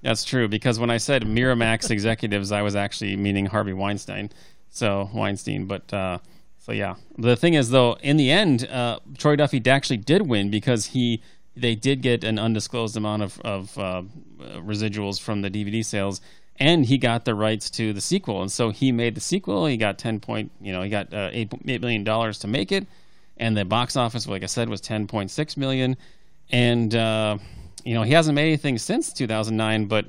That's 0.02 0.24
true 0.24 0.48
because 0.48 0.80
when 0.80 0.90
I 0.90 0.96
said 0.96 1.22
Miramax 1.22 1.88
executives, 1.92 2.50
I 2.50 2.62
was 2.62 2.74
actually 2.74 3.14
meaning 3.14 3.46
Harvey 3.46 3.72
Weinstein. 3.72 4.30
So 4.68 5.08
Weinstein, 5.14 5.66
but 5.66 5.92
uh, 5.94 6.18
so 6.58 6.72
yeah. 6.72 6.96
The 7.18 7.36
thing 7.36 7.54
is, 7.54 7.70
though, 7.70 7.92
in 8.02 8.16
the 8.16 8.32
end, 8.32 8.66
uh, 8.68 8.98
Troy 9.16 9.36
Duffy 9.36 9.62
actually 9.64 9.98
did 9.98 10.22
win 10.22 10.50
because 10.50 10.86
he 10.86 11.22
they 11.56 11.76
did 11.76 12.02
get 12.02 12.24
an 12.24 12.36
undisclosed 12.36 12.96
amount 12.96 13.22
of 13.22 13.40
of 13.42 13.78
uh, 13.78 14.02
residuals 14.56 15.20
from 15.20 15.42
the 15.42 15.50
DVD 15.50 15.84
sales, 15.84 16.20
and 16.56 16.86
he 16.86 16.98
got 16.98 17.24
the 17.24 17.36
rights 17.36 17.70
to 17.70 17.92
the 17.92 18.00
sequel, 18.00 18.42
and 18.42 18.50
so 18.50 18.70
he 18.70 18.90
made 18.90 19.14
the 19.14 19.20
sequel. 19.20 19.66
He 19.66 19.76
got 19.76 19.98
ten 19.98 20.18
point, 20.18 20.50
you 20.60 20.72
know, 20.72 20.82
he 20.82 20.90
got 20.90 21.14
uh, 21.14 21.28
eight 21.32 21.52
eight 21.68 21.80
million 21.80 22.02
dollars 22.02 22.40
to 22.40 22.48
make 22.48 22.72
it, 22.72 22.88
and 23.42 23.56
the 23.56 23.64
box 23.64 23.96
office, 23.96 24.26
like 24.26 24.42
I 24.42 24.46
said, 24.46 24.68
was 24.68 24.80
ten 24.80 25.06
point 25.06 25.30
six 25.30 25.56
million, 25.56 25.96
and 26.50 26.94
uh, 26.94 27.38
you 27.84 27.94
know 27.94 28.02
he 28.02 28.12
hasn't 28.12 28.34
made 28.34 28.46
anything 28.46 28.78
since 28.78 29.12
2009, 29.12 29.86
but. 29.86 30.06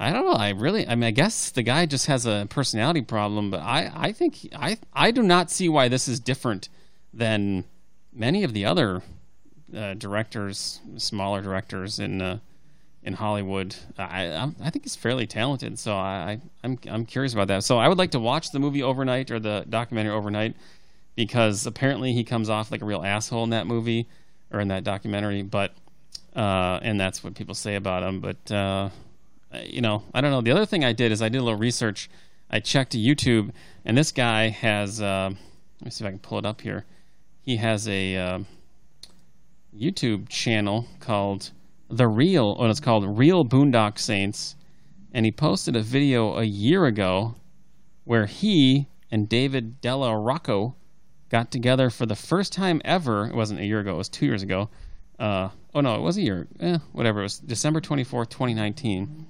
I 0.00 0.12
don't 0.12 0.26
know. 0.26 0.34
I 0.34 0.50
really, 0.50 0.86
I 0.86 0.94
mean, 0.94 1.08
I 1.08 1.10
guess 1.10 1.50
the 1.50 1.64
guy 1.64 1.84
just 1.84 2.06
has 2.06 2.24
a 2.24 2.46
personality 2.48 3.02
problem, 3.02 3.50
but 3.50 3.58
I, 3.58 3.90
I 3.92 4.12
think, 4.12 4.48
I, 4.54 4.78
I 4.92 5.10
do 5.10 5.24
not 5.24 5.50
see 5.50 5.68
why 5.68 5.88
this 5.88 6.06
is 6.06 6.20
different 6.20 6.68
than 7.12 7.64
many 8.12 8.44
of 8.44 8.52
the 8.52 8.64
other 8.64 9.02
uh, 9.76 9.94
directors, 9.94 10.80
smaller 10.98 11.42
directors 11.42 11.98
in 11.98 12.22
uh, 12.22 12.38
in 13.02 13.14
Hollywood. 13.14 13.74
I, 13.98 14.26
I'm, 14.26 14.54
I 14.62 14.70
think 14.70 14.84
he's 14.84 14.94
fairly 14.94 15.26
talented, 15.26 15.78
so 15.78 15.96
I, 15.96 16.40
I'm, 16.62 16.78
I'm 16.88 17.06
curious 17.06 17.32
about 17.32 17.48
that. 17.48 17.64
So 17.64 17.78
I 17.78 17.88
would 17.88 17.98
like 17.98 18.10
to 18.12 18.20
watch 18.20 18.52
the 18.52 18.58
movie 18.58 18.82
overnight 18.82 19.30
or 19.30 19.40
the 19.40 19.64
documentary 19.68 20.14
overnight 20.14 20.54
because 21.18 21.66
apparently 21.66 22.12
he 22.12 22.22
comes 22.22 22.48
off 22.48 22.70
like 22.70 22.80
a 22.80 22.84
real 22.84 23.02
asshole 23.02 23.42
in 23.42 23.50
that 23.50 23.66
movie 23.66 24.06
or 24.52 24.60
in 24.60 24.68
that 24.68 24.84
documentary, 24.84 25.42
but 25.42 25.72
uh, 26.36 26.78
and 26.80 27.00
that's 27.00 27.24
what 27.24 27.34
people 27.34 27.56
say 27.56 27.74
about 27.74 28.04
him, 28.04 28.20
but. 28.20 28.52
Uh, 28.52 28.88
you 29.64 29.80
know, 29.80 30.02
I 30.12 30.20
don't 30.20 30.30
know. 30.30 30.40
The 30.40 30.50
other 30.50 30.66
thing 30.66 30.84
I 30.84 30.92
did 30.92 31.12
is 31.12 31.22
I 31.22 31.28
did 31.28 31.38
a 31.38 31.44
little 31.44 31.58
research. 31.58 32.10
I 32.50 32.60
checked 32.60 32.92
YouTube, 32.92 33.50
and 33.84 33.96
this 33.96 34.12
guy 34.12 34.48
has. 34.48 35.00
Uh, 35.00 35.30
let 35.80 35.84
me 35.84 35.90
see 35.90 36.04
if 36.04 36.08
I 36.08 36.10
can 36.10 36.18
pull 36.18 36.38
it 36.38 36.46
up 36.46 36.60
here. 36.60 36.84
He 37.40 37.56
has 37.56 37.88
a 37.88 38.16
uh, 38.16 38.38
YouTube 39.76 40.28
channel 40.28 40.86
called 41.00 41.50
The 41.88 42.06
Real. 42.06 42.56
Oh, 42.58 42.68
it's 42.68 42.80
called 42.80 43.18
Real 43.18 43.44
Boondock 43.44 43.98
Saints, 43.98 44.54
and 45.12 45.24
he 45.24 45.32
posted 45.32 45.76
a 45.76 45.82
video 45.82 46.36
a 46.36 46.44
year 46.44 46.84
ago 46.84 47.34
where 48.04 48.26
he 48.26 48.86
and 49.10 49.28
David 49.28 49.80
Della 49.80 50.14
Rocco 50.16 50.74
got 51.30 51.50
together 51.50 51.90
for 51.90 52.06
the 52.06 52.16
first 52.16 52.52
time 52.52 52.80
ever. 52.84 53.26
It 53.26 53.34
wasn't 53.34 53.60
a 53.60 53.64
year 53.64 53.80
ago; 53.80 53.94
it 53.94 53.98
was 53.98 54.08
two 54.08 54.26
years 54.26 54.42
ago. 54.42 54.68
Uh, 55.18 55.50
oh 55.74 55.80
no, 55.80 55.94
it 55.96 56.00
was 56.00 56.16
a 56.16 56.22
year. 56.22 56.46
Eh, 56.60 56.78
whatever. 56.92 57.20
It 57.20 57.24
was 57.24 57.38
December 57.38 57.80
twenty 57.80 58.04
fourth, 58.04 58.30
twenty 58.30 58.54
nineteen. 58.54 59.26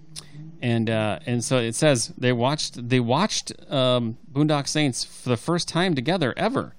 And 0.61 0.91
uh, 0.91 1.21
and 1.27 1.45
so 1.45 1.59
it 1.59 1.75
says 1.75 2.09
they 2.19 2.33
watched 2.33 2.89
they 2.89 3.01
watched 3.01 3.53
um, 3.71 4.19
Boondock 4.33 4.67
Saints 4.67 5.05
for 5.05 5.29
the 5.29 5.37
first 5.37 5.69
time 5.69 5.95
together 5.95 6.35
ever, 6.37 6.75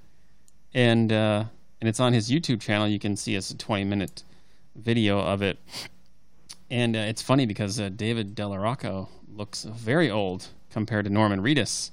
and 0.74 1.12
uh, 1.12 1.46
and 1.80 1.88
it's 1.88 2.00
on 2.00 2.14
his 2.14 2.30
YouTube 2.30 2.60
channel. 2.60 2.88
You 2.88 3.00
can 3.00 3.16
see 3.16 3.36
it's 3.36 3.52
a 3.52 3.58
twenty 3.58 3.86
minute 3.86 4.24
video 4.76 5.20
of 5.20 5.42
it. 5.42 5.60
And 6.72 6.96
uh, 6.96 7.00
it's 7.00 7.22
funny 7.22 7.46
because 7.46 7.80
uh, 7.80 7.90
David 7.90 8.36
Della 8.36 8.60
Rocco 8.60 9.10
looks 9.34 9.64
very 9.64 10.12
old 10.12 10.48
compared 10.70 11.06
to 11.06 11.12
Norman 11.12 11.42
Reedus, 11.42 11.92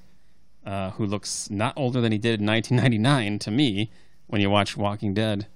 uh, 0.67 0.91
who 0.91 1.07
looks 1.07 1.49
not 1.49 1.73
older 1.77 2.01
than 2.01 2.13
he 2.13 2.19
did 2.19 2.41
in 2.41 2.47
1999 2.47 3.39
to 3.39 3.51
me 3.51 3.91
when 4.27 4.41
you 4.41 4.51
watch 4.51 4.77
Walking 4.77 5.15
Dead. 5.15 5.47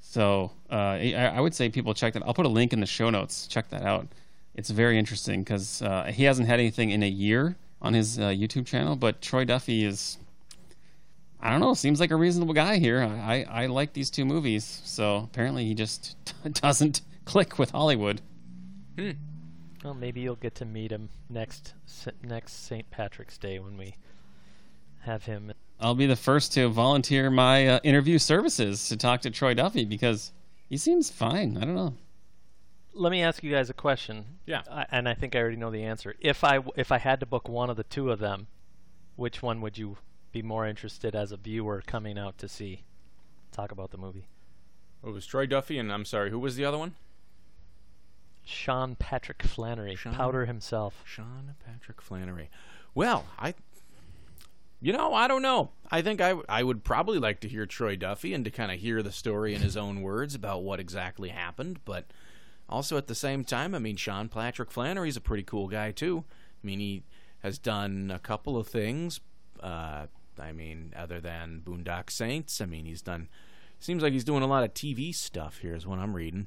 So 0.00 0.52
uh, 0.70 0.74
I, 0.74 1.32
I 1.34 1.40
would 1.40 1.54
say 1.54 1.68
people 1.68 1.92
check 1.92 2.14
that. 2.14 2.22
I'll 2.24 2.34
put 2.34 2.46
a 2.46 2.50
link 2.50 2.72
in 2.72 2.80
the 2.80 2.86
show 2.86 3.10
notes. 3.10 3.46
Check 3.46 3.68
that 3.70 3.82
out. 3.82 4.08
It's 4.54 4.70
very 4.70 4.98
interesting 4.98 5.42
because 5.42 5.82
uh, 5.82 6.04
he 6.04 6.24
hasn't 6.24 6.48
had 6.48 6.60
anything 6.60 6.90
in 6.90 7.02
a 7.02 7.08
year 7.08 7.56
on 7.82 7.92
his 7.92 8.18
uh, 8.18 8.28
YouTube 8.28 8.66
channel, 8.66 8.96
but 8.96 9.20
Troy 9.20 9.44
Duffy 9.44 9.84
is. 9.84 10.18
I 11.40 11.50
don't 11.50 11.60
know. 11.60 11.74
Seems 11.74 12.00
like 12.00 12.10
a 12.10 12.16
reasonable 12.16 12.54
guy 12.54 12.78
here. 12.78 13.02
I, 13.02 13.44
I, 13.46 13.64
I 13.64 13.66
like 13.66 13.92
these 13.92 14.08
two 14.08 14.24
movies, 14.24 14.80
so 14.84 15.16
apparently 15.16 15.66
he 15.66 15.74
just 15.74 16.16
doesn't 16.52 17.02
click 17.26 17.58
with 17.58 17.72
Hollywood. 17.72 18.22
Hmm. 18.98 19.10
Well, 19.82 19.92
maybe 19.92 20.22
you'll 20.22 20.36
get 20.36 20.54
to 20.56 20.64
meet 20.64 20.90
him 20.90 21.10
next 21.28 21.74
next 22.22 22.66
St. 22.66 22.90
Patrick's 22.90 23.36
Day 23.36 23.58
when 23.58 23.76
we 23.76 23.96
have 25.04 25.24
him. 25.24 25.52
I'll 25.80 25.94
be 25.94 26.06
the 26.06 26.16
first 26.16 26.52
to 26.54 26.68
volunteer 26.68 27.30
my 27.30 27.66
uh, 27.68 27.80
interview 27.82 28.18
services 28.18 28.88
to 28.88 28.96
talk 28.96 29.22
to 29.22 29.30
Troy 29.30 29.54
Duffy 29.54 29.84
because 29.84 30.32
he 30.68 30.76
seems 30.76 31.10
fine. 31.10 31.56
I 31.56 31.60
don't 31.64 31.74
know. 31.74 31.94
Let 32.92 33.10
me 33.10 33.22
ask 33.22 33.42
you 33.42 33.50
guys 33.50 33.70
a 33.70 33.74
question. 33.74 34.24
Yeah. 34.46 34.62
I, 34.70 34.86
and 34.90 35.08
I 35.08 35.14
think 35.14 35.34
I 35.34 35.40
already 35.40 35.56
know 35.56 35.70
the 35.70 35.82
answer. 35.82 36.14
If 36.20 36.44
I 36.44 36.56
w- 36.56 36.72
if 36.76 36.92
I 36.92 36.98
had 36.98 37.20
to 37.20 37.26
book 37.26 37.48
one 37.48 37.70
of 37.70 37.76
the 37.76 37.82
two 37.84 38.10
of 38.10 38.20
them, 38.20 38.46
which 39.16 39.42
one 39.42 39.60
would 39.62 39.76
you 39.76 39.96
be 40.32 40.42
more 40.42 40.66
interested 40.66 41.14
as 41.14 41.32
a 41.32 41.36
viewer 41.36 41.82
coming 41.86 42.18
out 42.18 42.38
to 42.38 42.48
see? 42.48 42.84
Talk 43.50 43.72
about 43.72 43.90
the 43.90 43.98
movie. 43.98 44.28
It 45.04 45.10
was 45.10 45.26
Troy 45.26 45.46
Duffy, 45.46 45.76
and 45.78 45.92
I'm 45.92 46.04
sorry, 46.04 46.30
who 46.30 46.38
was 46.38 46.56
the 46.56 46.64
other 46.64 46.78
one? 46.78 46.94
Sean 48.44 48.94
Patrick 48.96 49.42
Flanery, 49.42 49.96
Sean- 49.96 50.14
Powder 50.14 50.46
himself. 50.46 51.02
Sean 51.04 51.54
Patrick 51.64 52.00
Flanery. 52.00 52.50
Well, 52.94 53.26
I, 53.38 53.54
you 54.84 54.92
know, 54.92 55.14
I 55.14 55.26
don't 55.28 55.42
know. 55.42 55.70
I 55.90 56.02
think 56.02 56.20
I, 56.20 56.28
w- 56.30 56.44
I 56.48 56.62
would 56.62 56.84
probably 56.84 57.18
like 57.18 57.40
to 57.40 57.48
hear 57.48 57.64
Troy 57.66 57.96
Duffy 57.96 58.34
and 58.34 58.44
to 58.44 58.50
kind 58.50 58.70
of 58.70 58.78
hear 58.78 59.02
the 59.02 59.12
story 59.12 59.54
in 59.54 59.62
his 59.62 59.76
own 59.76 60.02
words 60.02 60.34
about 60.34 60.62
what 60.62 60.78
exactly 60.78 61.30
happened. 61.30 61.80
But 61.84 62.04
also 62.68 62.96
at 62.98 63.06
the 63.06 63.14
same 63.14 63.44
time, 63.44 63.74
I 63.74 63.78
mean, 63.78 63.96
Sean 63.96 64.28
Patrick 64.28 64.70
Flanery's 64.70 65.16
a 65.16 65.20
pretty 65.22 65.42
cool 65.42 65.68
guy 65.68 65.90
too. 65.90 66.24
I 66.62 66.66
mean, 66.66 66.80
he 66.80 67.02
has 67.40 67.58
done 67.58 68.10
a 68.14 68.18
couple 68.18 68.56
of 68.58 68.66
things. 68.68 69.20
Uh, 69.62 70.06
I 70.38 70.52
mean, 70.52 70.92
other 70.96 71.20
than 71.20 71.62
Boondock 71.64 72.10
Saints, 72.10 72.60
I 72.60 72.66
mean, 72.66 72.84
he's 72.84 73.00
done. 73.02 73.28
Seems 73.80 74.02
like 74.02 74.12
he's 74.12 74.24
doing 74.24 74.42
a 74.42 74.46
lot 74.46 74.64
of 74.64 74.74
TV 74.74 75.14
stuff 75.14 75.58
here, 75.58 75.74
is 75.74 75.86
what 75.86 75.98
I'm 75.98 76.14
reading. 76.14 76.46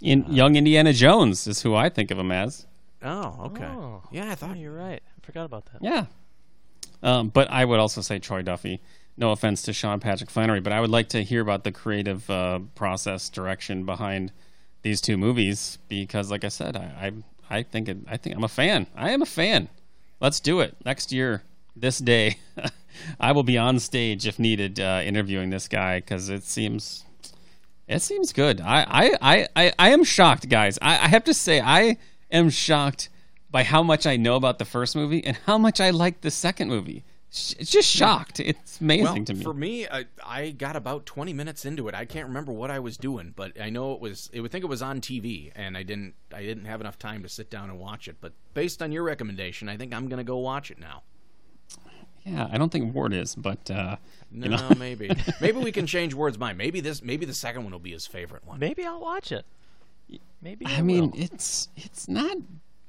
In, 0.00 0.24
young 0.28 0.56
Indiana 0.56 0.92
Jones 0.92 1.46
is 1.46 1.62
who 1.62 1.74
I 1.74 1.88
think 1.88 2.10
of 2.10 2.18
him 2.18 2.30
as. 2.32 2.66
Oh, 3.02 3.36
okay. 3.46 3.64
Oh. 3.64 4.02
Yeah, 4.12 4.28
I 4.28 4.32
Oh, 4.32 4.34
thought 4.34 4.56
you're 4.58 4.72
right. 4.72 5.02
I 5.06 5.26
forgot 5.26 5.44
about 5.44 5.66
that. 5.72 5.82
Yeah. 5.82 6.06
Um, 7.02 7.28
but 7.28 7.50
I 7.50 7.64
would 7.64 7.78
also 7.78 8.00
say 8.00 8.18
Troy 8.18 8.42
Duffy. 8.42 8.80
No 9.16 9.32
offense 9.32 9.62
to 9.62 9.72
Sean 9.72 9.98
Patrick 9.98 10.30
Flanery, 10.30 10.60
but 10.60 10.72
I 10.72 10.80
would 10.80 10.90
like 10.90 11.08
to 11.10 11.24
hear 11.24 11.40
about 11.40 11.64
the 11.64 11.72
creative 11.72 12.28
uh, 12.30 12.60
process 12.76 13.28
direction 13.28 13.84
behind 13.84 14.32
these 14.82 15.00
two 15.00 15.16
movies 15.16 15.78
because, 15.88 16.30
like 16.30 16.44
I 16.44 16.48
said, 16.48 16.76
I 16.76 17.12
I, 17.50 17.58
I 17.58 17.62
think 17.64 17.88
it, 17.88 17.98
I 18.08 18.16
think 18.16 18.36
I'm 18.36 18.44
a 18.44 18.48
fan. 18.48 18.86
I 18.96 19.10
am 19.10 19.22
a 19.22 19.26
fan. 19.26 19.68
Let's 20.20 20.38
do 20.40 20.60
it 20.60 20.76
next 20.84 21.12
year. 21.12 21.42
This 21.74 21.98
day, 21.98 22.38
I 23.20 23.32
will 23.32 23.42
be 23.42 23.58
on 23.58 23.78
stage 23.78 24.26
if 24.26 24.38
needed, 24.38 24.80
uh, 24.80 25.02
interviewing 25.04 25.50
this 25.50 25.68
guy 25.68 25.98
because 25.98 26.28
it 26.28 26.44
seems 26.44 27.04
it 27.88 28.02
seems 28.02 28.32
good. 28.32 28.60
I 28.60 28.82
I, 28.88 29.16
I, 29.20 29.48
I, 29.56 29.72
I 29.78 29.88
am 29.90 30.04
shocked, 30.04 30.48
guys. 30.48 30.78
I, 30.80 30.92
I 30.92 31.08
have 31.08 31.24
to 31.24 31.34
say 31.34 31.60
I 31.60 31.96
am 32.30 32.50
shocked 32.50 33.08
by 33.50 33.62
how 33.62 33.82
much 33.82 34.06
I 34.06 34.16
know 34.16 34.36
about 34.36 34.58
the 34.58 34.64
first 34.64 34.94
movie 34.94 35.24
and 35.24 35.36
how 35.46 35.58
much 35.58 35.80
I 35.80 35.90
like 35.90 36.20
the 36.20 36.30
second 36.30 36.68
movie. 36.68 37.04
It's 37.30 37.70
just 37.70 37.88
shocked. 37.88 38.40
It's 38.40 38.80
amazing 38.80 39.04
well, 39.04 39.24
to 39.24 39.34
me. 39.34 39.44
For 39.44 39.52
me, 39.52 39.86
I, 39.86 40.06
I 40.24 40.50
got 40.50 40.76
about 40.76 41.04
20 41.04 41.34
minutes 41.34 41.66
into 41.66 41.86
it. 41.88 41.94
I 41.94 42.06
can't 42.06 42.26
remember 42.28 42.52
what 42.52 42.70
I 42.70 42.78
was 42.78 42.96
doing, 42.96 43.34
but 43.36 43.60
I 43.60 43.68
know 43.68 43.92
it 43.92 44.00
was. 44.00 44.30
I 44.34 44.40
would 44.40 44.50
think 44.50 44.64
it 44.64 44.68
was 44.68 44.80
on 44.80 45.02
TV, 45.02 45.52
and 45.54 45.76
I 45.76 45.82
didn't. 45.82 46.14
I 46.34 46.42
didn't 46.42 46.64
have 46.64 46.80
enough 46.80 46.98
time 46.98 47.22
to 47.24 47.28
sit 47.28 47.50
down 47.50 47.68
and 47.68 47.78
watch 47.78 48.08
it. 48.08 48.16
But 48.22 48.32
based 48.54 48.80
on 48.80 48.92
your 48.92 49.02
recommendation, 49.02 49.68
I 49.68 49.76
think 49.76 49.94
I'm 49.94 50.08
going 50.08 50.18
to 50.18 50.24
go 50.24 50.38
watch 50.38 50.70
it 50.70 50.78
now. 50.78 51.02
yeah, 52.24 52.48
I 52.50 52.56
don't 52.56 52.72
think 52.72 52.94
Ward 52.94 53.12
is, 53.12 53.34
but 53.34 53.70
uh, 53.70 53.96
No, 54.30 54.44
you 54.44 54.50
know, 54.50 54.70
maybe. 54.78 55.10
Maybe 55.40 55.58
we 55.58 55.72
can 55.72 55.86
change 55.86 56.14
Ward's 56.14 56.38
mind. 56.38 56.56
Maybe 56.56 56.80
this. 56.80 57.02
Maybe 57.02 57.26
the 57.26 57.34
second 57.34 57.62
one 57.64 57.72
will 57.72 57.78
be 57.78 57.92
his 57.92 58.06
favorite 58.06 58.46
one. 58.46 58.58
Maybe 58.58 58.84
I'll 58.86 59.00
watch 59.00 59.32
it. 59.32 59.44
Maybe 60.40 60.64
I, 60.64 60.76
I 60.76 60.82
mean, 60.82 61.10
will. 61.10 61.20
it's 61.20 61.68
it's 61.76 62.08
not 62.08 62.38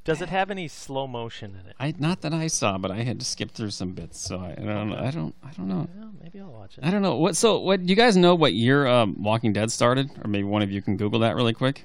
Does 0.06 0.22
it 0.22 0.30
have 0.30 0.50
any 0.50 0.68
slow 0.68 1.06
motion 1.08 1.58
in 1.62 1.70
it? 1.70 1.76
I 1.80 1.94
not 2.00 2.22
that 2.22 2.34
I 2.34 2.48
saw, 2.48 2.78
but 2.78 2.90
I 2.90 3.04
had 3.04 3.20
to 3.20 3.26
skip 3.26 3.52
through 3.52 3.70
some 3.72 3.92
bits, 3.92 4.20
so 4.20 4.38
I, 4.40 4.52
I 4.52 4.56
don't 4.56 4.90
know. 4.90 4.98
I 4.98 5.12
don't. 5.12 5.36
I 5.44 5.52
don't 5.52 5.68
know. 5.68 5.88
Well, 5.96 6.12
maybe 6.24 6.40
I'll 6.40 6.48
watch 6.52 6.78
it. 6.78 6.84
I 6.84 6.90
don't 6.90 7.02
know. 7.02 7.16
What? 7.16 7.36
So, 7.36 7.60
what? 7.60 7.86
Do 7.86 7.90
you 7.92 7.96
guys 7.96 8.18
know 8.18 8.34
what 8.34 8.54
year 8.54 8.88
um, 8.88 9.22
Walking 9.22 9.54
Dead 9.54 9.72
started, 9.72 10.10
or 10.24 10.28
maybe 10.30 10.46
one 10.46 10.62
of 10.62 10.72
you 10.72 10.82
can 10.82 10.98
Google 10.98 11.20
that 11.20 11.36
really 11.36 11.54
quick. 11.54 11.84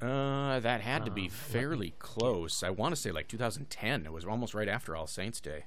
Uh, 0.00 0.58
that 0.60 0.80
had 0.80 1.04
to 1.04 1.10
be 1.12 1.28
fairly 1.28 1.94
close. 2.00 2.62
I 2.64 2.70
want 2.70 2.94
to 2.94 3.00
say 3.00 3.12
like 3.12 3.28
2010. 3.28 4.04
It 4.06 4.12
was 4.12 4.24
almost 4.24 4.52
right 4.54 4.68
after 4.68 4.96
All 4.96 5.06
Saints 5.06 5.40
Day. 5.40 5.64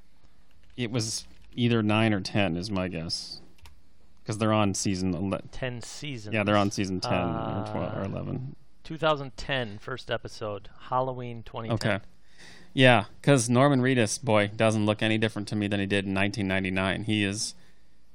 It 0.76 0.92
was 0.92 1.26
either 1.54 1.82
nine 1.82 2.14
or 2.14 2.20
ten, 2.20 2.58
is 2.58 2.70
my 2.70 2.90
guess, 2.90 3.40
because 4.24 4.38
they're 4.38 4.52
on 4.52 4.74
season. 4.74 5.16
Ele- 5.16 5.40
Ten 5.52 5.82
seasons. 5.82 6.34
yeah, 6.34 6.44
they're 6.44 6.58
on 6.58 6.70
season 6.72 7.00
ten 7.00 7.14
or 7.14 7.66
twelve 7.72 7.94
or 7.98 8.02
Uh, 8.02 8.06
eleven. 8.06 8.56
2010, 8.86 9.80
first 9.80 10.10
episode, 10.10 10.70
Halloween 10.90 11.44
2010. 11.44 11.92
Okay. 11.92 12.06
Yeah, 12.74 13.06
because 13.20 13.50
Norman 13.50 13.82
Reedus, 13.82 14.22
boy, 14.22 14.52
doesn't 14.56 14.86
look 14.86 15.02
any 15.02 15.18
different 15.18 15.48
to 15.50 15.56
me 15.56 15.68
than 15.68 15.80
he 15.80 15.86
did 15.86 16.06
in 16.06 16.14
1999. 16.14 17.06
He 17.06 17.24
is, 17.24 17.56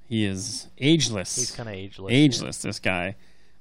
he 0.08 0.24
is 0.24 0.68
ageless. 0.78 1.36
He's 1.36 1.50
kind 1.50 1.68
of 1.68 1.74
ageless. 1.74 2.12
ageless. 2.12 2.62
This 2.62 2.78
guy, 2.78 3.16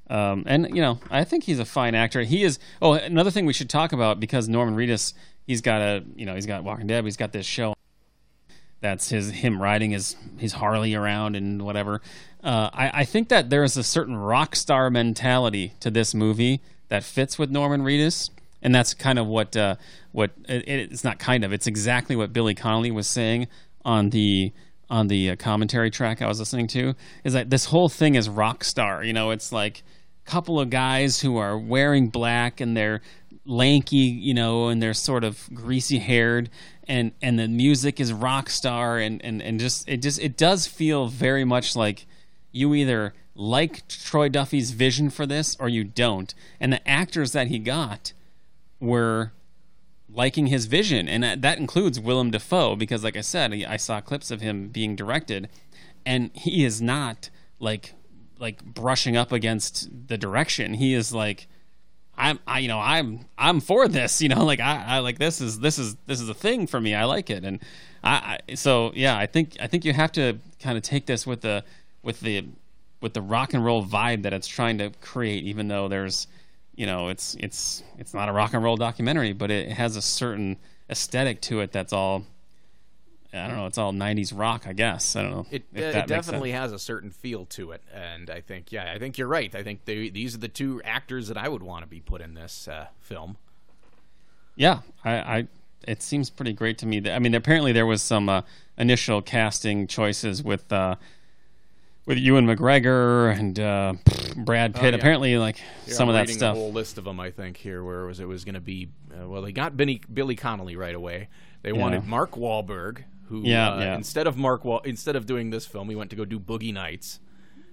um, 0.09 0.43
and 0.45 0.67
you 0.75 0.81
know, 0.81 0.99
I 1.09 1.23
think 1.23 1.45
he's 1.45 1.59
a 1.59 1.65
fine 1.65 1.95
actor. 1.95 2.21
He 2.21 2.43
is. 2.43 2.59
Oh, 2.81 2.93
another 2.93 3.31
thing 3.31 3.45
we 3.45 3.53
should 3.53 3.69
talk 3.69 3.93
about 3.93 4.19
because 4.19 4.49
Norman 4.49 4.75
Reedus, 4.75 5.13
he's 5.47 5.61
got 5.61 5.81
a, 5.81 6.03
you 6.15 6.25
know, 6.25 6.35
he's 6.35 6.45
got 6.45 6.63
Walking 6.63 6.87
Dead. 6.87 7.03
He's 7.05 7.17
got 7.17 7.31
this 7.31 7.45
show. 7.45 7.75
That's 8.81 9.09
his 9.09 9.31
him 9.31 9.61
riding 9.61 9.91
his 9.91 10.15
his 10.37 10.53
Harley 10.53 10.95
around 10.95 11.35
and 11.35 11.61
whatever. 11.61 12.01
Uh, 12.43 12.69
I, 12.73 12.91
I 13.01 13.05
think 13.05 13.29
that 13.29 13.49
there 13.49 13.63
is 13.63 13.77
a 13.77 13.83
certain 13.83 14.17
rock 14.17 14.55
star 14.55 14.89
mentality 14.89 15.73
to 15.79 15.89
this 15.89 16.13
movie 16.13 16.61
that 16.89 17.03
fits 17.03 17.39
with 17.39 17.49
Norman 17.49 17.81
Reedus, 17.81 18.29
and 18.61 18.73
that's 18.75 18.93
kind 18.93 19.17
of 19.17 19.27
what 19.27 19.55
uh, 19.55 19.75
what 20.11 20.31
it, 20.47 20.67
it's 20.67 21.03
not 21.03 21.19
kind 21.19 21.43
of 21.43 21.53
it's 21.53 21.67
exactly 21.67 22.15
what 22.15 22.33
Billy 22.33 22.55
Connolly 22.55 22.91
was 22.91 23.07
saying 23.07 23.47
on 23.85 24.09
the 24.09 24.51
on 24.89 25.07
the 25.07 25.31
uh, 25.31 25.35
commentary 25.35 25.91
track 25.91 26.21
I 26.21 26.27
was 26.27 26.39
listening 26.39 26.67
to 26.67 26.95
is 27.23 27.33
that 27.33 27.49
this 27.49 27.65
whole 27.65 27.89
thing 27.89 28.15
is 28.15 28.27
rock 28.27 28.63
star. 28.63 29.03
You 29.03 29.13
know, 29.13 29.31
it's 29.31 29.51
like 29.51 29.83
a 30.25 30.29
couple 30.29 30.59
of 30.59 30.69
guys 30.69 31.21
who 31.21 31.37
are 31.37 31.57
wearing 31.57 32.09
black 32.09 32.59
and 32.59 32.75
they're 32.75 33.01
lanky, 33.45 33.97
you 33.97 34.33
know, 34.33 34.67
and 34.67 34.81
they're 34.81 34.93
sort 34.93 35.23
of 35.23 35.47
greasy 35.53 35.99
haired 35.99 36.49
and 36.89 37.11
and 37.21 37.37
the 37.37 37.47
music 37.47 37.99
is 37.99 38.11
rock 38.11 38.49
star 38.49 38.97
and 38.97 39.23
and 39.23 39.41
and 39.41 39.59
just 39.59 39.87
it 39.87 40.01
just 40.01 40.19
it 40.19 40.35
does 40.35 40.65
feel 40.65 41.07
very 41.07 41.45
much 41.45 41.75
like 41.75 42.05
you 42.51 42.73
either 42.73 43.13
like 43.39 43.87
Troy 43.87 44.27
Duffy's 44.27 44.71
vision 44.71 45.09
for 45.09 45.25
this 45.25 45.55
or 45.61 45.69
you 45.69 45.85
don't. 45.85 46.35
And 46.59 46.73
the 46.73 46.85
actors 46.87 47.31
that 47.31 47.47
he 47.47 47.57
got 47.57 48.11
were 48.81 49.31
liking 50.13 50.47
his 50.47 50.65
vision, 50.65 51.07
and 51.07 51.41
that, 51.41 51.57
includes 51.57 51.99
Willem 51.99 52.31
Dafoe 52.31 52.75
because, 52.75 53.03
like 53.03 53.15
I 53.15 53.21
said, 53.21 53.53
I 53.67 53.77
saw 53.77 54.01
clips 54.01 54.29
of 54.29 54.41
him 54.41 54.67
being 54.67 54.95
directed, 54.95 55.47
and 56.05 56.31
he 56.33 56.65
is 56.65 56.81
not 56.81 57.29
like 57.59 57.93
like 58.39 58.63
brushing 58.63 59.15
up 59.15 59.31
against 59.31 59.89
the 60.07 60.17
direction. 60.17 60.75
He 60.75 60.93
is 60.93 61.13
like. 61.13 61.47
I'm, 62.21 62.37
I, 62.45 62.59
you 62.59 62.67
know, 62.67 62.81
I'm, 62.81 63.27
I'm 63.37 63.61
for 63.61 63.87
this. 63.87 64.21
You 64.21 64.27
know, 64.27 64.43
like 64.51 64.59
I, 64.59 64.83
I 64.85 64.99
like 64.99 65.19
this 65.19 65.39
is, 65.39 65.61
this 65.61 65.79
is, 65.79 65.95
this 66.05 66.19
is 66.19 66.27
a 66.27 66.33
thing 66.33 66.67
for 66.67 66.81
me. 66.81 66.93
I 66.93 67.05
like 67.05 67.29
it, 67.29 67.45
and 67.45 67.61
I, 68.03 68.39
I 68.49 68.55
so 68.55 68.91
yeah. 68.93 69.17
I 69.17 69.25
think, 69.25 69.55
I 69.61 69.67
think 69.67 69.85
you 69.85 69.93
have 69.93 70.11
to 70.13 70.37
kind 70.59 70.77
of 70.77 70.83
take 70.83 71.05
this 71.05 71.25
with 71.25 71.39
the, 71.39 71.63
with 72.03 72.19
the, 72.19 72.43
with 73.01 73.13
the 73.13 73.21
rock 73.21 73.53
and 73.53 73.63
roll 73.63 73.85
vibe 73.85 74.23
that 74.23 74.33
it's 74.33 74.47
trying 74.47 74.77
to 74.79 74.91
create. 75.01 75.43
Even 75.45 75.67
though 75.67 75.87
there's, 75.87 76.27
you 76.75 76.85
know, 76.85 77.09
it's, 77.09 77.35
it's, 77.39 77.83
it's 77.97 78.13
not 78.13 78.29
a 78.29 78.31
rock 78.31 78.53
and 78.53 78.63
roll 78.63 78.77
documentary, 78.77 79.33
but 79.33 79.51
it 79.51 79.71
has 79.71 79.95
a 79.95 80.01
certain 80.01 80.57
aesthetic 80.89 81.41
to 81.41 81.61
it 81.61 81.71
that's 81.71 81.93
all. 81.93 82.25
I 83.31 83.47
don't 83.47 83.57
know. 83.57 83.67
It's 83.67 83.77
all 83.77 83.93
'90s 83.93 84.35
rock, 84.35 84.65
I 84.65 84.73
guess. 84.73 85.15
I 85.15 85.21
don't 85.21 85.31
know. 85.31 85.45
It, 85.51 85.63
uh, 85.77 85.81
it 85.81 86.07
definitely 86.07 86.51
has 86.51 86.71
a 86.71 86.79
certain 86.79 87.11
feel 87.11 87.45
to 87.45 87.73
it, 87.73 87.83
and 87.93 88.27
I 88.27 88.41
think, 88.41 88.71
yeah, 88.71 88.91
I 88.91 88.97
think 88.97 89.19
you're 89.19 89.27
right. 89.27 89.53
I 89.53 89.61
think 89.61 89.85
they, 89.85 90.09
these 90.09 90.33
are 90.33 90.39
the 90.39 90.47
two 90.47 90.81
actors 90.83 91.27
that 91.27 91.37
I 91.37 91.47
would 91.47 91.61
want 91.61 91.83
to 91.83 91.87
be 91.87 91.99
put 91.99 92.21
in 92.21 92.33
this 92.33 92.67
uh, 92.67 92.87
film. 93.01 93.37
Yeah, 94.55 94.79
I, 95.05 95.11
I 95.11 95.47
it 95.87 96.01
seems 96.01 96.29
pretty 96.29 96.53
great 96.53 96.77
to 96.79 96.85
me. 96.85 96.99
That, 97.01 97.15
I 97.15 97.19
mean, 97.19 97.35
apparently 97.35 97.71
there 97.71 97.85
was 97.85 98.01
some 98.01 98.29
uh, 98.29 98.41
initial 98.77 99.21
casting 99.21 99.87
choices 99.87 100.43
with 100.43 100.71
uh, 100.71 100.95
with 102.09 102.17
Ewan 102.17 102.47
McGregor 102.47 103.37
and 103.37 103.59
uh, 103.59 103.93
Brad 104.35 104.73
Pitt. 104.73 104.83
Oh, 104.83 104.87
yeah. 104.89 104.95
Apparently, 104.95 105.37
like 105.37 105.57
Here, 105.85 105.93
some 105.93 106.09
I'm 106.09 106.15
of 106.15 106.27
that 106.27 106.33
stuff. 106.33 106.55
A 106.55 106.59
whole 106.59 106.73
list 106.73 106.97
of 106.97 107.03
them, 107.05 107.19
I 107.19 107.29
think, 107.31 107.55
here 107.55 107.83
where 107.83 108.01
it 108.03 108.07
was 108.07 108.19
it 108.19 108.27
was 108.27 108.43
going 108.43 108.55
to 108.55 108.59
be. 108.61 108.89
Uh, 109.13 109.29
well, 109.29 109.43
they 109.43 109.51
got 109.51 109.77
Billy 109.77 110.01
Billy 110.11 110.35
Connolly 110.35 110.75
right 110.75 110.95
away. 110.95 111.29
They 111.61 111.71
wanted 111.71 112.05
Mark 112.07 112.31
Wahlberg, 112.31 113.03
who 113.27 113.43
Yeah, 113.43 113.73
uh, 113.73 113.79
yeah. 113.79 113.95
instead 113.95 114.25
of 114.27 114.37
Mark 114.37 114.65
Wal- 114.65 114.81
instead 114.81 115.15
of 115.15 115.25
doing 115.25 115.51
this 115.51 115.65
film, 115.65 115.87
he 115.89 115.95
went 115.95 116.09
to 116.09 116.15
go 116.15 116.25
do 116.25 116.39
Boogie 116.39 116.73
Nights. 116.73 117.19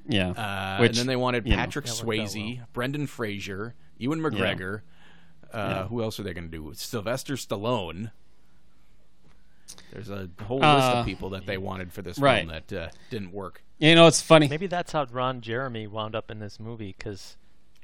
yeah, 0.06 0.30
Uh, 0.30 0.78
which 0.80 0.90
and 0.90 0.98
then 0.98 1.06
they 1.06 1.16
wanted 1.16 1.46
you 1.46 1.52
know, 1.52 1.56
Patrick 1.56 1.86
That 1.86 2.04
worked 2.04 2.20
Swayze, 2.34 2.60
Brendan 2.72 3.06
Fraser, 3.06 3.74
Ewan 3.96 4.20
McGregor. 4.20 4.82
Uh, 5.52 5.86
Who 5.86 6.02
else 6.02 6.20
are 6.20 6.24
they 6.24 6.34
going 6.34 6.50
to 6.50 6.56
do? 6.56 6.72
Sylvester 6.74 7.34
Stallone. 7.34 8.10
There's 9.92 10.10
a 10.10 10.28
whole 10.44 10.58
list 10.58 10.66
Uh, 10.66 10.94
of 11.00 11.06
people 11.06 11.30
that 11.30 11.46
they 11.46 11.58
wanted 11.58 11.92
for 11.92 12.02
this 12.02 12.18
right. 12.18 12.46
film 12.46 12.48
that 12.68 12.72
uh, 12.72 12.88
didn't 13.10 13.32
work. 13.32 13.62
you 13.78 13.94
know, 13.94 14.06
it's 14.06 14.20
funny. 14.20 14.48
Maybe 14.48 14.66
that's 14.66 14.92
how 14.92 15.06
Ron 15.10 15.40
Jeremy 15.40 15.86
wound 15.86 16.14
up 16.14 16.30
in 16.30 16.38
this 16.38 16.58
movie 16.60 16.94
because 16.96 17.36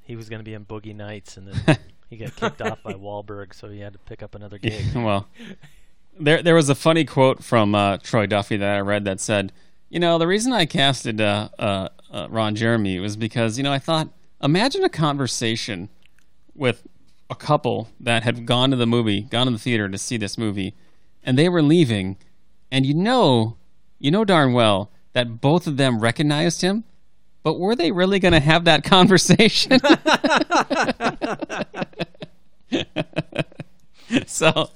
he 0.03 0.17
was 0.17 0.29
going 0.29 0.41
to 0.41 0.45
be 0.45 0.55
in 0.55 0.65
Boogie 0.65 0.95
Nights 0.95 1.37
and 1.37 1.49
then 1.49 1.79
he 2.11 2.17
got 2.17 2.35
kicked 2.37 2.63
off 2.63 2.83
by 2.83 2.93
Wahlberg, 2.95 3.55
so 3.55 3.69
he 3.69 3.81
had 3.81 3.93
to 3.95 3.99
pick 4.01 4.23
up 4.23 4.35
another 4.35 4.59
gig. 4.59 4.85
well, 4.95 5.27
there 6.19 6.43
there 6.43 6.55
was 6.55 6.69
a 6.69 6.75
funny 6.75 7.05
quote 7.05 7.43
from 7.43 7.75
uh, 7.75 7.99
Troy 7.99 8.27
Duffy 8.27 8.57
that 8.57 8.77
I 8.77 8.81
read 8.81 9.05
that 9.07 9.21
said, 9.21 9.53
you 9.89 9.99
know, 10.01 10.19
the 10.19 10.27
reason 10.27 10.53
I 10.53 10.67
casted 10.67 11.21
uh, 11.21 11.49
uh, 11.59 11.89
uh, 12.11 12.27
Ron 12.31 12.55
Jeremy 12.55 12.99
was 13.01 13.17
because 13.17 13.57
you 13.59 13.65
know 13.65 13.73
I 13.73 13.79
thought, 13.79 14.09
imagine 14.43 14.85
a 14.85 14.89
conversation 14.89 15.89
with 16.55 16.87
a 17.31 17.35
couple 17.35 17.89
that 17.99 18.23
had 18.25 18.45
gone 18.45 18.71
to 18.71 18.77
the 18.77 18.87
movie, 18.87 19.23
gone 19.23 19.47
to 19.47 19.53
the 19.53 19.59
theater 19.59 19.89
to 19.89 19.97
see 19.97 20.19
this 20.19 20.37
movie, 20.37 20.75
and 21.25 21.39
they 21.39 21.49
were 21.49 21.63
leaving, 21.63 22.17
and 22.71 22.87
you 22.87 22.95
know, 22.95 23.57
you 23.99 24.11
know 24.11 24.25
darn 24.25 24.53
well 24.53 24.91
that 25.13 25.41
both 25.41 25.67
of 25.67 25.77
them 25.77 26.01
recognized 26.01 26.63
him. 26.63 26.85
But 27.43 27.59
were 27.59 27.75
they 27.75 27.91
really 27.91 28.21
going 28.21 28.33
to 28.33 28.41
have 28.41 28.65
that 28.65 28.85
conversation? 28.85 29.81
so 34.27 34.71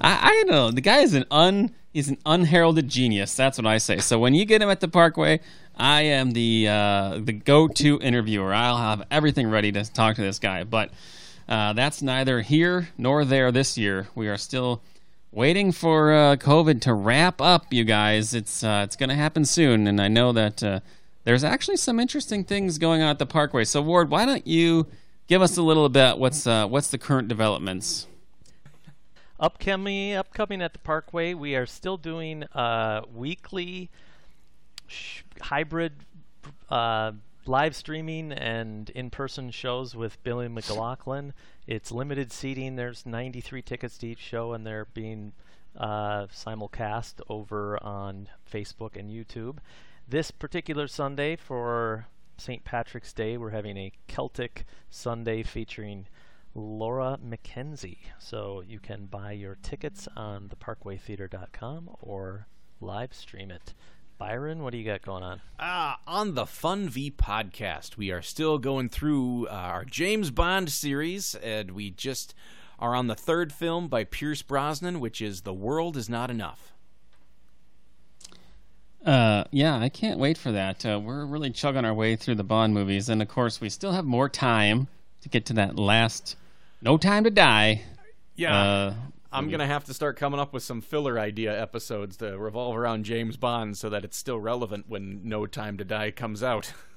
I, 0.00 0.28
I 0.28 0.30
don't 0.30 0.48
know. 0.48 0.70
The 0.70 0.80
guy 0.80 0.98
is 0.98 1.14
an 1.14 1.24
un 1.30 1.74
he's 1.92 2.08
an 2.08 2.18
unheralded 2.26 2.88
genius. 2.88 3.34
That's 3.34 3.58
what 3.58 3.66
I 3.66 3.78
say. 3.78 3.98
So 3.98 4.18
when 4.18 4.34
you 4.34 4.44
get 4.44 4.62
him 4.62 4.68
at 4.68 4.80
the 4.80 4.88
Parkway, 4.88 5.40
I 5.74 6.02
am 6.02 6.32
the 6.32 6.68
uh, 6.68 7.20
the 7.22 7.32
go 7.32 7.68
to 7.68 8.00
interviewer. 8.00 8.52
I'll 8.52 8.76
have 8.76 9.04
everything 9.10 9.50
ready 9.50 9.72
to 9.72 9.92
talk 9.92 10.16
to 10.16 10.22
this 10.22 10.38
guy. 10.38 10.64
But 10.64 10.90
uh, 11.48 11.72
that's 11.72 12.02
neither 12.02 12.40
here 12.40 12.88
nor 12.98 13.24
there 13.24 13.52
this 13.52 13.78
year. 13.78 14.08
We 14.14 14.28
are 14.28 14.36
still 14.36 14.82
waiting 15.36 15.70
for 15.70 16.14
uh, 16.14 16.36
COVID 16.36 16.80
to 16.80 16.94
wrap 16.94 17.42
up. 17.42 17.70
You 17.70 17.84
guys, 17.84 18.32
it's 18.32 18.64
uh, 18.64 18.80
it's 18.84 18.96
going 18.96 19.10
to 19.10 19.14
happen 19.14 19.44
soon, 19.44 19.86
and 19.86 20.00
I 20.00 20.08
know 20.08 20.32
that 20.32 20.62
uh, 20.62 20.80
there's 21.24 21.44
actually 21.44 21.76
some 21.76 22.00
interesting 22.00 22.42
things 22.42 22.78
going 22.78 23.02
on 23.02 23.10
at 23.10 23.18
the 23.18 23.26
Parkway. 23.26 23.64
So 23.64 23.82
Ward, 23.82 24.10
why 24.10 24.24
don't 24.24 24.46
you 24.46 24.86
give 25.28 25.42
us 25.42 25.56
a 25.56 25.62
little 25.62 25.88
bit 25.88 26.18
what's 26.18 26.46
uh, 26.46 26.66
what's 26.66 26.88
the 26.88 26.98
current 26.98 27.28
developments? 27.28 28.08
upcoming 29.38 30.14
upcoming 30.14 30.62
at 30.62 30.72
the 30.72 30.78
Parkway, 30.78 31.34
we 31.34 31.54
are 31.54 31.66
still 31.66 31.98
doing 31.98 32.44
uh, 32.54 33.02
weekly 33.14 33.90
sh- 34.86 35.22
hybrid 35.42 35.92
uh, 36.70 37.12
live 37.44 37.76
streaming 37.76 38.32
and 38.32 38.88
in-person 38.90 39.50
shows 39.50 39.94
with 39.94 40.22
Billy 40.22 40.48
McLaughlin. 40.48 41.34
It's 41.66 41.90
limited 41.90 42.32
seating. 42.32 42.76
There's 42.76 43.04
93 43.04 43.60
tickets 43.62 43.98
to 43.98 44.06
each 44.06 44.20
show, 44.20 44.52
and 44.52 44.64
they're 44.64 44.86
being 44.94 45.32
uh, 45.76 46.26
simulcast 46.26 47.20
over 47.28 47.82
on 47.82 48.28
Facebook 48.50 48.96
and 48.96 49.10
YouTube. 49.10 49.58
This 50.08 50.30
particular 50.30 50.86
Sunday 50.86 51.34
for 51.34 52.06
St. 52.38 52.64
Patrick's 52.64 53.12
Day, 53.12 53.36
we're 53.36 53.50
having 53.50 53.76
a 53.76 53.92
Celtic 54.06 54.64
Sunday 54.90 55.42
featuring 55.42 56.06
Laura 56.54 57.18
MacKenzie. 57.24 57.98
So 58.20 58.62
you 58.66 58.78
can 58.78 59.06
buy 59.06 59.32
your 59.32 59.56
tickets 59.60 60.06
on 60.16 60.48
theparkwaytheater.com 60.48 61.90
or 62.00 62.46
live 62.80 63.12
stream 63.12 63.50
it. 63.50 63.74
Byron, 64.18 64.62
what 64.62 64.72
do 64.72 64.78
you 64.78 64.84
got 64.84 65.02
going 65.02 65.22
on? 65.22 65.40
Uh, 65.58 65.94
on 66.06 66.34
the 66.34 66.46
Fun 66.46 66.88
V 66.88 67.10
podcast, 67.10 67.96
we 67.96 68.10
are 68.10 68.22
still 68.22 68.58
going 68.58 68.88
through 68.88 69.46
uh, 69.48 69.52
our 69.52 69.84
James 69.84 70.30
Bond 70.30 70.70
series, 70.70 71.34
and 71.36 71.72
we 71.72 71.90
just 71.90 72.34
are 72.78 72.94
on 72.94 73.08
the 73.08 73.14
third 73.14 73.52
film 73.52 73.88
by 73.88 74.04
Pierce 74.04 74.40
Brosnan, 74.40 75.00
which 75.00 75.20
is 75.20 75.42
The 75.42 75.52
World 75.52 75.96
Is 75.96 76.08
Not 76.08 76.30
Enough. 76.30 76.72
Uh, 79.04 79.44
yeah, 79.50 79.78
I 79.78 79.88
can't 79.90 80.18
wait 80.18 80.38
for 80.38 80.50
that. 80.50 80.84
Uh, 80.84 80.98
we're 80.98 81.26
really 81.26 81.50
chugging 81.50 81.84
our 81.84 81.94
way 81.94 82.16
through 82.16 82.34
the 82.36 82.44
Bond 82.44 82.72
movies, 82.74 83.08
and 83.08 83.20
of 83.20 83.28
course, 83.28 83.60
we 83.60 83.68
still 83.68 83.92
have 83.92 84.04
more 84.04 84.28
time 84.28 84.88
to 85.20 85.28
get 85.28 85.44
to 85.46 85.52
that 85.54 85.78
last 85.78 86.36
"No 86.80 86.96
Time 86.96 87.24
to 87.24 87.30
Die." 87.30 87.82
Yeah. 88.34 88.56
Uh, 88.56 88.94
I'm 89.32 89.50
gonna 89.50 89.66
have 89.66 89.84
to 89.84 89.94
start 89.94 90.16
coming 90.16 90.40
up 90.40 90.52
with 90.52 90.62
some 90.62 90.80
filler 90.80 91.18
idea 91.18 91.60
episodes 91.60 92.16
to 92.18 92.38
revolve 92.38 92.76
around 92.76 93.04
James 93.04 93.36
Bond 93.36 93.76
so 93.76 93.90
that 93.90 94.04
it's 94.04 94.16
still 94.16 94.38
relevant 94.40 94.86
when 94.88 95.20
No 95.24 95.46
Time 95.46 95.76
to 95.78 95.84
Die 95.84 96.10
comes 96.12 96.42
out. 96.42 96.72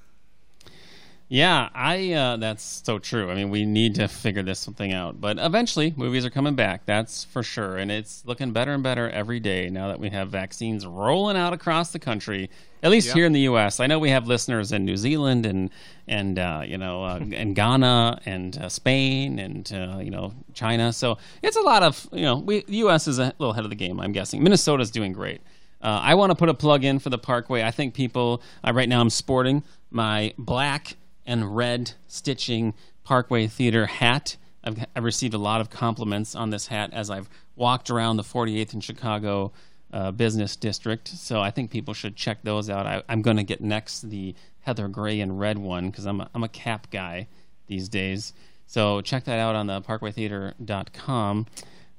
Yeah, 1.32 1.68
I. 1.72 2.12
Uh, 2.12 2.36
that's 2.38 2.82
so 2.84 2.98
true. 2.98 3.30
I 3.30 3.36
mean, 3.36 3.50
we 3.50 3.64
need 3.64 3.94
to 3.94 4.08
figure 4.08 4.42
this 4.42 4.66
thing 4.66 4.92
out. 4.92 5.20
But 5.20 5.38
eventually, 5.38 5.94
movies 5.96 6.26
are 6.26 6.30
coming 6.30 6.56
back. 6.56 6.86
That's 6.86 7.22
for 7.22 7.44
sure, 7.44 7.76
and 7.76 7.88
it's 7.92 8.24
looking 8.26 8.52
better 8.52 8.74
and 8.74 8.82
better 8.82 9.08
every 9.08 9.38
day 9.38 9.70
now 9.70 9.86
that 9.88 10.00
we 10.00 10.10
have 10.10 10.30
vaccines 10.30 10.84
rolling 10.84 11.36
out 11.36 11.52
across 11.52 11.92
the 11.92 12.00
country. 12.00 12.50
At 12.82 12.90
least 12.90 13.06
Yep. 13.08 13.14
here 13.16 13.26
in 13.26 13.32
the 13.32 13.42
U.S. 13.42 13.78
I 13.78 13.86
know 13.86 14.00
we 14.00 14.10
have 14.10 14.26
listeners 14.26 14.72
in 14.72 14.84
New 14.84 14.96
Zealand 14.96 15.46
and 15.46 15.70
and 16.08 16.36
uh, 16.36 16.62
you 16.66 16.78
know 16.78 17.04
uh, 17.04 17.20
and 17.32 17.54
Ghana 17.54 18.22
and 18.26 18.58
uh, 18.58 18.68
Spain 18.68 19.38
and 19.38 19.72
uh, 19.72 19.98
you 20.00 20.10
know 20.10 20.34
China. 20.52 20.92
So 20.92 21.18
it's 21.44 21.56
a 21.56 21.60
lot 21.62 21.84
of 21.84 22.08
you 22.12 22.22
know 22.22 22.38
we 22.38 22.62
the 22.62 22.78
U.S. 22.78 23.06
is 23.06 23.20
a 23.20 23.32
little 23.38 23.52
ahead 23.52 23.62
of 23.62 23.70
the 23.70 23.76
game. 23.76 24.00
I'm 24.00 24.10
guessing 24.10 24.42
Minnesota's 24.42 24.90
doing 24.90 25.12
great. 25.12 25.42
Uh, 25.80 26.00
I 26.02 26.16
want 26.16 26.30
to 26.30 26.34
put 26.34 26.48
a 26.48 26.54
plug 26.54 26.82
in 26.82 26.98
for 26.98 27.08
the 27.08 27.18
Parkway. 27.18 27.62
I 27.62 27.70
think 27.70 27.94
people 27.94 28.42
uh, 28.66 28.72
right 28.72 28.88
now 28.88 29.00
I'm 29.00 29.10
sporting 29.10 29.62
my 29.92 30.34
black 30.36 30.96
and 31.30 31.56
red 31.56 31.92
stitching 32.08 32.74
Parkway 33.04 33.46
Theater 33.46 33.86
hat. 33.86 34.36
I've, 34.64 34.84
I've 34.94 35.04
received 35.04 35.32
a 35.32 35.38
lot 35.38 35.60
of 35.60 35.70
compliments 35.70 36.34
on 36.34 36.50
this 36.50 36.66
hat 36.66 36.90
as 36.92 37.08
I've 37.08 37.30
walked 37.54 37.88
around 37.88 38.16
the 38.16 38.24
48th 38.24 38.74
in 38.74 38.80
Chicago 38.80 39.52
uh, 39.92 40.10
business 40.10 40.56
district. 40.56 41.08
So 41.08 41.40
I 41.40 41.50
think 41.52 41.70
people 41.70 41.94
should 41.94 42.16
check 42.16 42.38
those 42.42 42.68
out. 42.68 42.84
I, 42.84 43.02
I'm 43.08 43.22
going 43.22 43.36
to 43.36 43.44
get 43.44 43.60
next 43.60 44.02
the 44.10 44.34
heather 44.60 44.88
gray 44.88 45.20
and 45.20 45.38
red 45.38 45.56
one 45.56 45.90
because 45.90 46.04
I'm 46.04 46.20
a, 46.20 46.28
I'm 46.34 46.42
a 46.42 46.48
cap 46.48 46.90
guy 46.90 47.28
these 47.68 47.88
days. 47.88 48.32
So 48.66 49.00
check 49.00 49.24
that 49.24 49.38
out 49.38 49.54
on 49.54 49.68
the 49.68 49.80
parkwaytheater.com. 49.80 51.46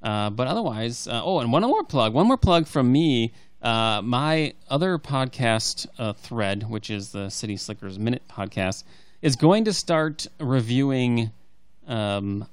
Uh, 0.04 0.30
but 0.30 0.48
otherwise, 0.48 1.08
uh, 1.08 1.22
oh, 1.24 1.40
and 1.40 1.54
one 1.54 1.62
more 1.64 1.84
plug. 1.86 2.14
One 2.14 2.28
more 2.28 2.38
plug 2.38 2.68
from 2.68 2.92
me. 2.92 3.32
Uh, 3.62 4.02
my 4.04 4.54
other 4.70 4.98
podcast 4.98 5.88
uh, 6.00 6.14
thread, 6.14 6.70
which 6.70 6.90
is 6.90 7.12
the 7.12 7.30
City 7.30 7.56
Slickers 7.56 8.00
Minute 8.00 8.24
podcast, 8.28 8.84
is 9.22 9.36
going 9.36 9.66
to 9.66 9.74
start 9.74 10.28
reviewing 10.40 11.32
um, 11.88 12.48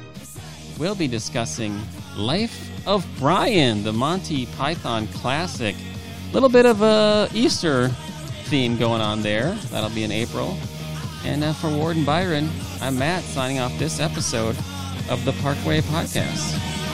we'll 0.79 0.95
be 0.95 1.07
discussing 1.07 1.77
Life 2.15 2.71
of 2.87 3.05
Brian, 3.19 3.83
the 3.83 3.91
Monty 3.91 4.45
Python 4.57 5.07
classic. 5.07 5.75
A 6.29 6.33
little 6.33 6.47
bit 6.47 6.65
of 6.65 6.81
a 6.81 7.27
Easter 7.33 7.89
theme 8.45 8.77
going 8.77 9.01
on 9.01 9.21
there. 9.21 9.53
That'll 9.69 9.89
be 9.89 10.05
in 10.05 10.11
April. 10.11 10.57
And 11.25 11.43
uh, 11.43 11.51
for 11.53 11.69
Ward 11.69 11.97
and 11.97 12.05
Byron, 12.05 12.49
I'm 12.79 12.97
Matt 12.97 13.23
signing 13.23 13.59
off 13.59 13.77
this 13.77 13.99
episode 13.99 14.55
of 15.09 15.23
the 15.25 15.33
Parkway 15.41 15.81
Podcast. 15.81 16.84